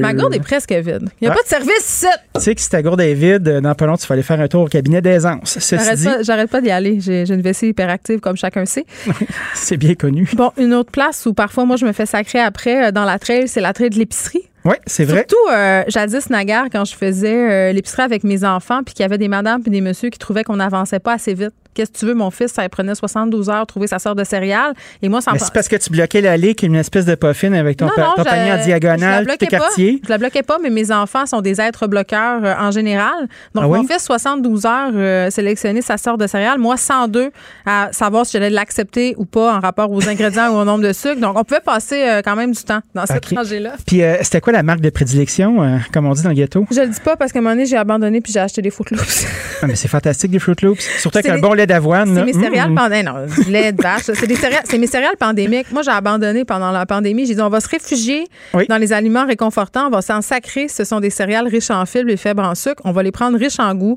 [0.00, 1.08] Ma gourde est presque vide.
[1.20, 1.34] Il n'y a Ah.
[1.36, 2.06] pas de service ici.
[2.34, 4.22] Tu sais que si ta gourde est vide, euh, dans pas long, tu vas aller
[4.22, 5.58] faire un tour au cabinet d'aisance.
[5.70, 7.00] J'arrête dit, pas, j'arrête pas d'y aller.
[7.00, 8.84] J'ai j'ai une vessie hyperactive, comme chacun sait.
[9.54, 10.28] c'est bien connu.
[10.34, 13.18] Bon, une autre place où parfois, moi, je me fais sacrer après euh, dans la
[13.18, 14.42] trail, c'est la trail de l'épicerie.
[14.64, 15.26] Oui, c'est vrai.
[15.28, 17.34] Surtout, euh, jadis, naguère, quand je faisais
[17.68, 20.18] euh, l'épicerie avec mes enfants, puis qu'il y avait des madames puis des messieurs qui
[20.18, 21.52] trouvaient qu'on n'avançait pas assez vite.
[21.74, 24.72] Qu'est-ce que tu veux, mon fils, ça prenait 72 heures trouver sa sœur de céréales.
[25.02, 27.14] Et moi, ça me c'est parce que tu bloquais l'allée qui est une espèce de
[27.14, 30.00] poffine avec ton, Non, pa- non, ton je- panier en diagonale, tes quartiers.
[30.04, 33.28] Je la bloquais pas, mais mes enfants sont des êtres bloqueurs euh, en général.
[33.54, 33.78] Donc, Ah oui?
[33.80, 36.58] mon fils, 72 heures, euh, sélectionner sa sœur de céréales.
[36.58, 37.30] Moi, 102
[37.66, 40.92] à savoir si j'allais l'accepter ou pas en rapport aux ingrédients ou au nombre de
[40.92, 41.20] sucre.
[41.20, 43.36] Donc, on pouvait passer euh, quand même du temps dans cette Ok.
[43.36, 43.72] rangée-là.
[43.86, 46.66] Puis euh, c'était quoi la marque de prédilection, comme on dit dans le ghetto?
[46.70, 48.70] Je le dis pas parce qu'à un moment donné, j'ai abandonné puis j'ai acheté des
[48.70, 49.26] Fruit Loops.
[49.62, 50.80] Ah, mais c'est fantastique, les Fruit Loops.
[51.00, 52.14] Surtout avec un bon lait d'avoine.
[52.14, 53.06] C'est mes céréales pandémiques.
[53.06, 54.02] Non, du lait de vache.
[54.14, 55.70] C'est des céréales, c'est mes céréales pandémiques.
[55.72, 57.26] Moi, j'ai abandonné pendant la pandémie.
[57.26, 58.66] J'ai dit, on va se réfugier Oui.
[58.68, 59.86] dans les aliments réconfortants.
[59.86, 60.68] On va s'en sacrer.
[60.68, 62.80] Ce sont des céréales riches en fibres et faibles en sucre.
[62.84, 63.96] On va les prendre riches en goût.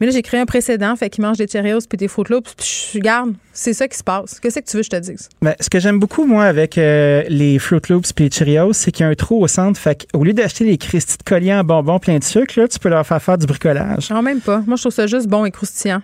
[0.00, 0.96] Mais là, j'ai créé un précédent.
[0.96, 2.54] Fait qu'ils mangent des Cheerios puis des Fruit Loops.
[2.56, 3.34] Puis je garde.
[3.52, 4.40] C'est ça qui se passe.
[4.40, 5.28] Qu'est-ce que tu veux que je te dise?
[5.42, 8.90] Ben, ce que j'aime beaucoup, moi, avec euh, les Fruit Loops et les Cheerios, c'est
[8.90, 9.78] qu'il y a un trou au centre.
[9.78, 12.78] Fait qu'au lieu d'acheter les cristis de colliers en bonbons plein de sucre, là, tu
[12.78, 14.10] peux leur faire faire du bricolage.
[14.10, 14.62] Non, même pas.
[14.66, 16.00] Moi, je trouve ça juste bon et croustillant.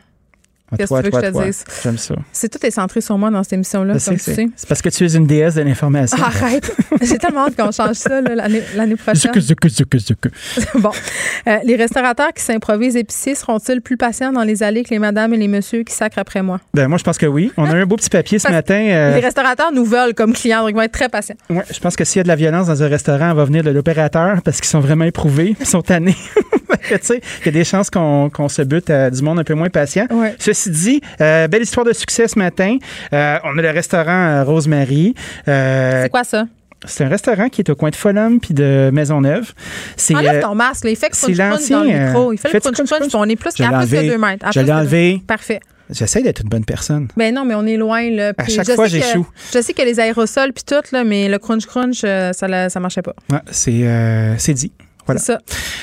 [0.70, 1.65] Ah, Qu'est-ce que tu veux toi, que je te dise?
[1.82, 2.15] J'aime ça.
[2.32, 4.49] C'est tout est centré sur moi dans cette émission-là, comme tu sais.
[4.55, 6.19] c'est parce que tu es une déesse de l'information.
[6.23, 6.70] Arrête!
[7.01, 9.32] J'ai tellement hâte qu'on change ça l'année prochaine.
[10.74, 10.90] Bon.
[11.47, 15.32] Euh, les restaurateurs qui s'improvisent épiciers seront-ils plus patients dans les allées que les madames
[15.32, 16.61] et les messieurs qui sacrent après moi?
[16.74, 17.51] Ben, moi, je pense que oui.
[17.57, 18.74] On a un beau petit papier ce matin.
[18.89, 21.36] euh, Les restaurateurs nous veulent comme clients, donc ils vont être très patients.
[21.51, 23.45] ouais, je pense que s'il y a de la violence dans un restaurant, on va
[23.45, 26.16] venir de l'opérateur parce qu'ils sont vraiment éprouvés, ils sont tannés.
[26.89, 29.55] Tu sais, il y a des chances qu'on se bute à du monde un peu
[29.55, 30.07] moins patient.
[30.11, 30.35] Ouais.
[30.39, 32.77] Ceci dit, euh, belle histoire de succès ce matin.
[33.12, 35.15] Euh, on a le restaurant euh, Rosemary.
[35.49, 36.45] Euh, C'est quoi ça?
[36.86, 39.53] c'est un restaurant qui est au coin de Folum puis de Maisonneuve.
[39.97, 40.90] C'est Enlève ton masque, là.
[40.90, 42.32] il fait c'est crunch crunch dans le micro.
[42.32, 44.09] Il fait le crunch crunch on est plus qu'à plus que enlevé.
[44.09, 44.47] deux mètres.
[44.47, 45.23] À Je l'ai enlevé.
[45.27, 45.59] Parfait.
[45.90, 47.09] J'essaie d'être une bonne personne.
[47.16, 48.09] Ben non, mais on est loin.
[48.11, 49.27] Là, À chaque je fois, j'échoue.
[49.53, 52.78] Je sais que les aérosols puis tout, là, mais le crunch crunch, euh, ça, ça
[52.81, 53.15] marchait pas.
[53.31, 54.70] Ouais, c'est euh, c'est dit.
[55.09, 55.20] Voilà.
[55.20, 55.39] C'est ça.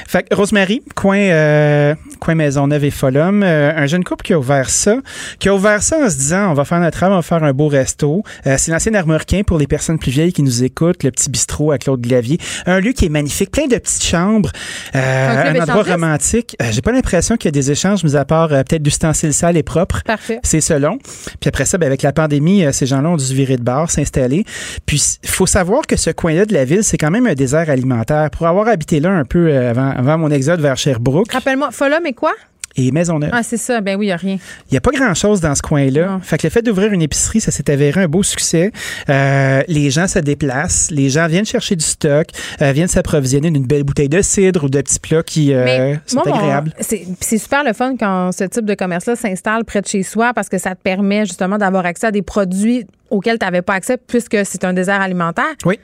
[0.07, 4.39] Fait que Rosemary, coin, euh, coin Maisonneuve et Folum, euh, un jeune couple qui a
[4.39, 4.97] ouvert ça,
[5.39, 7.43] qui a ouvert ça en se disant on va faire notre travail, on va faire
[7.43, 8.21] un beau resto.
[8.45, 11.71] Euh, c'est l'ancien armoricain pour les personnes plus vieilles qui nous écoutent, le petit bistrot
[11.71, 12.37] à Claude Glavier.
[12.67, 14.51] Un lieu qui est magnifique, plein de petites chambres,
[14.95, 16.55] euh, Un endroit romantique.
[16.69, 19.63] J'ai pas l'impression qu'il y a des échanges, mis à part peut-être d'ustensiles sales et
[19.63, 20.03] propres.
[20.05, 20.39] Parfait.
[20.43, 20.99] C'est selon.
[21.39, 23.89] Puis après ça, ben, avec la pandémie, ces gens-là ont dû se virer de bar,
[23.89, 24.45] s'installer.
[24.85, 27.71] Puis il faut savoir que ce coin-là de la ville, c'est quand même un désert
[27.71, 28.29] alimentaire.
[28.29, 32.05] Pour avoir habité là un peu euh, avant, avant mon exode vers Sherbrooke Rappelle-moi, Folum
[32.05, 32.33] et quoi?
[32.77, 33.79] et Maisonneuve, Ah, c'est ça.
[33.79, 34.35] Ben oui, il n'y a rien.
[34.69, 36.19] il n'y a pas grand-chose dans ce coin-là.
[36.21, 38.73] Fait que le fait d'ouvrir une épicerie, ça s'est avéré un beau succès.
[39.07, 42.27] Euh, les gens se déplacent, les gens viennent chercher du stock,
[42.61, 45.99] euh, viennent s'approvisionner d'une belle bouteille de cidre ou de petits plats qui euh, Mais
[46.05, 46.73] sont agréables.
[46.81, 50.33] C'est c'est super le fun quand ce type de commerce-là s'installe près de chez soi
[50.33, 53.75] parce que ça te permet justement d'avoir accès à des produits auxquels tu n'avais pas
[53.75, 55.45] accès puisque c'est un désert alimentaire.
[55.65, 55.79] Oui.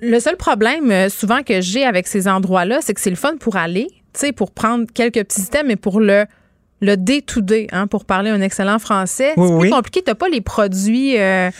[0.00, 3.36] Le seul problème euh, souvent que j'ai avec ces endroits-là, c'est que c'est le fun
[3.38, 6.24] pour aller, tu sais, pour prendre quelques petits items, mais pour le
[6.80, 9.70] le day-to-day, hein, pour parler un excellent français, Oui, c'est plus oui.
[9.70, 10.00] compliqué.
[10.00, 11.50] Tu n'as pas les produits euh,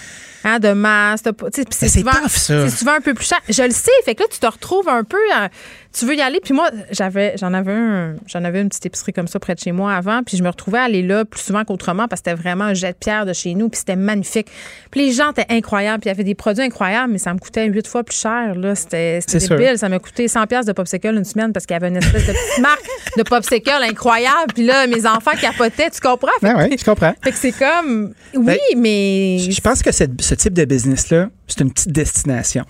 [0.45, 1.25] hein, de masse.
[1.25, 2.69] Ben, c'est souvent, tough, ça.
[2.69, 3.41] c'est souvent un peu plus cher.
[3.49, 3.91] Je le sais.
[4.05, 5.17] Fait que là, tu te retrouves un peu.
[5.37, 5.49] euh,
[5.93, 6.41] tu veux y aller?
[6.43, 9.61] Puis moi, j'avais, j'en avais un, j'en avais une petite épicerie comme ça près de
[9.61, 10.23] chez moi avant.
[10.23, 12.75] Puis je me retrouvais à aller là plus souvent qu'autrement parce que c'était vraiment un
[12.75, 13.69] jet de pierre de chez nous.
[13.69, 14.49] Puis c'était magnifique.
[14.91, 16.01] Puis les gens étaient incroyables.
[16.01, 18.55] Puis il y avait des produits incroyables, mais ça me coûtait huit fois plus cher.
[18.55, 19.57] Là, c'était, c'était sûr.
[19.57, 19.79] débile.
[19.79, 22.27] Ça m'a coûté 100 pièces de popsicle une semaine parce qu'il y avait une espèce
[22.27, 22.85] de petite marque
[23.17, 24.53] de popsicle incroyable.
[24.55, 25.91] Puis là, mes enfants capotaient.
[25.91, 26.29] Tu comprends?
[26.41, 27.15] Fait, Ah ouais, je comprends.
[27.23, 30.05] fait que c'est comme, oui, Ben, mais Je pense que ce
[30.35, 32.65] type de business-là, c'est une petite destination.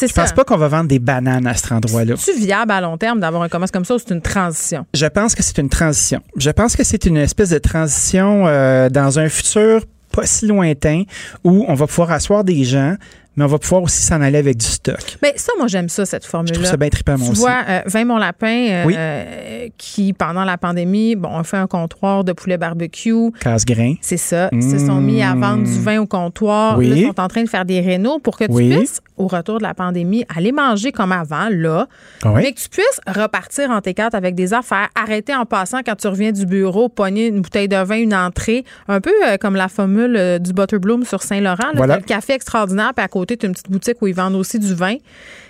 [0.00, 0.34] Je pense ça.
[0.34, 2.14] pas qu'on va vendre des bananes à cet endroit-là.
[2.18, 4.86] C'est viable à long terme d'avoir un commerce comme ça ou c'est une transition?
[4.94, 6.20] Je pense que c'est une transition.
[6.36, 9.82] Je pense que c'est une espèce de transition euh, dans un futur
[10.12, 11.02] pas si lointain
[11.44, 12.94] où on va pouvoir asseoir des gens,
[13.36, 15.18] mais on va pouvoir aussi s'en aller avec du stock.
[15.22, 16.54] Mais ça, moi, j'aime ça, cette Je formule-là.
[16.54, 17.40] trouve ça bien trippant, moi Tu aussi.
[17.42, 18.94] vois, euh, Vin Mon Lapin, euh, Oui.
[18.96, 23.30] euh, qui, pendant la pandémie, bon, on fait un comptoir de poulet barbecue.
[23.40, 23.94] Casse-grain.
[24.00, 24.48] C'est ça.
[24.50, 26.76] Ils se sont mis à vendre du vin au comptoir.
[26.76, 26.80] Mmh.
[26.80, 26.88] Oui.
[26.88, 28.74] Là, ils sont en train de faire des rénaux pour que tu Oui.
[28.76, 31.86] puisses, au retour de la pandémie, aller manger comme avant, là.
[32.22, 32.42] Ah oui?
[32.42, 36.08] Mais que tu puisses repartir en T4 avec des affaires, arrêter en passant quand tu
[36.08, 39.68] reviens du bureau, pogner une bouteille de vin, une entrée, un peu euh, comme la
[39.68, 41.72] formule euh, du Butterbloom sur Saint-Laurent.
[41.74, 41.96] Voilà.
[41.96, 44.58] Le café extraordinaire, puis à côté, tu as une petite boutique où ils vendent aussi
[44.58, 44.96] du vin.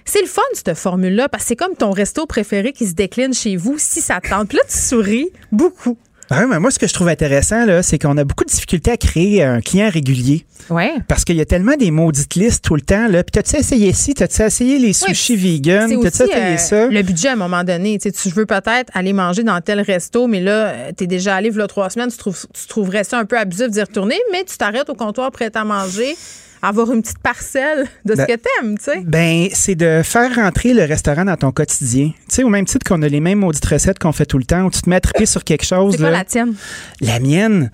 [0.05, 3.35] C'est le fun, cette formule-là, parce que c'est comme ton resto préféré qui se décline
[3.35, 4.49] chez vous, si ça te tente.
[4.49, 5.99] Puis là, tu souris beaucoup.
[6.30, 8.90] Oui, mais moi, ce que je trouve intéressant, là, c'est qu'on a beaucoup de difficultés
[8.90, 10.44] à créer un client régulier.
[10.68, 10.92] Ouais.
[11.09, 13.09] Parce qu'il y a tellement des maudites listes tout le temps.
[13.09, 13.24] Là.
[13.24, 14.12] Puis t'as-tu essayé ci?
[14.12, 15.88] T'as-tu essayé les sushis vegan?
[15.88, 16.86] C'est T'as-tu essayé euh, ça?
[16.88, 17.98] le budget à un moment donné.
[17.98, 21.36] Tu sais, tu veux peut-être aller manger dans tel resto, mais là, tu es déjà
[21.36, 24.44] allé il trois semaines, tu, trouves, tu trouverais ça un peu abusif d'y retourner, mais
[24.44, 26.14] tu t'arrêtes au comptoir prêt à manger,
[26.62, 29.01] avoir une petite parcelle de ce Ben- que t'aimes, tu sais.
[29.05, 32.09] Ben, c'est de faire rentrer le restaurant dans ton quotidien.
[32.28, 34.44] Tu sais, au même titre qu'on a les mêmes maudites recettes qu'on fait tout le
[34.44, 35.93] temps, où tu te mets à triper sur quelque chose.
[35.93, 36.18] C'est quoi là.
[36.18, 36.55] la tienne?
[37.01, 37.70] La mienne?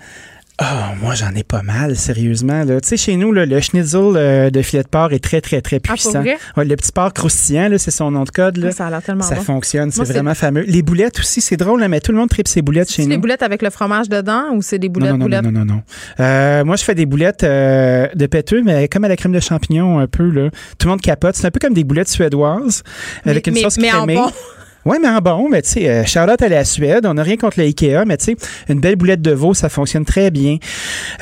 [0.62, 0.64] Oh,
[1.02, 2.62] moi, j'en ai pas mal, sérieusement.
[2.62, 2.80] là.
[2.80, 5.60] Tu sais, chez nous, là, le schnitzel euh, de filet de porc est très, très,
[5.60, 6.20] très Ah, pour puissant.
[6.22, 6.38] vrai?
[6.56, 8.58] Ouais, le petit porc croustillant, là, c'est son nom de code.
[8.58, 8.68] Là.
[8.70, 9.40] Ah, ça a l'air tellement Ça bon.
[9.42, 10.62] fonctionne, c'est c'est- vraiment fameux.
[10.68, 13.08] Les boulettes aussi, c'est drôle, là, mais tout le monde tripe ses boulettes chez C'est
[13.08, 13.08] nous.
[13.10, 15.42] les boulettes avec le fromage dedans ou c'est des boulettes non, non, boulettes?
[15.42, 15.82] non, non, non, non.
[16.20, 19.40] Euh, moi, je fais des boulettes euh, de péteux, mais comme à la crème de
[19.40, 20.30] champignons, un peu.
[20.30, 20.50] Là.
[20.78, 21.34] Tout le monde capote.
[21.34, 22.84] C'est un peu comme des boulettes suédoises
[23.26, 24.14] avec Mais- une mais- sauce mais en crémée.
[24.14, 24.30] bon.
[24.84, 27.06] Oui, mais en bon, mais tu sais, euh, shout-out à la Suède.
[27.06, 28.36] On n'a rien contre le Ikea, mais tu sais,
[28.68, 30.58] une belle boulette de veau, ça fonctionne très bien.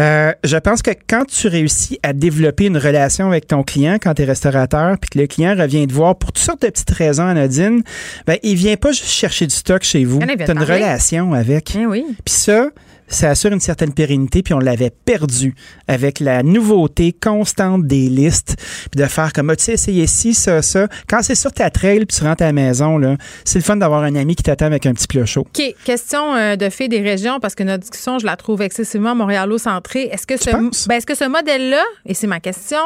[0.01, 4.15] Euh, je pense que quand tu réussis à développer une relation avec ton client, quand
[4.15, 6.91] tu es restaurateur, puis que le client revient te voir pour toutes sortes de petites
[6.91, 7.83] raisons anodines,
[8.27, 10.19] ben, il vient pas juste chercher du stock chez vous.
[10.19, 10.75] Tu as une parler.
[10.75, 11.77] relation avec.
[11.79, 12.05] Eh oui.
[12.25, 12.69] Puis ça,
[13.09, 15.55] ça assure une certaine pérennité, puis on l'avait perdu
[15.89, 18.57] avec la nouveauté constante des listes,
[18.91, 20.89] puis de faire comme, Ah, tu sais, essayer ci, ça, ça.
[21.09, 23.77] Quand c'est sur ta trail, puis tu rentres à la maison, là, c'est le fun
[23.77, 25.43] d'avoir un ami qui t'attend avec un petit chaud.
[25.43, 25.75] OK.
[25.85, 30.09] Question euh, de fait des régions, parce que notre discussion, je la trouve excessivement montréalo-centrée.
[30.13, 30.51] Est-ce que, ce,
[30.89, 32.79] ben, est-ce que ce modèle-là, et c'est ma question,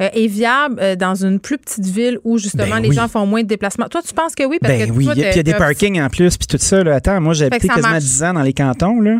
[0.00, 2.94] euh, est viable euh, dans une plus petite ville où justement Ben les oui.
[2.96, 3.88] gens font moins de déplacements?
[3.88, 4.58] Toi, tu penses que oui?
[4.60, 6.82] Parce Ben que oui, puis il y a des parkings en plus, puis tout ça.
[6.82, 6.96] Là.
[6.96, 8.04] Attends, moi, j'ai habité quasiment marche.
[8.04, 9.00] 10 ans dans les cantons.
[9.00, 9.18] Là.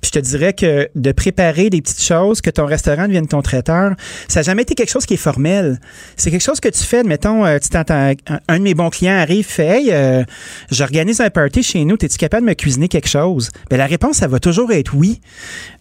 [0.00, 3.42] Puis je te dirais que de préparer des petites choses, que ton restaurant devienne ton
[3.42, 3.94] traiteur,
[4.28, 5.80] ça n'a jamais été quelque chose qui est formel.
[6.16, 8.12] C'est quelque chose que tu fais, mettons, euh, tu t'entends,
[8.48, 10.24] un, de mes bons clients arrive, fait Hey, euh,
[10.70, 13.50] j'organise un party chez nous, es-tu capable de me cuisiner quelque chose?
[13.70, 15.20] Ben, la réponse, ça va toujours être oui.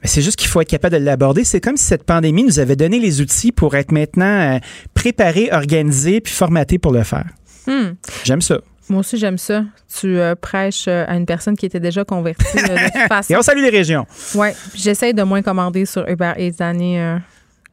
[0.03, 1.43] Mais c'est juste qu'il faut être capable de l'aborder.
[1.43, 4.59] C'est comme si cette pandémie nous avait donné les outils pour être maintenant euh,
[4.93, 7.25] préparé, organisé, puis formaté pour le faire.
[7.65, 7.93] Hmm.
[8.23, 8.59] J'aime ça.
[8.89, 9.63] Moi aussi, j'aime ça.
[9.99, 13.33] Tu euh, prêches euh, à une personne qui était déjà convertie euh, de toute façon.
[13.33, 14.05] Et on salue les régions.
[14.31, 16.99] Puis J'essaie de moins commander sur Uber Eats années.
[16.99, 17.17] Euh,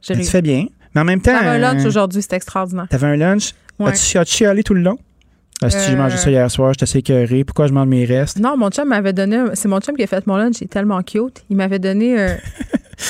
[0.01, 0.67] tu fais bien.
[0.93, 1.31] Mais en même temps.
[1.33, 2.87] J'avais un lunch aujourd'hui, c'était extraordinaire.
[2.89, 3.53] T'avais un lunch?
[3.79, 3.89] Ouais.
[3.91, 4.97] As-tu as-tu chialé tout le long?
[5.61, 7.43] Ah, si j'ai mangé ça hier soir, j'étais assez écœuré.
[7.43, 8.37] Pourquoi je mange mes restes?
[8.39, 9.43] Non, mon chum m'avait donné.
[9.55, 10.61] C'est mon chum qui a fait mon lunch.
[10.61, 11.43] Il est tellement cute.
[11.49, 12.15] Il m'avait donné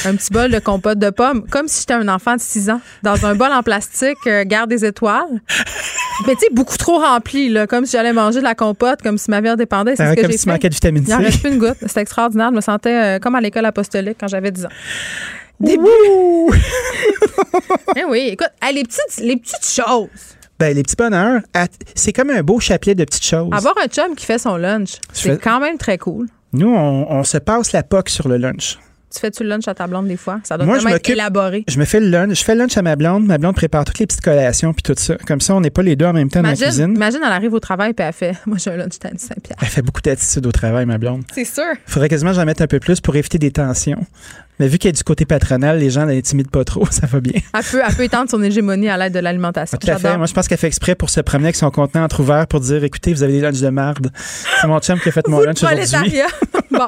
[0.05, 2.81] un petit bol de compote de pommes, comme si j'étais un enfant de 6 ans,
[3.03, 5.41] dans un bol en plastique, euh, garde des étoiles.
[6.27, 9.17] Mais tu sais, beaucoup trop rempli, là, comme si j'allais manger de la compote, comme
[9.17, 9.95] si ma vie en dépendait.
[9.95, 11.15] C'est ce que comme si manquais de vitamine Il C.
[11.15, 11.77] reste plus une goutte.
[11.85, 12.49] C'était extraordinaire.
[12.51, 14.69] Je me sentais euh, comme à l'école apostolique quand j'avais 10 ans.
[15.59, 15.85] Début.
[17.95, 20.07] Eh oui, écoute, les, petites, les petites choses.
[20.59, 21.41] Ben, les petits bonheurs,
[21.95, 23.49] c'est comme un beau chapelet de petites choses.
[23.51, 26.27] Avoir un chum qui fait son lunch, c'est fais- quand même très cool.
[26.53, 28.77] Nous, on, on se passe la poque sur le lunch.
[29.13, 30.41] Tu fais-tu le lunch à ta blonde des fois?
[30.43, 31.63] Ça doit Moi, je vraiment être élaboré.
[31.67, 32.37] Je me fais le lunch.
[32.39, 33.25] Je fais le lunch à ma blonde.
[33.25, 35.15] Ma blonde prépare toutes les petites collations puis tout ça.
[35.25, 36.95] Comme ça, on n'est pas les deux en même temps dans la Imagine, cuisine.
[36.95, 39.57] imagine, elle arrive au travail et elle fait Moi, j'ai un lunch Tanny Saint-Pierre.
[39.61, 41.23] Elle fait beaucoup d'attitude au travail, ma blonde.
[41.33, 41.63] C'est sûr.
[41.85, 44.05] Faudrait quasiment que j'en mette un peu plus pour éviter des tensions.
[44.59, 47.33] Mais vu qu'elle est du côté patronal, les gens l'intimident pas trop, ça va bien.
[47.53, 49.77] Elle peut, elle peut étendre son hégémonie à l'aide de l'alimentation.
[49.79, 50.17] Tout à fait.
[50.17, 52.83] Moi, je pense qu'elle fait exprès pour se promener avec son contenant entrouvert pour dire
[52.83, 54.11] écoutez, vous avez des lunchs de marde.
[54.61, 56.21] C'est mon chum qui a fait mon lunch aujourd'hui.
[56.71, 56.87] bon,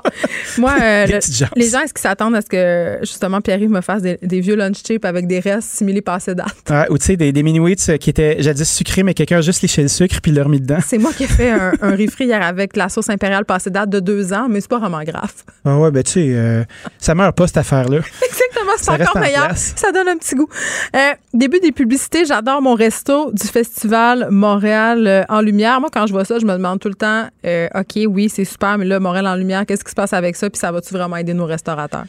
[0.57, 1.19] moi, euh, le-
[1.55, 4.55] les gens, est-ce qu'ils s'attendent à ce que, justement, Pierre-Yves me fasse des, des vieux
[4.55, 6.47] lunch chips avec des restes similés passés date?
[6.89, 9.61] Ou tu sais, des, des mini-wheats euh, qui étaient jadis sucrés, mais quelqu'un a juste
[9.61, 10.79] léché le sucre puis l'a remis dedans.
[10.85, 13.89] C'est moi qui ai fait un, un refri hier avec la sauce impériale passée date
[13.89, 15.31] de deux ans, mais c'est pas vraiment grave.
[15.65, 16.63] Ah ouais, ben tu sais, euh,
[16.97, 17.97] ça meurt pas cette affaire-là.
[18.25, 19.55] Exactement, c'est encore en meilleur.
[19.55, 20.49] Ça donne un petit goût.
[20.95, 25.79] Euh, début des publicités, j'adore mon resto du festival Montréal euh, en lumière.
[25.79, 28.45] Moi, quand je vois ça, je me demande tout le temps, euh, OK, oui, c'est
[28.45, 30.49] super, mais là, Montréal en lumière, qu'est-ce qui se passe avec ça?
[30.49, 32.05] Puis ça va-tu vraiment aider nos restaurateurs?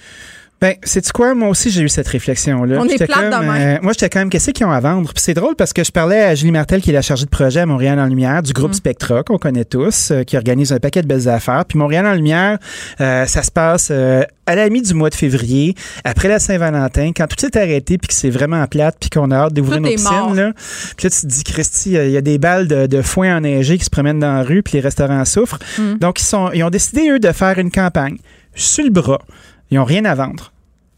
[0.60, 1.34] Ben, c'est quoi?
[1.34, 2.76] Moi aussi, j'ai eu cette réflexion-là.
[2.80, 5.10] On est plate comme, euh, moi, j'étais quand même, qu'est-ce qu'ils ont à vendre?
[5.14, 7.30] Puis c'est drôle parce que je parlais à Julie Martel, qui est la chargée de
[7.30, 8.52] projet à Montréal en Lumière, du Mm.
[8.52, 11.64] groupe Spectra, qu'on connaît tous, euh, qui organise un paquet de belles affaires.
[11.64, 12.58] Puis Montréal en Lumière,
[13.00, 15.74] euh, ça se passe euh, à la mi du mois de février,
[16.04, 19.36] après la Saint-Valentin, quand tout est arrêté, puis que c'est vraiment plate, puis qu'on a
[19.36, 20.34] hâte d'ouvrir nos piscines.
[20.34, 20.52] Là.
[20.96, 23.78] Puis là, tu te dis, Christy, il y a des balles de, de foin enneigées
[23.78, 25.58] qui se promènent dans la rue, puis les restaurants souffrent.
[25.78, 25.94] Mm.
[26.00, 28.18] Donc, ils, sont, ils ont décidé, eux, de faire une campagne
[28.54, 29.20] sur le bras.
[29.70, 30.52] Ils n'ont rien à vendre.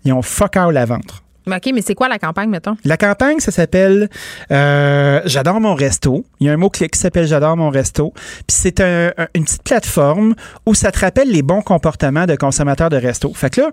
[0.04, 1.22] Ils ont fuck all à vendre.
[1.46, 2.76] OK, mais c'est quoi la campagne, mettons?
[2.84, 4.08] La campagne, ça s'appelle
[4.50, 6.24] euh, J'adore mon resto.
[6.40, 8.12] Il y a un mot-clé qui s'appelle J'adore mon resto.
[8.14, 10.34] Puis c'est un- un- une petite plateforme
[10.66, 13.32] où ça te rappelle les bons comportements de consommateurs de resto.
[13.34, 13.70] Fait que là,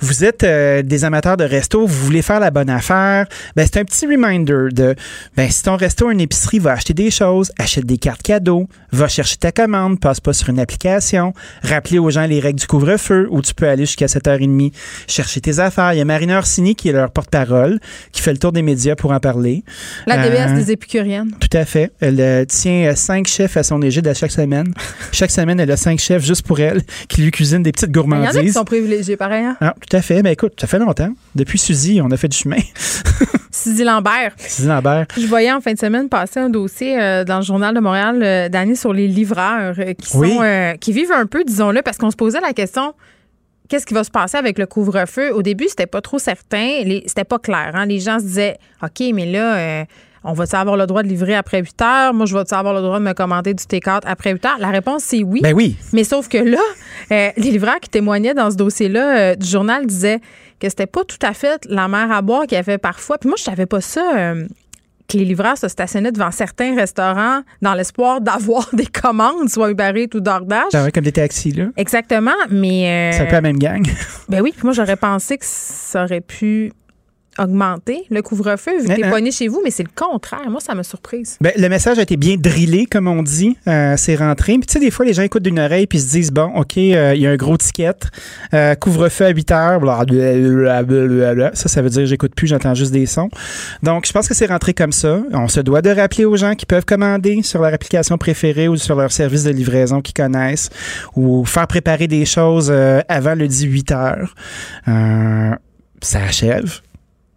[0.00, 3.26] vous êtes euh, des amateurs de resto, vous voulez faire la bonne affaire.
[3.56, 4.94] Ben, c'est un petit reminder de
[5.36, 9.08] ben, si ton resto une épicerie, va acheter des choses, achète des cartes cadeaux, va
[9.08, 11.32] chercher ta commande, passe pas sur une application,
[11.62, 14.72] rappeler aux gens les règles du couvre-feu où tu peux aller jusqu'à 7h30
[15.08, 15.92] chercher tes affaires.
[15.92, 17.78] Il y a Marina Orsini qui est leur porte-parole,
[18.12, 19.64] qui fait le tour des médias pour en parler.
[20.06, 21.30] La Euh, DBS des épicuriennes.
[21.40, 21.90] tout à fait.
[22.00, 24.72] Elle euh, tient euh, cinq chefs à son égide à chaque semaine.
[25.12, 27.96] chaque semaine, elle a cinq chefs juste pour elle qui lui cuisinent des petites Il
[27.96, 28.54] y en a qui gourmandises.
[28.54, 29.44] sont privilégiés, pareil.
[29.44, 29.56] Hein?
[29.60, 30.22] Ah, tout à fait.
[30.22, 31.10] Mais écoute, ça fait longtemps.
[31.34, 32.56] Depuis Suzy, on a fait du chemin.
[33.50, 34.32] Suzy Lambert.
[34.36, 35.06] Suzy Lambert.
[35.18, 38.20] Je voyais en fin de semaine passer un dossier euh, dans le journal de Montréal
[38.22, 40.36] euh, d'année sur les livreurs euh, qui sont Oui.
[40.42, 42.92] euh, qui vivent un peu, disons-le, parce qu'on se posait la question
[43.68, 45.32] qu'est-ce qui va se passer avec le couvre-feu?
[45.32, 47.72] Au début, c'était pas trop certain, c'était pas clair.
[47.74, 47.86] hein.
[47.86, 49.56] Les gens se disaient OK, mais là.
[49.56, 49.84] euh,
[50.28, 52.12] on va-tu avoir le droit de livrer après 8 heures?
[52.12, 54.56] Moi, je vais-tu avoir le droit de me commander du take-out après 8 heures?
[54.58, 55.40] La réponse, c'est oui.
[55.40, 55.76] Ben oui.
[55.92, 56.58] Mais sauf que là,
[57.12, 60.18] euh, les livreurs qui témoignaient dans ce dossier-là euh, du journal disaient
[60.58, 63.18] que c'était pas tout à fait la mer à boire qu'il y avait parfois.
[63.18, 64.34] Puis moi, je savais pas ça.
[65.08, 69.92] Que les livreurs se stationnaient devant certains restaurants dans l'espoir d'avoir des commandes, soit Uber
[69.96, 70.70] Eats ou DoorDash.
[70.72, 71.66] Ça va comme des taxis, là.
[71.76, 73.12] Exactement, mais...
[73.12, 73.86] euh, C'est un peu la même gang.
[74.28, 76.72] ben oui, moi, j'aurais pensé que ça aurait pu
[77.38, 79.10] augmenter le couvre-feu vu que Mais t'es non.
[79.10, 80.48] pogné chez vous, mais c'est le contraire.
[80.50, 81.36] Moi, ça m'a surprise.
[81.40, 83.56] Ben, le message a été bien drillé, comme on dit.
[83.68, 84.54] Euh, c'est rentré.
[84.54, 86.76] Puis, tu sais, des fois, les gens écoutent d'une oreille puis se disent bon, OK,
[86.78, 87.92] euh, il y a un gros ticket,
[88.54, 89.80] euh, couvre-feu à 8 heures.
[89.80, 91.50] blablabla.
[91.54, 93.28] Ça, ça veut dire j'écoute plus, j'entends juste des sons.
[93.82, 95.20] Donc, je pense que c'est rentré comme ça.
[95.32, 98.76] On se doit de rappeler aux gens qui peuvent commander sur leur application préférée ou
[98.76, 100.70] sur leur service de livraison qu'ils connaissent
[101.14, 102.72] ou faire préparer des choses
[103.08, 104.34] avant le 18 heures.
[104.88, 105.50] Euh,
[106.02, 106.80] ça achève.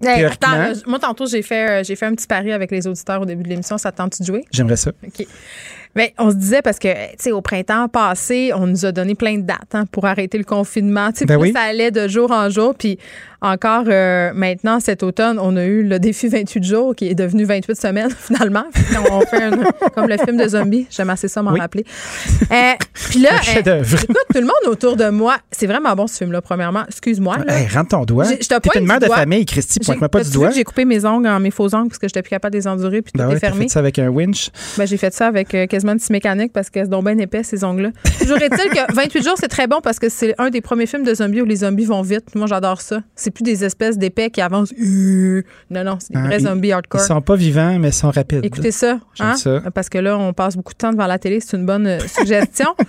[0.02, 3.22] Hey, attends, moi, tantôt, j'ai fait, euh, j'ai fait un petit pari avec les auditeurs
[3.22, 3.78] au début de l'émission.
[3.78, 4.46] Ça te tente de jouer?
[4.52, 4.92] J'aimerais ça.
[5.06, 5.26] OK.
[5.96, 9.16] Mais on se disait parce que, tu sais, au printemps passé, on nous a donné
[9.16, 11.12] plein de dates hein, pour arrêter le confinement.
[11.12, 11.52] Tu sais, Ben oui.
[11.52, 12.76] ça allait de jour en jour.
[12.76, 13.00] Puis
[13.42, 17.46] encore euh, maintenant, cet automne, on a eu le défi 28 jours qui est devenu
[17.46, 18.66] 28 semaines finalement.
[18.74, 19.52] Puis on fait un-
[19.96, 20.88] comme le film de zombies.
[20.90, 21.60] J'aime assez ça m'en Oui.
[21.60, 21.86] rappeler.
[22.52, 22.74] Euh,
[23.10, 23.96] puis là, chef-d'œuvre.
[24.04, 26.84] écoute, tout le monde autour de moi, c'est vraiment bon ce film-là, premièrement.
[26.88, 27.38] Excuse-moi.
[27.48, 28.26] Hey, rentre ton doigt.
[28.26, 29.16] Je pointe une mère de doigt.
[29.18, 29.80] famille, Christy.
[29.80, 30.50] Pointe-moi pas du doigt.
[30.50, 32.58] que J'ai coupé mes ongles en mes faux ongles parce que j'étais plus capable de
[32.60, 33.64] les endurer puis tout Ben est ouais, fermé.
[33.64, 34.50] fait ça avec un winch.
[34.78, 37.44] Ben, j'ai fait ça avec euh, quasiment une scie mécanique parce qu'elles sont bien épais,
[37.44, 37.90] ces ongles-là.
[38.20, 41.04] Toujours est-il que 28 jours, c'est très bon parce que c'est un des premiers films
[41.04, 42.36] de zombies où les zombies vont vite.
[42.36, 43.00] Moi, j'adore ça.
[43.16, 44.74] C'est plus des espèces d'épais qui avancent.
[44.80, 47.02] Euh, Non, non, c'est des Hein, vrais ils- zombies hardcore.
[47.02, 48.44] Ils sont pas vivants, mais ils sont rapides.
[48.46, 49.36] Écoutez ça, hein?
[49.36, 49.62] ça.
[49.74, 51.40] Parce que là, on passe beaucoup de temps devant la télé.
[51.40, 52.68] C'est une bonne euh, suggestion.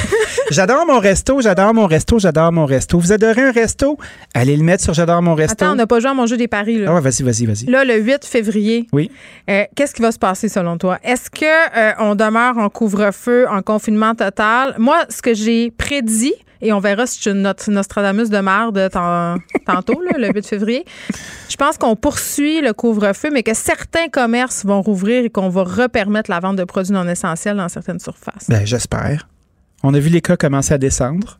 [0.50, 2.98] J'adore mon resto, j'adore mon resto, j'adore mon resto.
[2.98, 3.96] Vous adorez un resto?
[4.34, 5.52] Allez le mettre sur J'adore mon resto.
[5.64, 6.78] Attends, on n'a pas joué à mon jeu des paris.
[6.78, 6.86] Là.
[6.90, 7.66] Ah ouais, vas-y, vas-y, vas-y.
[7.70, 9.10] Là, le 8 février, Oui.
[9.48, 10.98] euh, qu'est-ce qui va se passer selon toi?
[11.04, 14.74] Est-ce que euh, on demeure en couvre-feu, en confinement total?
[14.78, 18.38] Moi, ce que j'ai prédit, et on verra si je suis une Not- Nostradamus de
[18.38, 20.84] merde tant- tantôt, là, le 8 février,
[21.48, 25.64] je pense qu'on poursuit le couvre-feu, mais que certains commerces vont rouvrir et qu'on va
[25.64, 28.46] repermettre la vente de produits non essentiels dans certaines surfaces.
[28.48, 29.28] Ben, j'espère.
[29.82, 31.38] On a vu les cas commencer à descendre.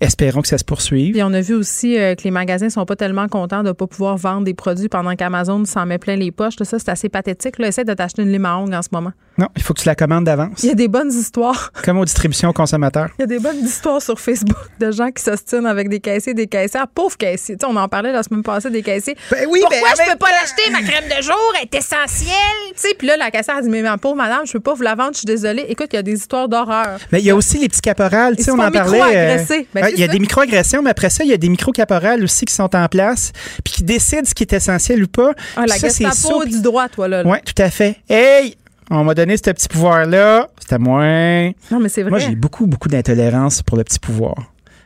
[0.00, 1.12] Espérons que ça se poursuive.
[1.12, 3.72] Puis on a vu aussi euh, que les magasins sont pas tellement contents de ne
[3.72, 6.56] pas pouvoir vendre des produits pendant qu'Amazon s'en met plein les poches.
[6.60, 7.58] Ça, c'est assez pathétique.
[7.60, 7.68] Là.
[7.68, 9.12] Essaie de t'acheter une lime à ongles en ce moment.
[9.38, 10.62] Non, il faut que tu la commandes d'avance.
[10.62, 11.72] Il y a des bonnes histoires.
[11.84, 13.08] Comme aux distributions aux consommateurs.
[13.18, 16.34] Il y a des bonnes histoires sur Facebook de gens qui s'ostinent avec des caissiers,
[16.34, 16.86] des caissières.
[16.88, 17.56] Pauvres caissiers.
[17.56, 19.16] Tu sais, on en parlait la semaine passée des caissiers.
[19.30, 20.70] Ben oui, Pourquoi ben, je peux pas l'acheter?
[20.70, 22.32] Ma crème de jour est essentielle.
[22.74, 24.74] Tu sais, puis là, la caissière a dit, mais ma pauvre madame, je peux pas
[24.74, 25.64] vous la vendre, je suis désolée.
[25.68, 26.98] Écoute, il y a des histoires d'horreur.
[27.10, 29.00] Mais il y a aussi les petits caporales, tu sais, on en parlait.
[29.00, 29.36] euh.
[29.74, 30.12] Ben, il y a ça.
[30.12, 33.32] des micro-agressions, mais après ça, il y a des micro-caporales aussi qui sont en place,
[33.64, 35.32] puis qui décident ce qui est essentiel ou pas.
[35.56, 37.22] Ah, la ça, Gestapo du droit, toi, là.
[37.22, 37.30] là.
[37.30, 37.96] Oui, tout à fait.
[38.08, 38.56] Hey!
[38.90, 40.48] On m'a donné ce petit pouvoir-là.
[40.60, 41.04] C'était moi.
[41.70, 42.10] Non, mais c'est vrai.
[42.10, 44.34] Moi, j'ai beaucoup, beaucoup d'intolérance pour le petit pouvoir.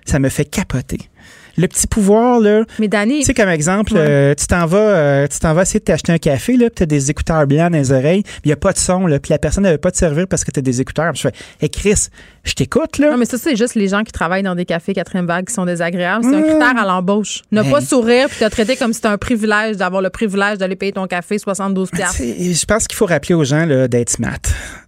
[0.04, 1.08] Ça me fait capoter.
[1.58, 2.62] Le petit pouvoir, là.
[2.78, 4.00] Mais Dani, Tu sais, comme exemple, Ouais.
[4.00, 6.74] euh, tu t'en vas, euh, tu t'en vas essayer de t'acheter un café, là, puis
[6.76, 9.18] t'as des écouteurs blancs dans les oreilles, puis il n'y a pas de son, là,
[9.18, 11.12] puis la personne ne veut pas te servir parce que t'as des écouteurs.
[11.12, 12.08] Puis je fais, hey Chris,
[12.44, 13.10] je t'écoute, là.
[13.10, 15.54] Non, mais ça, c'est juste les gens qui travaillent dans des cafés quatrième vague qui
[15.54, 16.24] sont désagréables.
[16.28, 17.42] C'est un critère à l'embauche.
[17.52, 20.76] Ne pas sourire puis te traiter comme si c'était un privilège d'avoir le privilège d'aller
[20.76, 22.22] payer ton café 72 Tu piastres.
[22.22, 24.38] Je pense qu'il faut rappeler aux gens là, d'être smart,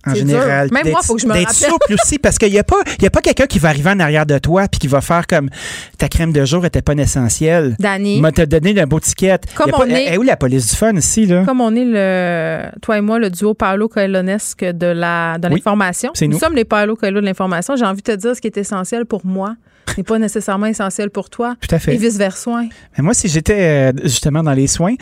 [0.07, 0.69] en général.
[0.69, 0.75] dur.
[0.83, 1.71] Même moi, faut que je me D'être rappelle.
[1.71, 3.99] souple aussi, parce qu'il n'y a pas, y a pas quelqu'un qui va arriver en
[4.01, 5.49] arrière de toi puis qui va faire comme
[5.97, 7.77] ta crème de jour jour n'était pas essentiel.
[7.79, 8.21] Danny.
[8.21, 9.39] M'a donné un beau ticket.
[9.55, 11.45] Comme on pas- est- Eh, où la police du fun ici, là?
[11.45, 15.55] Comme on est le, toi et moi, le duo Paolo Coelhonesque de la, de Oui,
[15.57, 16.11] l'information.
[16.15, 16.39] c'est nous.
[16.39, 17.77] sommes les Paolo Coelho de l'information.
[17.77, 19.55] J'ai envie de te dire ce qui est essentiel pour moi
[19.97, 21.55] n'est pas nécessairement essentiel pour toi.
[21.61, 21.95] Tout à fait.
[21.95, 22.51] Et vice-versa.
[22.97, 24.95] Mais moi, si j'étais euh, justement dans les soins,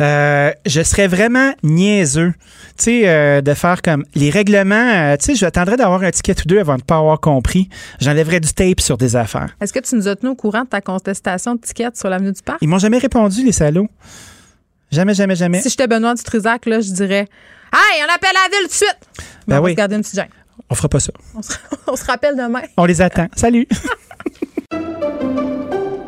[0.00, 2.32] euh, je serais vraiment niaiseux.
[2.78, 6.34] Tu sais, euh, de faire comme les règlements, euh, tu sais, j'attendrais d'avoir un ticket
[6.40, 7.68] ou deux avant de ne pas avoir compris.
[8.00, 9.54] J'enlèverais du tape sur des affaires.
[9.60, 12.32] Est-ce que tu nous as tenu au courant de ta contestation de tickets sur l'avenue
[12.32, 12.58] du Parc?
[12.62, 13.88] Ils m'ont jamais répondu, les salauds.
[14.90, 15.60] Jamais, jamais, jamais.
[15.60, 17.28] Si j'étais Benoît Dutrisac, là, je dirais
[17.72, 18.98] Hey, on appelle la ville tout de suite!
[19.48, 19.70] Ben on va oui.
[19.72, 20.28] se garder une petite gêne.
[20.68, 21.12] On fera pas ça.
[21.34, 21.52] On se,
[21.86, 22.60] on se rappelle demain.
[22.76, 23.26] On les attend.
[23.34, 23.66] Salut!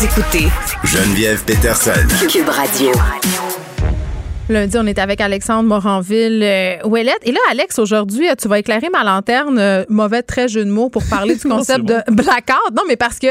[0.00, 0.48] Vous écoutez
[0.82, 1.90] Geneviève Peterson.
[2.26, 2.90] Cube Radio.
[4.48, 7.20] Lundi, on est avec Alexandre Moranville euh, Ouellette.
[7.24, 10.70] Et là, Alex, aujourd'hui, euh, tu vas éclairer ma lanterne, euh, mauvais très jeu de
[10.70, 12.74] mots, pour parler du concept de blackout.
[12.74, 13.26] Non, mais parce que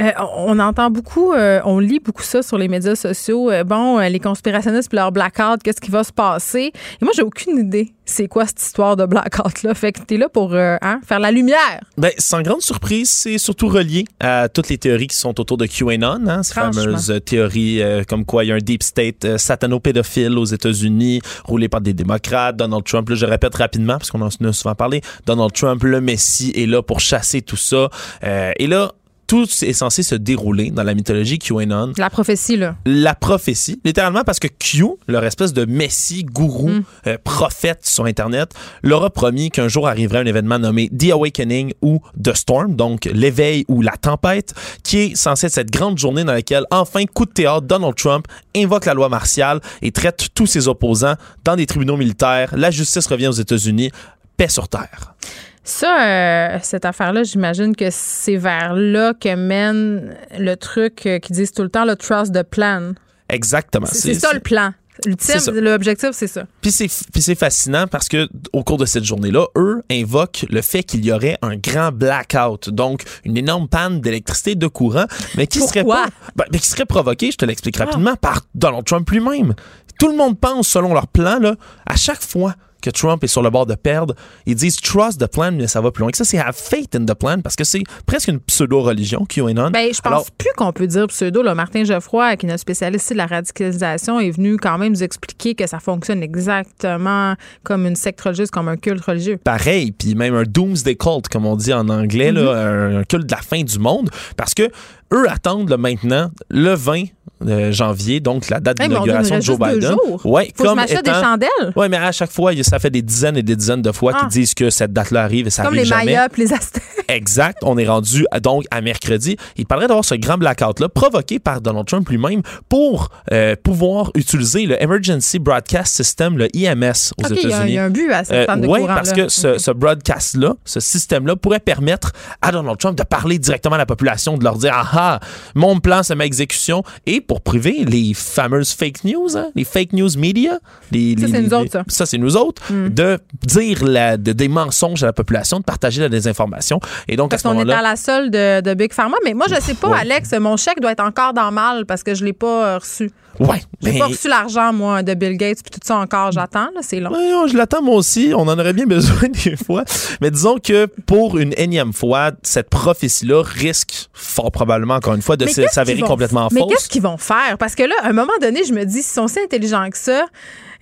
[0.00, 3.50] euh, on entend beaucoup, euh, on lit beaucoup ça sur les médias sociaux.
[3.50, 6.72] Euh, bon, euh, les conspirationnistes puis leur blackout, qu'est-ce qui va se passer?
[7.00, 9.72] Et moi, j'ai aucune idée c'est quoi cette histoire de blackout-là.
[9.72, 11.80] Fait que t'es là pour hein, faire la lumière.
[11.96, 15.66] Ben, sans grande surprise, c'est surtout relié à toutes les théories qui sont autour de
[15.66, 20.44] QAnon, hein, ces fameuses théories comme quoi il y a un deep state satano-pédophile aux
[20.44, 22.56] États-Unis, roulé par des démocrates.
[22.56, 26.00] Donald Trump, là, je répète rapidement parce qu'on en a souvent parlé, Donald Trump, le
[26.00, 27.88] Messie, est là pour chasser tout ça.
[28.24, 28.92] Euh, et là,
[29.30, 32.74] tout est censé se dérouler dans la mythologie QAnon La prophétie, là.
[32.84, 36.82] la prophétie, littéralement parce que Q, leur espèce de messie, gourou, Mm.
[37.06, 38.50] euh, prophète sur Internet,
[38.82, 43.04] leur a promis qu'un jour arriverait un événement nommé The Awakening ou The Storm, donc
[43.04, 44.52] l'éveil ou la tempête,
[44.82, 48.26] qui est censé être cette grande journée dans laquelle, enfin, coup de théâtre, Donald Trump
[48.56, 52.52] invoque la loi martiale et traite tous ses opposants dans des tribunaux militaires.
[52.56, 53.92] La justice revient aux États-Unis.
[54.36, 55.14] Paix sur terre.
[55.62, 61.36] Ça, euh, cette affaire-là, j'imagine que c'est vers là que mène le truc euh, qu'ils
[61.36, 62.92] disent tout le temps, le trust the plan.
[63.28, 63.86] Exactement.
[63.86, 64.72] C'est ça le plan.
[65.06, 66.44] L'ultime, l'objectif, c'est ça.
[66.60, 71.04] Puis c'est, fascinant parce que au cours de cette journée-là, eux invoquent le fait qu'il
[71.04, 75.06] y aurait un grand blackout, donc une énorme panne d'électricité de courant,
[75.36, 76.06] mais qui serait pas,
[76.36, 79.54] ben, mais qui serait provoquée, je te l'explique rapidement, par Donald Trump lui-même.
[79.98, 81.54] Tout le monde pense, selon leur plan, là,
[81.86, 84.14] à chaque fois que Trump est sur le bord de perdre,
[84.46, 86.24] ils disent trust the plan, mais ça va plus loin que ça.
[86.24, 89.70] C'est have faith in the plan parce que c'est presque une pseudo-religion, QAnon.
[89.70, 91.42] Ben, je pense Alors, plus qu'on peut dire pseudo.
[91.42, 91.54] Là.
[91.54, 95.54] Martin Geoffroy, qui est notre spécialiste de la radicalisation, est venu quand même nous expliquer
[95.54, 99.38] que ça fonctionne exactement comme une secte religieuse, comme un culte religieux.
[99.42, 102.96] pareil, puis même un doomsday cult, comme on dit en anglais, là, Mm-hmm.
[102.96, 104.70] un, un culte de la fin du monde, parce que
[105.12, 107.04] eux attendent maintenant le 20
[107.46, 109.94] euh, janvier, donc la date Hey, d'inauguration de Joe Biden.
[110.24, 111.72] Ouais, Faut que je comme m'achète des étant- chandelles.
[111.76, 114.18] Ouais, mais à chaque fois, ça fait des dizaines et des dizaines de fois Ah.
[114.20, 116.04] qu'ils disent que cette date-là arrive et ça comme arrive les jamais.
[116.06, 116.82] Mayas les Aztèques.
[117.08, 117.58] Exact.
[117.62, 119.36] On est rendu donc à mercredi.
[119.56, 124.66] Il parlerait d'avoir ce grand blackout-là provoqué par Donald Trump lui-même pour euh, pouvoir utiliser
[124.66, 127.70] le Emergency Broadcast System, le IMS aux OK, il y, a- États-Unis.
[127.70, 128.86] il y a un but à cette Euh, de courant.
[128.86, 132.12] parce que ce, ce broadcast-là, ce système-là pourrait permettre
[132.42, 135.20] à Donald Trump de parler directement à la population, de leur dire Ah ah,
[135.54, 136.82] mon plan, c'est ma exécution.
[137.06, 140.58] Et pour priver les fameuses fake news, hein, les fake news media,
[140.90, 141.84] les, Ça, c'est nous autres, ça.
[141.86, 142.88] ça, c'est nous autres, Mm.
[142.88, 146.80] de dire la- de- des mensonges à la population, de partager la désinformation.
[147.06, 149.16] Et donc, à Parce ce qu'on est à la solde de, de Big Pharma.
[149.24, 149.98] Mais moi, je sais pas, Ouais.
[150.00, 152.78] Alex, mon chèque doit être encore dans le mal parce que je l'ai pas euh,
[152.78, 153.12] reçu.
[153.38, 153.62] Ouais.
[153.80, 156.32] J'ai ben, pas reçu l'argent, moi, de Bill Gates puis tout ça encore.
[156.32, 157.10] J'attends, là, c'est long.
[157.10, 158.32] Ouais, je l'attends moi aussi.
[158.34, 159.84] On en aurait bien besoin des fois.
[160.20, 165.36] Mais disons que pour une énième fois, cette prophétie-là risque fort probablement, encore une fois,
[165.36, 166.70] de Mais s'avérer complètement Mais fausse.
[166.70, 167.56] qu'est-ce qu'ils vont faire?
[167.58, 169.98] Parce que là, à un moment donné, je me dis, s'ils sont si intelligents que
[169.98, 170.26] ça,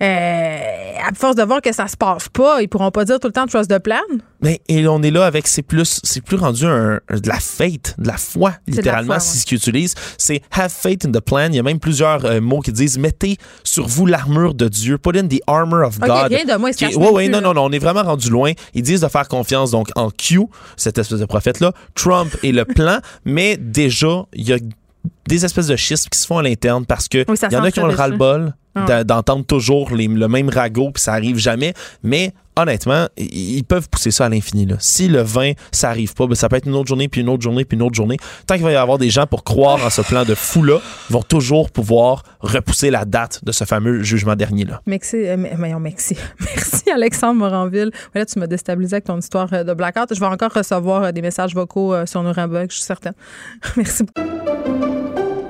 [0.05, 3.33] à force de voir que ça se passe pas, ils pourront pas dire tout le
[3.33, 3.97] temps trust the plan.
[4.41, 7.39] Mais et on est là avec c'est plus c'est plus rendu un, un- de la
[7.39, 9.39] faith, de la foi de littéralement c'est ouais.
[9.41, 9.95] ce qu'ils utilisent.
[10.17, 11.47] C'est have faith in the plan.
[11.49, 14.97] Il y a même plusieurs euh, mots qui disent mettez sur vous l'armure de Dieu.
[14.97, 16.27] Put in the armor of Ok, God.
[16.31, 18.51] rien de moi, cachent ouais, non, non, non, on est vraiment rendu loin.
[18.73, 20.41] Ils disent de faire confiance donc en Q,
[20.77, 24.57] cette espèce de prophète là, Trump et le plan, mais déjà il y a
[25.29, 27.63] des espèces de schismes qui se font à l'interne parce que Oui, il y en
[27.63, 29.03] a qui ont le ras-le-bol Ah.
[29.03, 31.73] d'entendre toujours les- le même ragot puis ça arrive jamais.
[32.03, 34.67] Mais honnêtement, ils peuvent pousser ça à l'infini.
[34.79, 37.29] Si le 20, ça arrive pas, ben, ça peut être une autre journée, puis une
[37.29, 38.17] autre journée, puis une autre journée.
[38.47, 40.79] Tant qu'il va y avoir des gens pour croire en ce plan de fou-là,
[41.09, 44.81] ils vont toujours pouvoir repousser la date de ce fameux jugement dernier-là.
[44.85, 45.35] Merci, euh,
[45.79, 46.15] merci.
[46.39, 47.91] Merci, Alexandre Moranville.
[48.13, 50.13] Là, tu m'as déstabilisé avec ton histoire euh, de blackout.
[50.13, 53.13] Je vais encore recevoir euh, des messages vocaux euh, sur nos je suis certaine.
[53.77, 54.88] Merci beaucoup.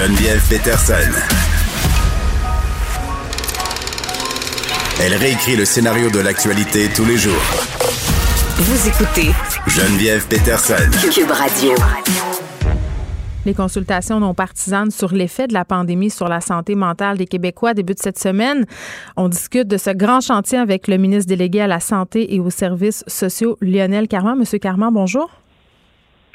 [0.00, 0.94] Geneviève Peterson.
[4.98, 7.34] Elle réécrit le scénario de l'actualité tous les jours.
[8.56, 9.30] Vous écoutez
[9.66, 10.90] Geneviève Peterson.
[11.12, 11.74] Cube Radio.
[13.44, 17.74] Les consultations non partisanes sur l'effet de la pandémie sur la santé mentale des Québécois
[17.74, 18.64] débutent cette semaine.
[19.18, 22.48] On discute de ce grand chantier avec le ministre délégué à la santé et aux
[22.48, 24.38] services sociaux, Lionel Carman.
[24.38, 25.39] Monsieur Carman, bonjour.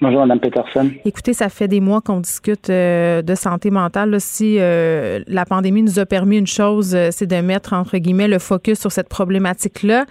[0.01, 0.91] Bonjour, Mme Peterson.
[1.05, 4.09] Écoutez, ça fait des mois qu'on discute euh, de santé mentale.
[4.09, 7.97] Là, si euh, la pandémie nous a permis une chose, euh, c'est de mettre, entre
[7.97, 10.05] guillemets, le focus sur cette problématique-là.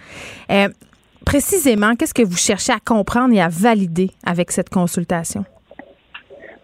[1.25, 5.43] Précisément, qu'est-ce que vous cherchez à comprendre et à valider avec cette consultation?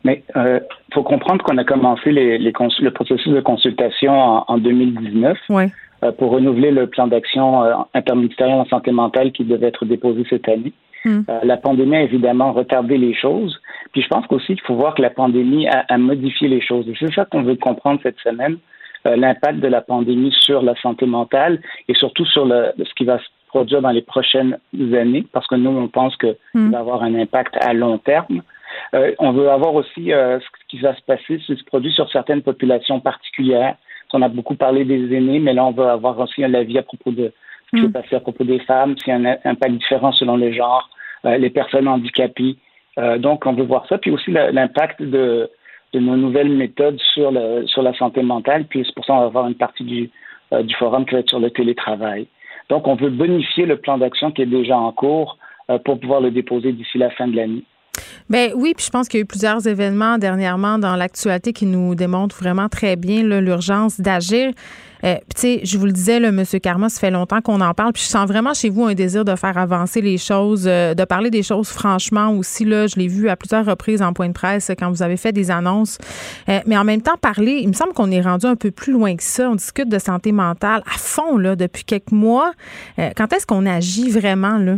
[0.04, 0.62] Mais il
[0.94, 5.38] faut comprendre qu'on a commencé les, les cons- le processus de consultation en, en 2019
[5.50, 5.64] Oui.
[6.04, 7.62] euh, pour renouveler le plan d'action
[7.94, 10.74] interministériel en santé mentale qui devait être déposé cette année.
[11.04, 11.22] Hmm.
[11.30, 13.60] Euh, la pandémie a évidemment retardé les choses.
[13.92, 16.88] Puis je pense qu'aussi qu'il faut voir que la pandémie a, a modifié les choses.
[16.88, 18.58] Et c'est ça qu'on veut comprendre cette semaine,
[19.08, 23.06] euh, l'impact de la pandémie sur la santé mentale et surtout sur le, ce qui
[23.06, 24.58] va se produire dans les prochaines
[24.94, 26.72] années, parce que nous, on pense qu'il Hmm.
[26.72, 28.42] va avoir un impact à long terme.
[28.94, 31.92] Euh, on veut avoir aussi euh, ce qui va se passer, ce qui se produit
[31.92, 33.76] sur certaines populations particulières.
[34.14, 36.84] On a beaucoup parlé des aînés, mais là, on va avoir aussi un avis à
[36.84, 37.32] propos de
[37.74, 40.54] qui s'est passé à propos des femmes, s'il y a un impact différent selon les
[40.54, 40.90] genres,
[41.26, 42.58] euh, les personnes handicapées.
[42.98, 43.98] Euh, donc, on veut voir ça.
[43.98, 45.50] Puis aussi le- l'impact de,
[45.94, 48.66] de nos nouvelles méthodes sur, le, sur la santé mentale.
[48.66, 50.10] Puis c'est pour ça qu'on va avoir une partie du,
[50.54, 52.28] euh, du forum qui va être sur le télétravail.
[52.70, 55.38] Donc, on veut bonifier le plan d'action qui est déjà en cours
[55.70, 57.64] euh, pour pouvoir le déposer d'ici la fin de l'année.
[58.32, 61.66] Ben oui, puis je pense qu'il y a eu plusieurs événements dernièrement dans l'actualité qui
[61.66, 64.54] nous démontrent vraiment très bien l'urgence d'agir.
[65.04, 67.74] Euh, tu sais, je vous le disais, là, Monsieur Karma, ça fait longtemps qu'on en
[67.74, 70.94] parle, puis je sens vraiment chez vous un désir de faire avancer les choses, euh,
[70.94, 72.64] de parler des choses franchement aussi.
[72.64, 75.34] Là, je l'ai vu à plusieurs reprises en point de presse quand vous avez fait
[75.34, 75.98] des annonces.
[76.48, 78.94] Euh, mais en même temps, parler, il me semble qu'on est rendu un peu plus
[78.94, 79.50] loin que ça.
[79.50, 82.54] On discute de santé mentale à fond là depuis quelques mois.
[82.98, 84.78] Euh, quand est-ce qu'on agit vraiment là?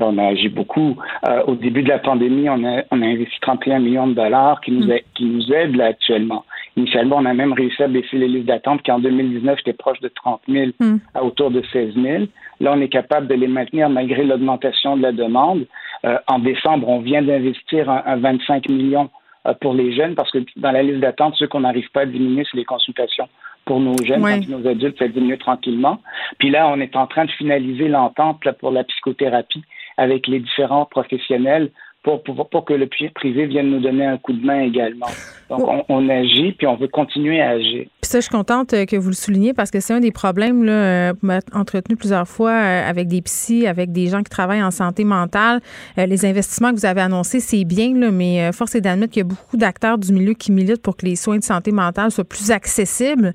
[0.00, 0.96] On a agi beaucoup.
[1.28, 4.60] Euh, au début de la pandémie, on a, on a investi 31 millions de dollars
[4.60, 6.44] qui nous, a- qui nous aident là actuellement.
[6.76, 10.00] Initialement, on a même réussi à baisser les listes d'attente qui en 2019 étaient proches
[10.00, 10.96] de 30 000 Hmm.
[11.14, 12.24] à autour de 16 000.
[12.60, 15.66] Là, on est capable de les maintenir malgré l'augmentation de la demande.
[16.04, 19.10] Euh, en décembre, on vient d'investir un, un 25 millions
[19.46, 22.06] euh, pour les jeunes parce que dans la liste d'attente, ceux qu'on n'arrive pas à
[22.06, 23.28] diminuer, c'est les consultations
[23.64, 25.98] pour nos jeunes, que nos adultes, ça diminue tranquillement.
[26.38, 29.62] Puis là, on est en train de finaliser l'entente pour la psychothérapie
[29.96, 31.70] avec les différents professionnels
[32.02, 35.06] pour, pour, pour que le pri- privé vienne nous donner un coup de main également.
[35.48, 37.86] Donc, on, on agit, puis on veut continuer à agir.
[38.02, 40.12] Puis ça, je suis contente euh, que vous le souligniez parce que c'est un des
[40.12, 44.62] problèmes, là, euh, entretenu plusieurs fois euh, avec des psys, avec des gens qui travaillent
[44.62, 45.60] en santé mentale.
[45.96, 49.26] Les investissements que vous avez annoncés, c'est bien, là, mais force est d'admettre qu'il y
[49.26, 52.24] a beaucoup d'acteurs du milieu qui militent pour que les soins de santé mentale soient
[52.24, 53.32] plus accessibles.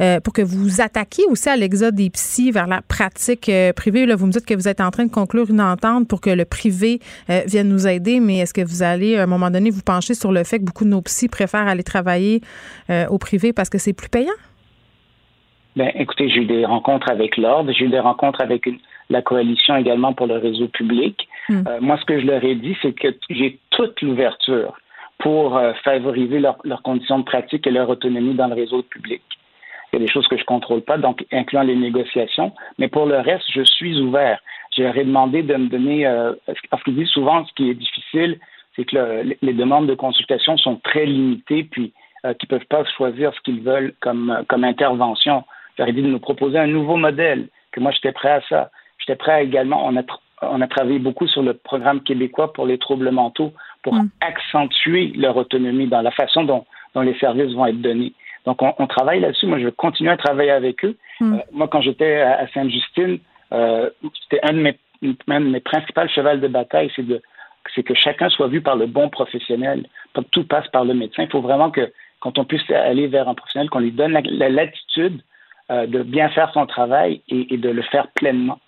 [0.00, 4.06] Euh, pour que vous attaquiez aussi à l'exode des psys vers la pratique euh, privée.
[4.06, 6.30] Là, vous me dites que vous êtes en train de conclure une entente pour que
[6.30, 7.00] le privé
[7.30, 10.14] euh, vienne nous aider, mais est-ce que vous allez, à un moment donné, vous pencher
[10.14, 12.40] sur le fait que beaucoup de nos psys préfèrent aller travailler
[13.10, 14.32] au privé parce que c'est plus payant?
[15.76, 18.78] Ben, écoutez, j'ai eu des rencontres avec l'Ordre, j'ai eu des rencontres avec une-
[19.10, 21.28] la coalition également pour le réseau public.
[21.48, 21.62] Hmm.
[21.80, 24.74] Moi, ce que je leur ai dit, c'est que j'ai toute l'ouverture
[25.18, 29.22] pour favoriser leur- leurs conditions de pratique et leur autonomie dans le réseau public.
[29.92, 33.06] Il y a des choses que je contrôle pas, donc incluant les négociations, mais pour
[33.06, 34.40] le reste, je suis ouvert.
[34.76, 36.32] Je leur ai demandé de me donner, euh,
[36.70, 38.38] parce qu'ils disent souvent ce qui est difficile,
[38.74, 41.92] c'est que le- les demandes de consultation sont très limitées, puis
[42.24, 45.44] euh, qu'ils peuvent pas choisir ce qu'ils veulent comme, euh, comme intervention.
[45.76, 48.40] Je leur ai dit de nous proposer un nouveau modèle, que moi j'étais prêt à
[48.48, 48.70] ça.
[48.98, 52.52] J'étais prêt à également, on a tr- on a travaillé beaucoup sur le programme québécois
[52.52, 53.52] pour les troubles mentaux
[53.82, 54.08] pour Mm.
[54.20, 58.12] accentuer leur autonomie dans la façon dont, dont les services vont être donnés.
[58.46, 59.46] Donc, on, on travaille là-dessus.
[59.46, 60.96] Moi, je vais continuer à travailler avec eux.
[61.20, 61.34] Mm.
[61.34, 63.18] Euh, moi, quand j'étais à, à Sainte-Justine,
[63.52, 63.90] euh,
[64.22, 64.78] c'était un de mes,
[65.28, 67.20] un de mes principaux chevals de bataille, c'est de
[67.74, 70.94] c'est que chacun soit vu par le bon professionnel, pas que tout passe par le
[70.94, 71.24] médecin.
[71.24, 74.20] Il faut vraiment que quand on puisse aller vers un professionnel, qu'on lui donne la,
[74.22, 75.20] la latitude
[75.70, 78.60] euh, de bien faire son travail et, et de le faire pleinement.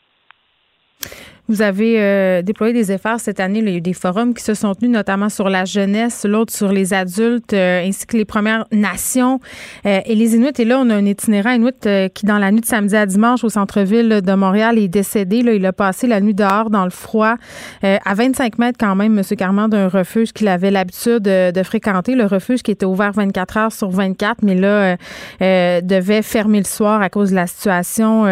[1.48, 3.60] Vous avez euh, déployé des efforts cette année.
[3.60, 6.52] Il y a eu des forums qui se sont tenus, notamment sur la jeunesse, l'autre
[6.52, 9.40] sur les adultes, euh, ainsi que les Premières Nations
[9.86, 10.52] euh, et les Inuits.
[10.58, 13.06] Et là, on a un itinérant Inuit euh, qui, dans la nuit de samedi à
[13.06, 15.42] dimanche au centre-ville de Montréal, est décédé.
[15.42, 17.36] Là, il a passé la nuit dehors dans le froid,
[17.82, 19.24] euh, à 25 mètres quand même, M.
[19.36, 22.14] Carman, d'un refuge qu'il avait l'habitude de, de fréquenter.
[22.14, 24.96] Le refuge qui était ouvert 24 heures sur 24, mais là,
[25.40, 28.24] euh, devait fermer le soir à cause de la situation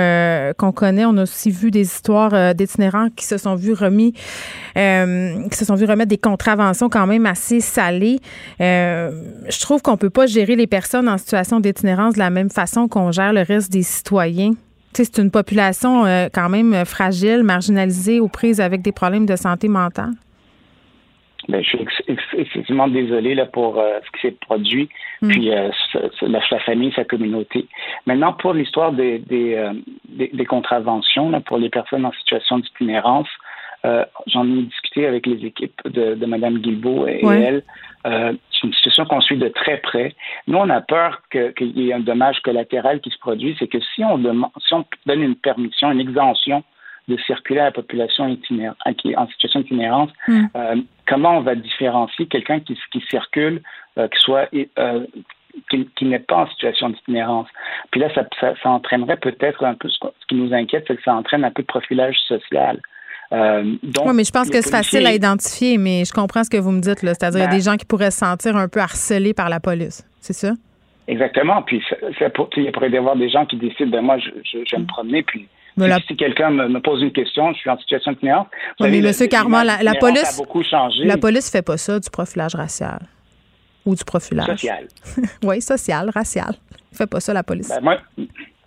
[0.59, 1.07] qu'on connaît.
[1.07, 2.53] On a aussi vu des histoires euh,
[3.15, 4.15] qui se sont vus remis,
[4.77, 8.21] euh, qui se sont vus remettre des contraventions quand même assez salées.
[8.61, 9.11] Euh,
[9.49, 12.89] je trouve qu'on peut pas gérer les personnes en situation d'itinérance de la même façon
[12.89, 14.53] qu'on gère le reste des citoyens.
[14.93, 19.69] C'est une population euh, quand même fragile, marginalisée, aux prises avec des problèmes de santé
[19.69, 20.13] mentale.
[21.49, 24.89] Ben, je suis ex- ex- excessivement désolé là, pour euh, ce qui s'est produit,
[25.23, 25.71] puis euh,
[26.23, 27.67] la, la famille, sa communauté.
[28.07, 29.73] Maintenant, pour l'histoire des, des, euh,
[30.09, 33.29] des, des contraventions là, pour les personnes en situation d'itinérance,
[33.85, 37.41] euh, j'en ai discuté avec les équipes de, de Mme Guilbeault et, Ouais.
[37.41, 37.63] elle.
[38.07, 40.15] Euh, c'est une situation qu'on suit de très près.
[40.49, 43.55] Nous, on a peur que- qu'il y ait un dommage collatéral qui se produise.
[43.59, 46.65] C'est que si on, demande, si on donne une permission, une exemption
[47.09, 50.77] de circuler à la population itinéra- qui est en situation d'itinérance, euh,
[51.07, 53.63] comment on va différencier quelqu'un qui, qui circule,
[53.99, 55.07] euh, qui soit euh,
[55.71, 57.49] qui, qui n'est pas en situation d'itinérance?
[57.91, 61.03] Puis là, ça, ça, ça entraînerait peut-être un peu ce, qui nous inquiète, c'est que
[61.03, 62.81] ça entraîne un peu de profilage social.
[63.33, 66.51] Euh, donc, Oui, mais je pense que c'est facile à identifier, mais je comprends ce
[66.51, 66.99] que vous me dites.
[66.99, 69.49] C'est-à-dire, il y a Ben- des gens qui pourraient se sentir un peu harcelés par
[69.49, 70.05] la police.
[70.21, 70.53] C'est ça?
[71.09, 71.63] Exactement.
[71.63, 74.31] Puis ça, ça pour- il pourrait y avoir des gens qui décident, ben moi, je,
[74.45, 75.49] je, je vais me promener, puis
[75.85, 78.47] la- si quelqu'un me, me pose une question, je suis en situation d'itinérance.
[78.79, 79.29] Vous Oui, savez, mais M.
[79.29, 80.39] Carman, la, police.
[80.39, 81.05] a beaucoup changé.
[81.05, 83.01] La police fait pas ça, du profilage racial.
[83.85, 84.47] Ou du profilage.
[84.47, 84.87] Social.
[85.45, 86.55] oui, social, racial.
[86.93, 87.69] Fait pas ça, la police.
[87.69, 87.97] Ben, moi,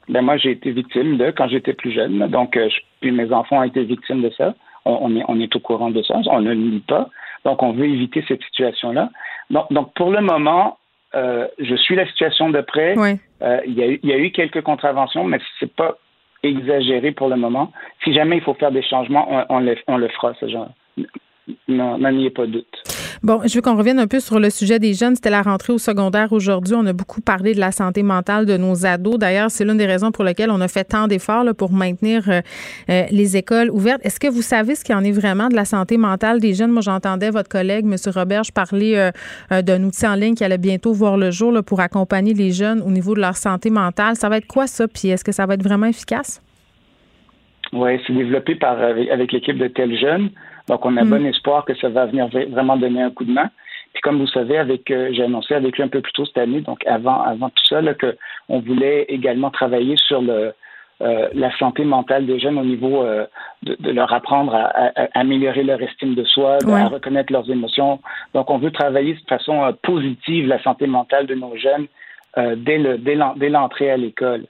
[0.08, 2.28] ben moi j'ai été victime de quand j'étais plus jeune.
[2.28, 4.54] Donc, euh, je- puis mes enfants ont été victimes de ça.
[4.86, 6.16] On, on est, on est au courant de ça.
[6.28, 7.10] On ne le nie pas.
[7.46, 9.10] Donc, on veut éviter cette situation-là.
[9.50, 10.78] Donc, donc, pour le moment,
[11.16, 12.96] euh, je suis la situation de près.
[13.42, 15.98] Euh, il, y a il y a eu quelques contraventions, mais c'est pas
[16.44, 17.72] exagéré pour le moment.
[18.04, 20.70] Si jamais il faut faire des changements, on, on le, on le fera, ce genre.
[21.68, 22.66] Non, n'en ayez pas doute.
[23.22, 25.16] Bon, je veux qu'on revienne un peu sur le sujet des jeunes.
[25.16, 26.76] C'était la rentrée au secondaire aujourd'hui.
[26.76, 29.18] On a beaucoup parlé de la santé mentale de nos ados.
[29.18, 32.30] D'ailleurs, c'est l'une des raisons pour lesquelles on a fait tant d'efforts là, pour maintenir
[32.30, 32.42] euh,
[32.90, 34.00] euh, les écoles ouvertes.
[34.06, 36.72] Est-ce que vous savez ce qu'il en est vraiment de la santé mentale des jeunes?
[36.72, 37.96] Moi, j'entendais votre collègue, M.
[38.14, 39.12] Roberge, parler euh,
[39.52, 42.52] euh, d'un outil en ligne qui allait bientôt voir le jour là, pour accompagner les
[42.52, 44.16] jeunes au niveau de leur santé mentale.
[44.16, 44.88] Ça va être quoi ça?
[44.88, 46.42] Puis est-ce que ça va être vraiment efficace?
[47.74, 50.30] Oui, c'est développé par avec, avec l'équipe de Tel Jeune.
[50.70, 51.10] Donc, on a Mm.
[51.10, 53.50] bon espoir que ça va venir vraiment donner un coup de main.
[53.94, 56.38] Puis, comme vous savez, avec euh, j'ai annoncé avec lui un peu plus tôt cette
[56.38, 58.16] année, donc avant avant tout ça, là, que
[58.48, 60.54] on voulait également travailler sur le
[61.02, 63.26] euh, la santé mentale des jeunes au niveau euh,
[63.64, 66.82] de, de leur apprendre à, à- à améliorer leur estime de soi, de- Ouais.
[66.82, 68.00] à reconnaître leurs émotions.
[68.34, 71.88] Donc, on veut travailler de façon euh, positive la santé mentale de nos jeunes
[72.38, 74.44] euh, dès le dès l'en- dès l'entrée à l'école.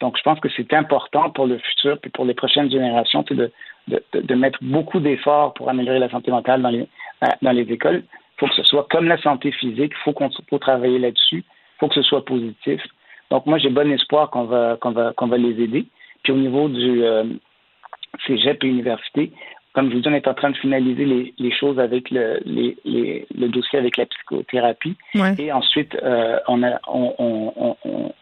[0.00, 3.50] Donc, je pense que c'est important pour le futur puis pour les prochaines générations de,
[3.88, 6.86] de, mettre beaucoup d'efforts pour améliorer la santé mentale dans les,
[7.42, 8.02] dans les écoles.
[8.04, 11.38] Il faut que ce soit comme la santé physique, il faut qu'on faut travailler là-dessus,
[11.46, 12.82] il faut que ce soit positif.
[13.30, 15.86] Donc, moi, j'ai bon espoir qu'on va, qu'on va, qu'on va les aider.
[16.22, 17.24] Puis, au niveau du euh,
[18.26, 19.32] cégep et université,
[19.72, 22.40] comme je vous dis, on est en train de finaliser les, les choses avec le,
[22.44, 24.96] les, les, le dossier avec la psychothérapie.
[25.14, 25.34] Ouais.
[25.38, 28.12] Et ensuite, euh, on a, on, on, on, on-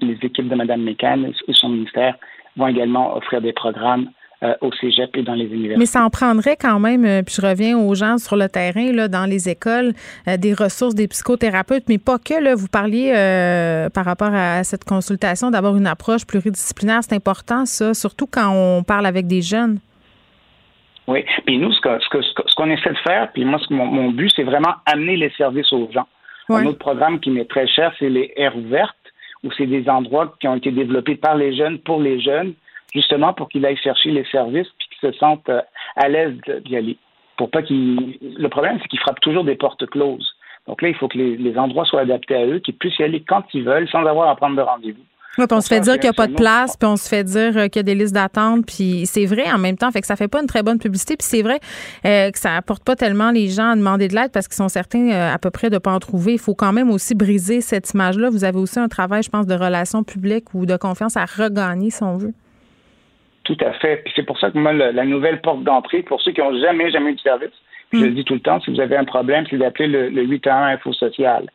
[0.00, 2.16] les équipes de Mme Mécan et son ministère
[2.56, 4.10] vont également offrir des programmes
[4.44, 5.78] euh, au cégep et dans les universités.
[5.78, 8.92] Mais ça en prendrait quand même, euh, puis je reviens aux gens sur le terrain,
[8.92, 9.92] là, dans les écoles,
[10.28, 12.34] euh, des ressources, des psychothérapeutes, mais pas que.
[12.42, 13.12] Là, vous parliez
[13.94, 17.00] par rapport à cette consultation d'avoir une approche pluridisciplinaire.
[17.02, 19.78] C'est important, ça, surtout quand on parle avec des jeunes.
[21.06, 23.74] Oui, puis nous, ce ce que- ce qu'on essaie de faire, puis moi, ce que
[23.74, 26.06] mon, mon but, c'est vraiment amener les services aux gens.
[26.48, 28.96] Un autre programme qui m'est très cher, c'est les aires ouvertes,
[29.42, 32.54] où c'est des endroits qui ont été développés par les jeunes, pour les jeunes,
[32.94, 35.62] justement pour qu'ils aillent chercher les services, puis qu'ils se sentent euh,
[35.96, 36.34] à l'aise
[36.64, 36.96] d'y aller.
[37.36, 38.18] Pour pas qu'ils.
[38.22, 40.34] Le problème, c'est qu'ils frappent toujours des portes closes.
[40.66, 43.02] Donc là, il faut que les, les endroits soient adaptés à eux, qu'ils puissent y
[43.02, 45.02] aller quand ils veulent, sans avoir à prendre de rendez-vous.
[45.36, 47.08] Oui, puis on se fait dire qu'il n'y a pas de place, puis on se
[47.08, 50.00] fait dire qu'il y a des listes d'attente, puis c'est vrai en même temps, fait
[50.00, 51.58] que ça fait pas une très bonne publicité, puis c'est vrai
[52.04, 55.10] que ça apporte pas tellement les gens à demander de l'aide parce qu'ils sont certains
[55.10, 56.34] à peu près de pas en trouver.
[56.34, 58.30] Il faut quand même aussi briser cette image-là.
[58.30, 61.90] Vous avez aussi un travail, je pense, de relations publiques ou de confiance à regagner,
[61.90, 62.32] si on veut.
[63.44, 63.98] Tout à fait.
[64.04, 66.90] Puis c'est pour ça que moi, la nouvelle porte d'entrée, pour ceux qui n'ont jamais,
[66.90, 67.52] jamais eu de service,
[67.92, 68.14] je le mm.
[68.14, 70.92] dis tout le temps, si vous avez un problème, c'est d'appeler le, le 811 Info
[70.92, 71.46] Social.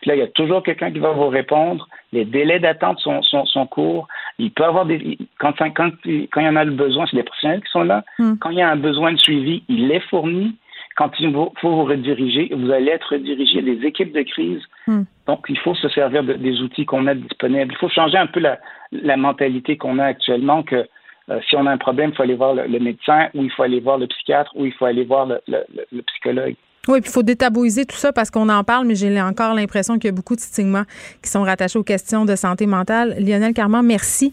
[0.00, 1.88] Puis là, il y a toujours quelqu'un qui va vous répondre.
[2.12, 4.06] Les délais d'attente sont, sont, courts.
[4.38, 5.18] Il peut avoir des.
[5.38, 8.04] Quand, quand, quand, il y en a le besoin, c'est les professionnels qui sont là.
[8.18, 8.34] Mm.
[8.40, 10.56] Quand il y a un besoin de suivi, il est fourni.
[10.96, 13.62] Quand il faut, vous rediriger, vous allez être redirigé.
[13.62, 14.62] des équipes de crise.
[14.86, 15.02] Mm.
[15.26, 17.72] Donc, il faut se servir des outils qu'on a disponibles.
[17.72, 18.58] Il faut changer un peu la,
[18.92, 20.86] la mentalité qu'on a actuellement que
[21.30, 23.62] euh, si on a un problème, il faut aller voir le, médecin ou il faut
[23.62, 26.56] aller voir le psychiatre ou il faut aller voir le psychologue.
[26.88, 29.98] Oui, puis il faut détabouiser tout ça parce qu'on en parle, mais j'ai encore l'impression
[29.98, 30.84] qu'il y a beaucoup de stigmas
[31.22, 33.14] qui sont rattachés aux questions de santé mentale.
[33.18, 34.32] Lionel Carman, merci.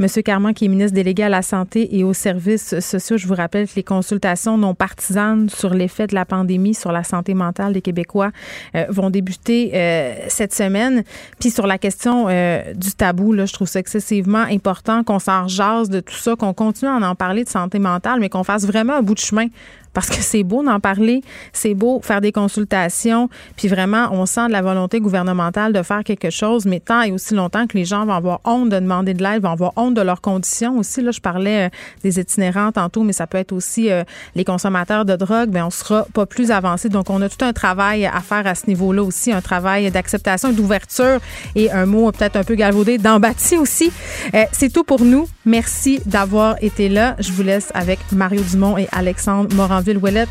[0.00, 3.34] Monsieur Carman, qui est ministre délégué à la Santé et aux services sociaux, je vous
[3.34, 7.72] rappelle que les consultations non partisanes sur l'effet de la pandémie sur la santé mentale
[7.72, 8.32] des Québécois
[8.74, 11.04] euh, vont débuter euh, cette semaine.
[11.38, 15.46] Puis sur la question euh, du tabou, là, je trouve ça excessivement important qu'on s'en
[15.46, 18.66] jase de tout ça, qu'on continue à en parler de santé mentale, mais qu'on fasse
[18.66, 19.46] vraiment un bout de chemin
[19.94, 21.22] parce que c'est beau d'en parler,
[21.52, 26.02] c'est beau faire des consultations, puis vraiment, on sent de la volonté gouvernementale de faire
[26.04, 29.14] quelque chose, mais tant et aussi longtemps que les gens vont avoir honte de demander
[29.14, 31.02] de l'aide, vont avoir honte de leurs conditions aussi.
[31.02, 31.68] Là, je parlais euh,
[32.02, 34.04] des itinérants tantôt, mais ça peut être aussi euh,
[34.34, 36.88] les consommateurs de drogue, bien, on sera pas plus avancé.
[36.88, 40.52] Donc, on a tout un travail à faire à ce niveau-là aussi, un travail d'acceptation
[40.52, 41.20] d'ouverture
[41.54, 43.92] et un mot peut-être un peu galvaudé, d'embâti aussi.
[44.34, 45.28] Euh, c'est tout pour nous.
[45.44, 47.16] Merci d'avoir été là.
[47.18, 49.82] Je vous laisse avec Mario Dumont et Alexandre Morin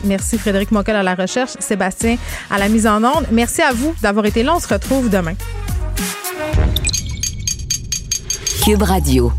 [0.04, 2.18] Merci Frédéric Mockel à la recherche, Sébastien
[2.50, 3.28] à la mise en onde.
[3.32, 4.56] Merci à vous d'avoir été là.
[4.56, 5.34] On se retrouve demain.
[8.64, 9.34] Cube Radio.